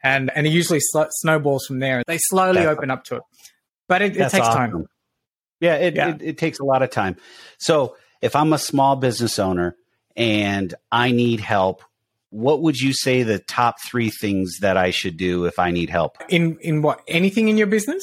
and 0.02 0.30
and 0.34 0.46
it 0.46 0.50
usually 0.50 0.80
sl- 0.80 1.10
snowballs 1.10 1.66
from 1.66 1.80
there. 1.80 2.02
They 2.06 2.18
slowly 2.18 2.60
that's, 2.60 2.78
open 2.78 2.90
up 2.90 3.04
to 3.04 3.16
it, 3.16 3.22
but 3.88 4.02
it, 4.02 4.16
it 4.16 4.30
takes 4.30 4.46
awesome. 4.46 4.70
time. 4.70 4.86
Yeah 5.60 5.74
it, 5.76 5.94
yeah. 5.94 6.08
It, 6.08 6.22
it 6.22 6.38
takes 6.38 6.58
a 6.58 6.64
lot 6.64 6.82
of 6.82 6.90
time. 6.90 7.16
So 7.58 7.96
if 8.20 8.34
I'm 8.34 8.52
a 8.52 8.58
small 8.58 8.96
business 8.96 9.38
owner 9.38 9.76
and 10.16 10.74
I 10.90 11.12
need 11.12 11.40
help 11.40 11.82
what 12.32 12.62
would 12.62 12.78
you 12.78 12.92
say 12.94 13.22
the 13.22 13.38
top 13.38 13.76
three 13.86 14.10
things 14.10 14.58
that 14.60 14.76
I 14.76 14.90
should 14.90 15.16
do 15.16 15.44
if 15.44 15.58
I 15.58 15.70
need 15.70 15.90
help? 15.90 16.16
In 16.28 16.58
in 16.60 16.82
what 16.82 17.02
anything 17.06 17.48
in 17.48 17.58
your 17.58 17.66
business? 17.66 18.02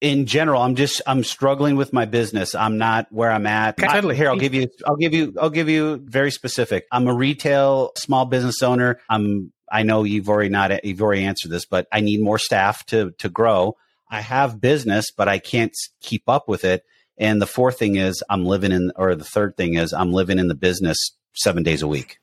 In 0.00 0.26
general, 0.26 0.62
I'm 0.62 0.76
just 0.76 1.02
I'm 1.06 1.24
struggling 1.24 1.76
with 1.76 1.92
my 1.92 2.04
business. 2.04 2.54
I'm 2.54 2.78
not 2.78 3.06
where 3.10 3.30
I'm 3.30 3.46
at. 3.46 3.78
Okay, 3.78 3.92
totally. 3.92 4.14
I, 4.14 4.18
here, 4.18 4.30
I'll 4.30 4.36
give 4.36 4.54
you 4.54 4.68
I'll 4.86 4.96
give 4.96 5.12
you 5.12 5.34
I'll 5.40 5.50
give 5.50 5.68
you 5.68 5.96
very 6.04 6.30
specific. 6.30 6.86
I'm 6.92 7.08
a 7.08 7.14
retail 7.14 7.92
small 7.96 8.26
business 8.26 8.62
owner. 8.62 9.00
I'm 9.10 9.52
I 9.70 9.82
know 9.82 10.04
you've 10.04 10.28
already 10.28 10.50
not 10.50 10.84
you've 10.84 11.02
already 11.02 11.24
answered 11.24 11.50
this, 11.50 11.66
but 11.66 11.88
I 11.90 12.00
need 12.00 12.20
more 12.20 12.38
staff 12.38 12.86
to 12.86 13.10
to 13.18 13.28
grow. 13.28 13.76
I 14.08 14.20
have 14.20 14.60
business, 14.60 15.10
but 15.10 15.28
I 15.28 15.40
can't 15.40 15.76
keep 16.00 16.28
up 16.28 16.48
with 16.48 16.64
it. 16.64 16.84
And 17.18 17.42
the 17.42 17.46
fourth 17.46 17.78
thing 17.78 17.96
is 17.96 18.22
I'm 18.28 18.44
living 18.44 18.70
in, 18.72 18.92
or 18.94 19.14
the 19.14 19.24
third 19.24 19.56
thing 19.56 19.74
is 19.74 19.92
I'm 19.92 20.12
living 20.12 20.38
in 20.38 20.48
the 20.48 20.54
business 20.54 20.96
seven 21.34 21.62
days 21.62 21.82
a 21.82 21.88
week. 21.88 22.18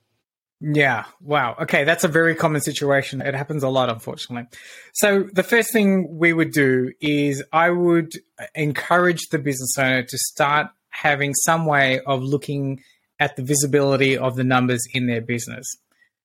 Yeah. 0.66 1.04
Wow. 1.20 1.58
Okay. 1.64 1.84
That's 1.84 2.06
a 2.06 2.08
very 2.08 2.36
common 2.36 2.62
situation. 2.62 3.22
It 3.22 3.36
happens 3.36 3.64
a 3.64 3.70
lot, 3.70 3.90
unfortunately. 3.90 4.48
So, 4.94 5.24
the 5.24 5.44
first 5.44 5.74
thing 5.74 6.18
we 6.18 6.32
would 6.32 6.54
do 6.54 6.94
is 7.02 7.44
I 7.52 7.70
would 7.70 8.14
encourage 8.56 9.28
the 9.30 9.40
business 9.40 9.78
owner 9.78 10.04
to 10.04 10.18
start 10.18 10.68
having 10.90 11.34
some 11.34 11.66
way 11.66 12.00
of 12.00 12.24
looking 12.24 12.80
at 13.20 13.36
the 13.36 13.44
visibility 13.44 14.18
of 14.18 14.38
the 14.38 14.46
numbers 14.46 14.82
in 14.94 15.06
their 15.06 15.20
business. 15.20 15.66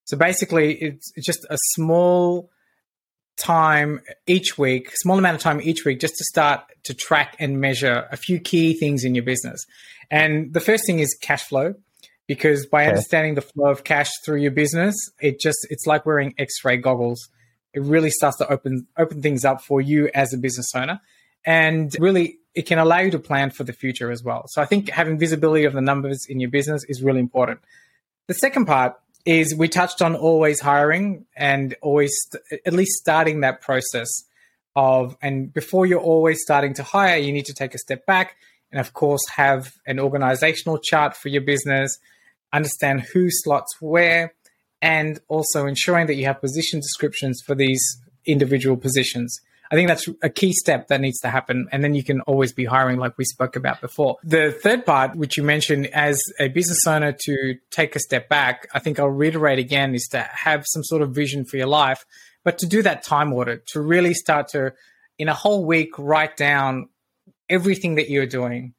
So, 0.04 0.16
basically, 0.16 0.74
it's 0.74 1.10
just 1.20 1.44
a 1.50 1.58
small 1.72 2.48
time 3.36 4.00
each 4.28 4.56
week, 4.56 4.92
small 4.94 5.18
amount 5.18 5.34
of 5.34 5.42
time 5.42 5.60
each 5.60 5.84
week, 5.84 5.98
just 5.98 6.14
to 6.14 6.24
start 6.24 6.60
to 6.84 6.94
track 6.94 7.34
and 7.40 7.60
measure 7.60 8.06
a 8.12 8.16
few 8.16 8.38
key 8.38 8.74
things 8.74 9.02
in 9.02 9.16
your 9.16 9.24
business. 9.24 9.66
And 10.12 10.54
the 10.54 10.60
first 10.60 10.86
thing 10.86 11.00
is 11.00 11.18
cash 11.20 11.42
flow 11.42 11.74
because 12.28 12.66
by 12.66 12.82
okay. 12.82 12.90
understanding 12.90 13.34
the 13.34 13.40
flow 13.40 13.70
of 13.70 13.82
cash 13.82 14.10
through 14.24 14.36
your 14.36 14.52
business, 14.52 14.94
it 15.20 15.40
just 15.40 15.66
it's 15.70 15.86
like 15.86 16.06
wearing 16.06 16.34
X-ray 16.38 16.76
goggles. 16.76 17.28
It 17.74 17.82
really 17.82 18.10
starts 18.10 18.36
to 18.38 18.48
open 18.48 18.86
open 18.96 19.20
things 19.20 19.44
up 19.44 19.62
for 19.62 19.80
you 19.80 20.08
as 20.14 20.32
a 20.32 20.38
business 20.38 20.66
owner, 20.76 21.00
and 21.44 21.92
really 21.98 22.38
it 22.54 22.66
can 22.66 22.78
allow 22.78 22.98
you 22.98 23.10
to 23.10 23.18
plan 23.18 23.50
for 23.50 23.64
the 23.64 23.72
future 23.72 24.10
as 24.10 24.22
well. 24.22 24.44
So 24.48 24.62
I 24.62 24.66
think 24.66 24.90
having 24.90 25.18
visibility 25.18 25.64
of 25.64 25.72
the 25.72 25.80
numbers 25.80 26.26
in 26.28 26.38
your 26.38 26.50
business 26.50 26.84
is 26.88 27.02
really 27.02 27.20
important. 27.20 27.60
The 28.26 28.34
second 28.34 28.66
part 28.66 28.96
is 29.24 29.54
we 29.54 29.68
touched 29.68 30.02
on 30.02 30.14
always 30.14 30.60
hiring 30.60 31.26
and 31.36 31.74
always 31.82 32.12
at 32.66 32.72
least 32.72 32.92
starting 32.92 33.40
that 33.40 33.60
process 33.60 34.08
of 34.76 35.16
and 35.22 35.52
before 35.52 35.86
you're 35.86 36.00
always 36.00 36.40
starting 36.42 36.74
to 36.74 36.82
hire, 36.82 37.16
you 37.16 37.32
need 37.32 37.46
to 37.46 37.54
take 37.54 37.74
a 37.74 37.78
step 37.78 38.06
back 38.06 38.36
and 38.70 38.80
of 38.80 38.92
course 38.92 39.26
have 39.28 39.72
an 39.86 39.98
organizational 39.98 40.78
chart 40.78 41.16
for 41.16 41.28
your 41.28 41.42
business 41.42 41.98
understand 42.52 43.02
who 43.12 43.28
slots 43.30 43.74
where, 43.80 44.34
and 44.80 45.20
also 45.28 45.66
ensuring 45.66 46.06
that 46.06 46.14
you 46.14 46.26
have 46.26 46.40
position 46.40 46.80
descriptions 46.80 47.42
for 47.44 47.54
these 47.54 47.82
individual 48.26 48.76
positions. 48.76 49.40
I 49.70 49.74
think 49.74 49.88
that's 49.88 50.08
a 50.22 50.30
key 50.30 50.52
step 50.52 50.88
that 50.88 51.00
needs 51.00 51.18
to 51.20 51.28
happen. 51.28 51.68
And 51.72 51.84
then 51.84 51.94
you 51.94 52.02
can 52.02 52.22
always 52.22 52.52
be 52.52 52.64
hiring, 52.64 52.98
like 52.98 53.18
we 53.18 53.24
spoke 53.24 53.54
about 53.54 53.80
before. 53.80 54.16
The 54.22 54.50
third 54.50 54.86
part, 54.86 55.14
which 55.14 55.36
you 55.36 55.42
mentioned 55.42 55.88
as 55.88 56.18
a 56.40 56.48
business 56.48 56.86
owner 56.86 57.14
to 57.24 57.56
take 57.70 57.94
a 57.94 58.00
step 58.00 58.28
back, 58.28 58.66
I 58.72 58.78
think 58.78 58.98
I'll 58.98 59.08
reiterate 59.08 59.58
again 59.58 59.94
is 59.94 60.08
to 60.12 60.20
have 60.20 60.64
some 60.66 60.82
sort 60.84 61.02
of 61.02 61.10
vision 61.10 61.44
for 61.44 61.58
your 61.58 61.66
life, 61.66 62.06
but 62.44 62.58
to 62.58 62.66
do 62.66 62.82
that 62.82 63.02
time 63.02 63.32
audit, 63.32 63.66
to 63.68 63.80
really 63.80 64.14
start 64.14 64.48
to, 64.48 64.72
in 65.18 65.28
a 65.28 65.34
whole 65.34 65.66
week, 65.66 65.90
write 65.98 66.36
down 66.36 66.88
everything 67.50 67.96
that 67.96 68.08
you're 68.08 68.26
doing, 68.26 68.72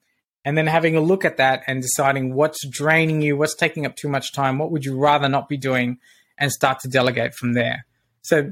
and 0.45 0.57
then 0.57 0.67
having 0.67 0.95
a 0.95 1.01
look 1.01 1.25
at 1.25 1.37
that 1.37 1.63
and 1.67 1.81
deciding 1.81 2.33
what's 2.33 2.65
draining 2.67 3.21
you, 3.21 3.37
what's 3.37 3.55
taking 3.55 3.85
up 3.85 3.95
too 3.95 4.07
much 4.07 4.33
time, 4.33 4.57
what 4.57 4.71
would 4.71 4.85
you 4.85 4.97
rather 4.97 5.29
not 5.29 5.49
be 5.49 5.57
doing, 5.57 5.99
and 6.37 6.51
start 6.51 6.79
to 6.79 6.87
delegate 6.87 7.33
from 7.33 7.53
there. 7.53 7.85
So, 8.21 8.51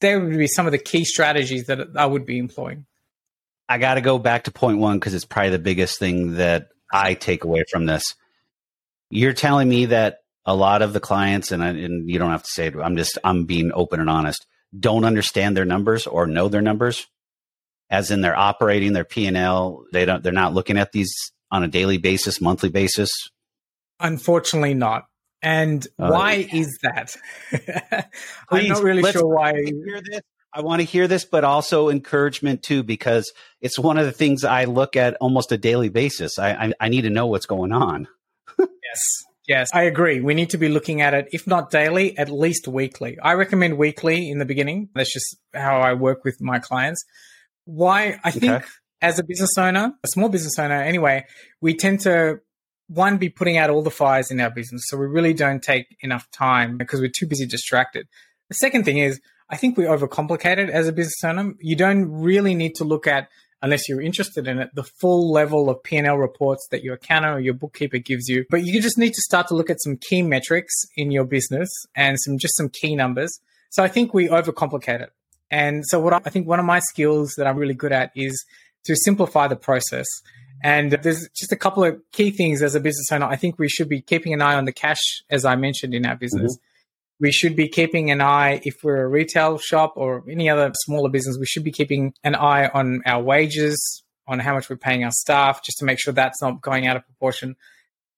there 0.00 0.20
would 0.20 0.36
be 0.36 0.46
some 0.46 0.66
of 0.66 0.72
the 0.72 0.78
key 0.78 1.04
strategies 1.04 1.66
that 1.66 1.80
I 1.96 2.04
would 2.04 2.26
be 2.26 2.38
employing. 2.38 2.84
I 3.68 3.78
got 3.78 3.94
to 3.94 4.02
go 4.02 4.18
back 4.18 4.44
to 4.44 4.50
point 4.50 4.78
one 4.78 4.98
because 4.98 5.14
it's 5.14 5.24
probably 5.24 5.50
the 5.50 5.58
biggest 5.58 5.98
thing 5.98 6.34
that 6.34 6.68
I 6.92 7.14
take 7.14 7.44
away 7.44 7.64
from 7.70 7.86
this. 7.86 8.04
You're 9.08 9.32
telling 9.32 9.68
me 9.68 9.86
that 9.86 10.18
a 10.44 10.54
lot 10.54 10.82
of 10.82 10.92
the 10.92 11.00
clients, 11.00 11.50
and, 11.50 11.64
I, 11.64 11.68
and 11.68 12.08
you 12.08 12.18
don't 12.18 12.30
have 12.30 12.42
to 12.42 12.50
say 12.50 12.66
it, 12.66 12.76
I'm 12.76 12.96
just, 12.96 13.18
I'm 13.24 13.46
being 13.46 13.72
open 13.74 14.00
and 14.00 14.10
honest, 14.10 14.46
don't 14.78 15.04
understand 15.04 15.56
their 15.56 15.64
numbers 15.64 16.06
or 16.06 16.26
know 16.26 16.48
their 16.48 16.62
numbers 16.62 17.06
as 17.90 18.10
in 18.10 18.20
they're 18.20 18.36
operating 18.36 18.92
their 18.92 19.04
P&L. 19.04 19.84
They 19.92 20.04
don't 20.04 20.22
they're 20.22 20.32
not 20.32 20.54
looking 20.54 20.78
at 20.78 20.92
these 20.92 21.12
on 21.50 21.62
a 21.62 21.68
daily 21.68 21.98
basis, 21.98 22.40
monthly 22.40 22.68
basis. 22.68 23.10
Unfortunately 24.00 24.74
not. 24.74 25.06
And 25.42 25.86
uh, 25.98 26.08
why 26.08 26.48
is 26.52 26.78
that? 26.82 27.16
I'm 28.50 28.68
not 28.68 28.82
really 28.82 29.10
sure 29.12 29.26
why. 29.26 29.52
I 30.52 30.62
want 30.62 30.80
to 30.80 30.84
hear 30.84 31.06
this, 31.06 31.24
but 31.24 31.44
also 31.44 31.90
encouragement 31.90 32.62
too, 32.62 32.82
because 32.82 33.30
it's 33.60 33.78
one 33.78 33.98
of 33.98 34.06
the 34.06 34.12
things 34.12 34.42
I 34.42 34.64
look 34.64 34.96
at 34.96 35.14
almost 35.20 35.52
a 35.52 35.58
daily 35.58 35.90
basis. 35.90 36.38
I, 36.38 36.52
I, 36.52 36.72
I 36.80 36.88
need 36.88 37.02
to 37.02 37.10
know 37.10 37.26
what's 37.26 37.46
going 37.46 37.72
on. 37.72 38.08
yes. 38.58 39.24
Yes, 39.46 39.68
I 39.72 39.82
agree. 39.82 40.20
We 40.20 40.34
need 40.34 40.50
to 40.50 40.58
be 40.58 40.68
looking 40.68 41.02
at 41.02 41.14
it, 41.14 41.28
if 41.30 41.46
not 41.46 41.70
daily, 41.70 42.18
at 42.18 42.30
least 42.30 42.66
weekly. 42.66 43.16
I 43.22 43.34
recommend 43.34 43.78
weekly 43.78 44.28
in 44.28 44.38
the 44.38 44.44
beginning. 44.44 44.88
That's 44.94 45.12
just 45.12 45.36
how 45.54 45.80
I 45.80 45.92
work 45.92 46.24
with 46.24 46.40
my 46.40 46.58
clients 46.58 47.04
why 47.66 48.18
I 48.24 48.30
think 48.30 48.52
okay. 48.52 48.64
as 49.02 49.18
a 49.18 49.24
business 49.24 49.50
owner, 49.58 49.92
a 50.02 50.08
small 50.08 50.30
business 50.30 50.58
owner 50.58 50.82
anyway, 50.82 51.26
we 51.60 51.74
tend 51.74 52.00
to 52.00 52.40
one 52.88 53.18
be 53.18 53.28
putting 53.28 53.58
out 53.58 53.68
all 53.68 53.82
the 53.82 53.90
fires 53.90 54.30
in 54.30 54.40
our 54.40 54.50
business. 54.50 54.82
So 54.86 54.96
we 54.96 55.06
really 55.06 55.34
don't 55.34 55.62
take 55.62 55.86
enough 56.00 56.30
time 56.30 56.78
because 56.78 57.00
we're 57.00 57.12
too 57.14 57.26
busy 57.26 57.46
distracted. 57.46 58.06
The 58.48 58.54
second 58.54 58.84
thing 58.84 58.98
is 58.98 59.20
I 59.50 59.56
think 59.56 59.76
we 59.76 59.84
overcomplicate 59.84 60.58
it 60.58 60.70
as 60.70 60.88
a 60.88 60.92
business 60.92 61.22
owner. 61.24 61.52
You 61.60 61.76
don't 61.76 62.10
really 62.10 62.54
need 62.54 62.76
to 62.76 62.84
look 62.84 63.06
at 63.06 63.28
unless 63.62 63.88
you're 63.88 64.00
interested 64.00 64.46
in 64.46 64.58
it, 64.58 64.70
the 64.74 64.84
full 64.84 65.32
level 65.32 65.70
of 65.70 65.82
P&L 65.82 66.16
reports 66.16 66.66
that 66.70 66.84
your 66.84 66.94
accountant 66.94 67.34
or 67.34 67.40
your 67.40 67.54
bookkeeper 67.54 67.98
gives 67.98 68.28
you. 68.28 68.44
But 68.50 68.64
you 68.64 68.80
just 68.80 68.98
need 68.98 69.14
to 69.14 69.22
start 69.22 69.48
to 69.48 69.54
look 69.54 69.70
at 69.70 69.80
some 69.80 69.96
key 69.96 70.22
metrics 70.22 70.74
in 70.96 71.10
your 71.10 71.24
business 71.24 71.68
and 71.94 72.20
some 72.20 72.38
just 72.38 72.56
some 72.56 72.68
key 72.68 72.94
numbers. 72.94 73.40
So 73.70 73.82
I 73.82 73.88
think 73.88 74.14
we 74.14 74.28
overcomplicate 74.28 75.00
it. 75.00 75.10
And 75.50 75.84
so, 75.86 76.00
what 76.00 76.12
I 76.12 76.30
think 76.30 76.46
one 76.46 76.58
of 76.58 76.64
my 76.64 76.80
skills 76.80 77.34
that 77.36 77.46
I'm 77.46 77.56
really 77.56 77.74
good 77.74 77.92
at 77.92 78.10
is 78.14 78.44
to 78.84 78.96
simplify 78.96 79.48
the 79.48 79.56
process. 79.56 80.06
And 80.62 80.92
there's 80.92 81.28
just 81.34 81.52
a 81.52 81.56
couple 81.56 81.84
of 81.84 82.00
key 82.12 82.30
things 82.30 82.62
as 82.62 82.74
a 82.74 82.80
business 82.80 83.06
owner. 83.12 83.26
I 83.26 83.36
think 83.36 83.58
we 83.58 83.68
should 83.68 83.88
be 83.88 84.00
keeping 84.00 84.32
an 84.32 84.40
eye 84.40 84.54
on 84.54 84.64
the 84.64 84.72
cash, 84.72 85.22
as 85.30 85.44
I 85.44 85.54
mentioned 85.54 85.94
in 85.94 86.06
our 86.06 86.16
business. 86.16 86.56
Mm-hmm. 86.56 87.24
We 87.24 87.32
should 87.32 87.56
be 87.56 87.68
keeping 87.68 88.10
an 88.10 88.20
eye, 88.20 88.60
if 88.64 88.74
we're 88.82 89.02
a 89.02 89.08
retail 89.08 89.58
shop 89.58 89.94
or 89.96 90.24
any 90.30 90.50
other 90.50 90.70
smaller 90.74 91.08
business, 91.08 91.38
we 91.38 91.46
should 91.46 91.64
be 91.64 91.72
keeping 91.72 92.12
an 92.24 92.34
eye 92.34 92.68
on 92.68 93.00
our 93.06 93.22
wages, 93.22 94.02
on 94.28 94.38
how 94.38 94.54
much 94.54 94.68
we're 94.68 94.76
paying 94.76 95.04
our 95.04 95.12
staff, 95.12 95.62
just 95.64 95.78
to 95.78 95.84
make 95.84 95.98
sure 95.98 96.12
that's 96.12 96.42
not 96.42 96.60
going 96.60 96.86
out 96.86 96.96
of 96.96 97.06
proportion. 97.06 97.56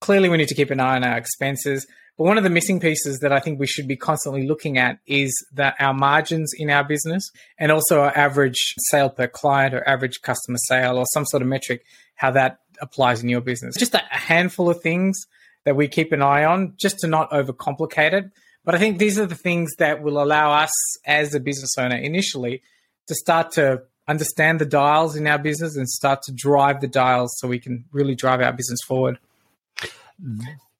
Clearly, 0.01 0.29
we 0.29 0.37
need 0.37 0.49
to 0.49 0.55
keep 0.55 0.71
an 0.71 0.81
eye 0.81 0.97
on 0.97 1.05
our 1.05 1.17
expenses. 1.17 1.87
But 2.19 2.25
one 2.25 2.37
of 2.37 2.43
the 2.43 2.51
missing 2.51 2.81
pieces 2.81 3.21
that 3.21 3.33
I 3.33 3.39
think 3.39 3.61
we 3.61 3.69
should 3.69 3.87
be 3.87 3.97
constantly 3.97 4.47
looking 4.47 4.77
at 4.77 4.99
is 5.07 5.33
that 5.53 5.77
our 5.79 5.95
margins 5.95 6.53
in 6.53 6.69
our 6.69 6.83
business 6.83 7.31
and 7.59 7.71
also 7.71 8.01
our 8.01 8.17
average 8.19 8.75
sale 8.91 9.09
per 9.09 9.29
client 9.29 9.73
or 9.73 9.89
average 9.89 10.21
customer 10.21 10.59
sale 10.67 10.99
or 10.99 11.05
some 11.13 11.25
sort 11.25 11.43
of 11.43 11.49
metric, 11.49 11.85
how 12.17 12.33
that 12.33 12.59
applies 12.81 13.23
in 13.23 13.29
your 13.29 13.41
business. 13.41 13.77
Just 13.77 13.95
a 13.95 14.03
handful 14.11 14.69
of 14.69 14.83
things 14.83 15.17
that 15.65 15.77
we 15.77 15.87
keep 15.87 16.11
an 16.11 16.21
eye 16.21 16.45
on 16.45 16.75
just 16.77 16.99
to 16.99 17.07
not 17.07 17.31
overcomplicate 17.31 18.13
it. 18.13 18.25
But 18.65 18.75
I 18.75 18.79
think 18.79 18.99
these 18.99 19.17
are 19.21 19.27
the 19.27 19.37
things 19.37 19.77
that 19.79 20.03
will 20.03 20.21
allow 20.21 20.51
us 20.51 20.73
as 21.07 21.35
a 21.35 21.41
business 21.41 21.79
owner 21.79 21.97
initially 21.97 22.63
to 23.07 23.15
start 23.15 23.53
to 23.53 23.83
understand 24.09 24.59
the 24.59 24.67
dials 24.67 25.15
in 25.15 25.29
our 25.29 25.39
business 25.39 25.77
and 25.77 25.89
start 25.89 26.23
to 26.23 26.33
drive 26.33 26.81
the 26.81 26.89
dials 26.89 27.37
so 27.39 27.47
we 27.47 27.61
can 27.61 27.85
really 27.93 28.17
drive 28.17 28.41
our 28.41 28.53
business 28.53 28.81
forward 28.89 29.19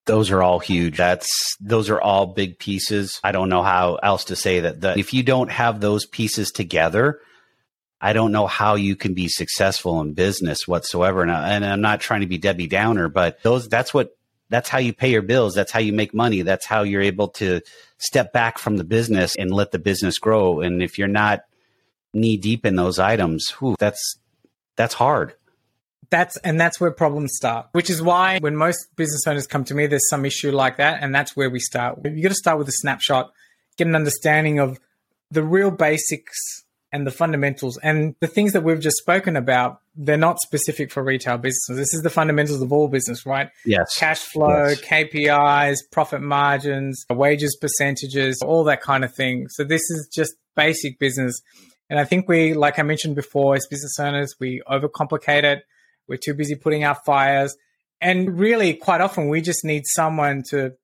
those 0.09 0.31
are 0.31 0.43
all 0.43 0.59
huge. 0.59 0.97
That's 0.97 1.29
those 1.61 1.91
are 1.91 2.01
all 2.01 2.27
big 2.27 2.59
pieces. 2.59 3.21
I 3.23 3.31
don't 3.31 3.51
know 3.51 3.63
how 3.63 3.97
else 3.97 4.25
to 4.25 4.37
say 4.37 4.61
that. 4.61 4.81
The, 4.81 4.99
if 4.99 5.15
you 5.15 5.23
don't 5.23 5.51
have 5.51 5.81
those 5.81 6.07
pieces 6.07 6.51
together, 6.51 7.21
I 8.01 8.15
don't 8.15 8.33
know 8.33 8.47
how 8.47 8.75
you 8.75 8.97
can 8.97 9.15
be 9.15 9.29
successful 9.29 10.01
in 10.01 10.15
business 10.15 10.67
whatsoever. 10.67 11.23
And, 11.23 11.31
I, 11.31 11.51
and 11.51 11.65
I'm 11.65 11.83
not 11.83 12.01
trying 12.01 12.23
to 12.23 12.27
be 12.27 12.39
Debbie 12.39 12.67
Downer, 12.67 13.09
but 13.09 13.43
those 13.43 13.69
that's 13.69 13.93
what 13.95 14.17
that's 14.49 14.71
how 14.71 14.79
you 14.79 14.95
pay 14.95 15.11
your 15.11 15.23
bills. 15.23 15.55
That's 15.55 15.71
how 15.71 15.81
you 15.81 15.93
make 15.93 16.15
money. 16.15 16.43
That's 16.43 16.65
how 16.65 16.83
you're 16.83 17.03
able 17.03 17.29
to 17.29 17.61
step 17.99 18.33
back 18.33 18.59
from 18.59 18.79
the 18.79 18.85
business 18.85 19.37
and 19.37 19.53
let 19.53 19.73
the 19.73 19.79
business 19.79 20.19
grow. 20.19 20.61
And 20.61 20.83
if 20.83 20.99
you're 20.99 21.07
not 21.07 21.41
knee 22.15 22.39
deep 22.39 22.65
in 22.65 22.77
those 22.77 22.99
items, 22.99 23.51
whew, 23.51 23.77
that's 23.79 24.19
that's 24.75 24.95
hard 24.95 25.35
that's 26.11 26.37
and 26.39 26.61
that's 26.61 26.81
where 26.81 26.91
problems 26.91 27.33
start 27.35 27.67
which 27.73 27.91
is 27.91 28.01
why 28.01 28.39
when 28.39 28.57
most 28.57 28.89
business 28.97 29.27
owners 29.27 29.47
come 29.47 29.65
to 29.65 29.75
me 29.75 29.87
there's 29.87 30.09
some 30.09 30.25
issue 30.25 30.51
like 30.51 30.77
that 30.77 31.03
and 31.03 31.15
that's 31.15 31.37
where 31.37 31.51
we 31.51 31.61
start. 31.61 31.99
You 32.05 32.23
got 32.23 32.31
to 32.31 32.35
start 32.35 32.59
with 32.59 32.69
a 32.69 32.73
snapshot 32.73 33.33
get 33.79 33.87
an 33.87 33.95
understanding 33.95 34.59
of 34.59 34.79
the 35.31 35.43
real 35.43 35.71
basics 35.71 36.37
and 36.93 37.07
the 37.07 37.11
fundamentals. 37.11 37.79
And 37.83 38.15
the 38.21 38.27
things 38.27 38.53
that 38.53 38.63
we've 38.63 38.81
just 38.81 38.97
spoken 38.97 39.37
about 39.37 39.81
they're 40.01 40.17
not 40.17 40.39
specific 40.39 40.93
for 40.93 41.03
retail 41.03 41.39
businesses. 41.39 41.77
This 41.77 41.93
is 41.93 42.03
the 42.03 42.11
fundamentals 42.11 42.63
of 42.63 42.73
all 42.73 42.87
business 42.87 43.27
right? 43.27 43.49
Yes. 43.67 43.99
Cash 43.99 44.21
flow 44.21 44.69
yes. 44.69 44.81
kpis 44.81 45.79
profit 45.91 46.21
margins 46.21 47.05
wages 47.11 47.57
percentages 47.61 48.41
all 48.45 48.65
that 48.65 48.81
kind 48.81 49.05
of 49.05 49.15
thing. 49.15 49.49
So 49.49 49.65
this 49.65 49.83
is 49.91 50.09
just 50.13 50.35
basic 50.55 50.99
business. 50.99 51.41
And 51.91 51.99
i 51.99 52.05
think 52.05 52.29
we 52.29 52.53
like 52.53 52.79
i 52.79 52.83
mentioned 52.83 53.17
before 53.17 53.55
as 53.55 53.67
business 53.67 53.99
owners 53.99 54.35
we 54.39 54.63
overcomplicate 54.71 55.45
it 55.45 55.65
we're 56.09 56.17
too 56.17 56.35
busy 56.35 56.55
putting 56.55 56.83
out 56.83 57.05
fires. 57.05 57.57
And 58.01 58.39
really, 58.39 58.75
quite 58.75 59.01
often, 59.01 59.29
we 59.29 59.41
just 59.41 59.65
need 59.65 59.85
someone 59.87 60.43
to 60.51 60.75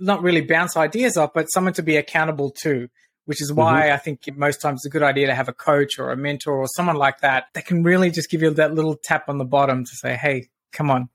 not 0.00 0.22
really 0.22 0.40
bounce 0.40 0.76
ideas 0.76 1.16
off, 1.16 1.32
but 1.34 1.46
someone 1.46 1.74
to 1.74 1.82
be 1.82 1.96
accountable 1.96 2.50
to. 2.62 2.88
which 3.24 3.40
is 3.40 3.52
why 3.52 3.82
mm-hmm. 3.84 3.94
I 3.94 3.96
think 3.98 4.36
most 4.36 4.60
times 4.60 4.80
it's 4.80 4.86
a 4.86 4.90
good 4.90 5.02
idea 5.02 5.26
to 5.28 5.34
have 5.34 5.48
a 5.48 5.52
coach 5.52 5.98
or 5.98 6.10
a 6.10 6.16
mentor 6.16 6.56
or 6.56 6.66
someone 6.66 6.96
like 6.96 7.20
that 7.20 7.46
that 7.54 7.66
can 7.66 7.82
really 7.82 8.10
just 8.10 8.30
give 8.30 8.42
you 8.42 8.50
that 8.50 8.74
little 8.74 8.96
tap 8.96 9.28
on 9.28 9.38
the 9.38 9.44
bottom 9.44 9.84
to 9.84 9.90
say, 9.94 10.16
hey, 10.16 10.48
come 10.72 10.90
on. 10.90 11.08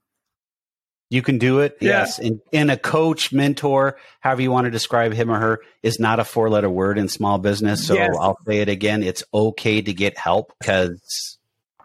You 1.09 1.21
can 1.21 1.37
do 1.37 1.59
it. 1.59 1.77
Yeah. 1.79 1.99
Yes. 1.99 2.19
And, 2.19 2.41
and 2.51 2.69
a 2.69 2.77
coach, 2.77 3.31
mentor, 3.31 3.97
however 4.19 4.41
you 4.41 4.51
want 4.51 4.65
to 4.65 4.71
describe 4.71 5.13
him 5.13 5.29
or 5.29 5.39
her, 5.39 5.59
is 5.81 5.99
not 5.99 6.19
a 6.19 6.25
four 6.25 6.49
letter 6.49 6.69
word 6.69 6.97
in 6.97 7.07
small 7.07 7.37
business. 7.37 7.85
So 7.85 7.93
yes. 7.93 8.13
I'll 8.19 8.37
say 8.45 8.59
it 8.59 8.67
again. 8.69 9.03
It's 9.03 9.23
okay 9.33 9.81
to 9.81 9.93
get 9.93 10.17
help 10.17 10.53
because 10.59 11.37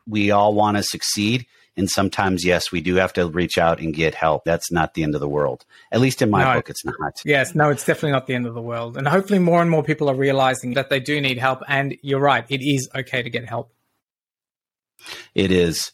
we 0.08 0.32
all 0.32 0.54
want 0.54 0.76
to 0.76 0.82
succeed. 0.82 1.46
And 1.76 1.88
sometimes, 1.88 2.44
yes, 2.44 2.70
we 2.70 2.80
do 2.80 2.96
have 2.96 3.14
to 3.14 3.26
reach 3.26 3.56
out 3.56 3.80
and 3.80 3.94
get 3.94 4.14
help. 4.14 4.44
That's 4.44 4.70
not 4.70 4.94
the 4.94 5.02
end 5.02 5.14
of 5.14 5.20
the 5.20 5.28
world. 5.28 5.64
At 5.90 6.00
least 6.00 6.20
in 6.20 6.30
my 6.30 6.44
no, 6.44 6.54
book, 6.58 6.68
it's 6.68 6.84
not. 6.84 7.20
Yes, 7.24 7.54
no, 7.54 7.70
it's 7.70 7.84
definitely 7.84 8.12
not 8.12 8.26
the 8.26 8.34
end 8.34 8.46
of 8.46 8.54
the 8.54 8.62
world. 8.62 8.96
And 8.96 9.08
hopefully, 9.08 9.38
more 9.38 9.62
and 9.62 9.70
more 9.70 9.82
people 9.82 10.10
are 10.10 10.14
realizing 10.14 10.74
that 10.74 10.90
they 10.90 11.00
do 11.00 11.20
need 11.20 11.38
help. 11.38 11.62
And 11.66 11.96
you're 12.02 12.20
right, 12.20 12.44
it 12.48 12.62
is 12.62 12.90
okay 12.94 13.22
to 13.22 13.30
get 13.30 13.48
help. 13.48 13.72
It 15.34 15.50
is. 15.50 15.92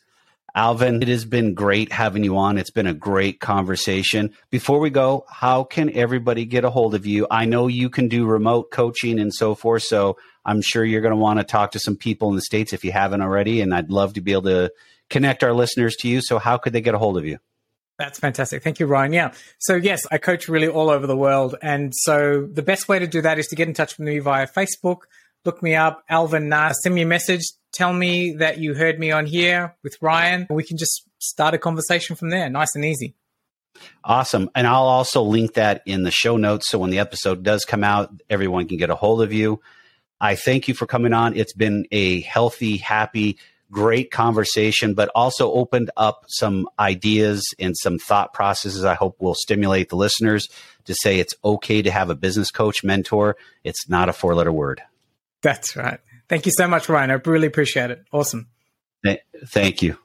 Alvin, 0.54 1.02
it 1.02 1.08
has 1.08 1.24
been 1.24 1.54
great 1.54 1.92
having 1.92 2.24
you 2.24 2.36
on. 2.36 2.58
It's 2.58 2.70
been 2.70 2.86
a 2.88 2.94
great 2.94 3.38
conversation. 3.38 4.32
Before 4.50 4.80
we 4.80 4.90
go, 4.90 5.24
how 5.30 5.62
can 5.62 5.94
everybody 5.94 6.46
get 6.46 6.64
a 6.64 6.70
hold 6.70 6.96
of 6.96 7.06
you? 7.06 7.28
I 7.30 7.44
know 7.44 7.68
you 7.68 7.90
can 7.90 8.08
do 8.08 8.26
remote 8.26 8.72
coaching 8.72 9.20
and 9.20 9.32
so 9.32 9.54
forth. 9.54 9.84
So 9.84 10.16
I'm 10.44 10.60
sure 10.60 10.84
you're 10.84 11.02
going 11.02 11.12
to 11.12 11.16
want 11.16 11.38
to 11.38 11.44
talk 11.44 11.72
to 11.72 11.78
some 11.78 11.96
people 11.96 12.30
in 12.30 12.34
the 12.34 12.42
States 12.42 12.72
if 12.72 12.82
you 12.84 12.90
haven't 12.90 13.20
already. 13.20 13.60
And 13.60 13.72
I'd 13.72 13.90
love 13.90 14.14
to 14.14 14.20
be 14.20 14.32
able 14.32 14.42
to 14.42 14.72
connect 15.10 15.42
our 15.42 15.52
listeners 15.52 15.96
to 15.96 16.08
you. 16.08 16.20
So, 16.20 16.38
how 16.38 16.58
could 16.58 16.72
they 16.72 16.80
get 16.80 16.94
a 16.94 16.98
hold 16.98 17.18
of 17.18 17.24
you? 17.24 17.38
That's 17.98 18.18
fantastic. 18.20 18.62
Thank 18.62 18.78
you, 18.78 18.86
Ryan. 18.86 19.12
Yeah. 19.12 19.32
So, 19.58 19.74
yes, 19.74 20.06
I 20.10 20.18
coach 20.18 20.48
really 20.48 20.68
all 20.68 20.88
over 20.88 21.06
the 21.06 21.16
world. 21.16 21.56
And 21.62 21.92
so, 21.94 22.48
the 22.52 22.62
best 22.62 22.88
way 22.88 22.98
to 22.98 23.06
do 23.06 23.20
that 23.22 23.38
is 23.38 23.48
to 23.48 23.56
get 23.56 23.68
in 23.68 23.74
touch 23.74 23.98
with 23.98 24.06
me 24.06 24.18
via 24.18 24.46
Facebook. 24.46 25.02
Look 25.44 25.62
me 25.62 25.74
up, 25.74 26.04
Alvin 26.08 26.48
Narsey. 26.48 26.74
Send 26.82 26.94
me 26.94 27.02
a 27.02 27.06
message. 27.06 27.42
Tell 27.72 27.92
me 27.92 28.32
that 28.34 28.58
you 28.58 28.74
heard 28.74 28.98
me 28.98 29.10
on 29.10 29.26
here 29.26 29.76
with 29.82 29.96
Ryan. 30.00 30.46
We 30.50 30.64
can 30.64 30.76
just 30.76 31.04
start 31.18 31.54
a 31.54 31.58
conversation 31.58 32.16
from 32.16 32.30
there. 32.30 32.48
Nice 32.48 32.74
and 32.74 32.84
easy. 32.84 33.14
Awesome. 34.04 34.50
And 34.54 34.66
I'll 34.66 34.82
also 34.82 35.22
link 35.22 35.54
that 35.54 35.82
in 35.86 36.02
the 36.02 36.10
show 36.10 36.36
notes. 36.36 36.68
So 36.68 36.78
when 36.78 36.90
the 36.90 36.98
episode 36.98 37.42
does 37.42 37.64
come 37.64 37.84
out, 37.84 38.22
everyone 38.28 38.66
can 38.66 38.78
get 38.78 38.90
a 38.90 38.94
hold 38.94 39.22
of 39.22 39.32
you. 39.32 39.60
I 40.20 40.34
thank 40.34 40.66
you 40.66 40.74
for 40.74 40.86
coming 40.86 41.12
on. 41.12 41.36
It's 41.36 41.52
been 41.52 41.86
a 41.92 42.20
healthy, 42.22 42.76
happy, 42.76 43.38
great 43.70 44.10
conversation, 44.10 44.94
but 44.94 45.10
also 45.14 45.52
opened 45.52 45.90
up 45.96 46.24
some 46.28 46.68
ideas 46.78 47.42
and 47.58 47.76
some 47.76 47.98
thought 47.98 48.32
processes 48.32 48.84
I 48.84 48.94
hope 48.94 49.20
will 49.20 49.34
stimulate 49.34 49.88
the 49.88 49.96
listeners 49.96 50.48
to 50.84 50.94
say 50.94 51.18
it's 51.18 51.34
okay 51.44 51.82
to 51.82 51.90
have 51.90 52.10
a 52.10 52.14
business 52.14 52.50
coach 52.50 52.82
mentor. 52.82 53.36
It's 53.64 53.88
not 53.88 54.08
a 54.08 54.12
four 54.12 54.34
letter 54.34 54.52
word. 54.52 54.82
That's 55.42 55.76
right. 55.76 56.00
Thank 56.28 56.46
you 56.46 56.52
so 56.52 56.66
much, 56.66 56.88
Ryan. 56.88 57.10
I 57.10 57.14
really 57.14 57.46
appreciate 57.46 57.90
it. 57.90 58.04
Awesome. 58.12 58.48
Thank 59.46 59.82
you. 59.82 59.98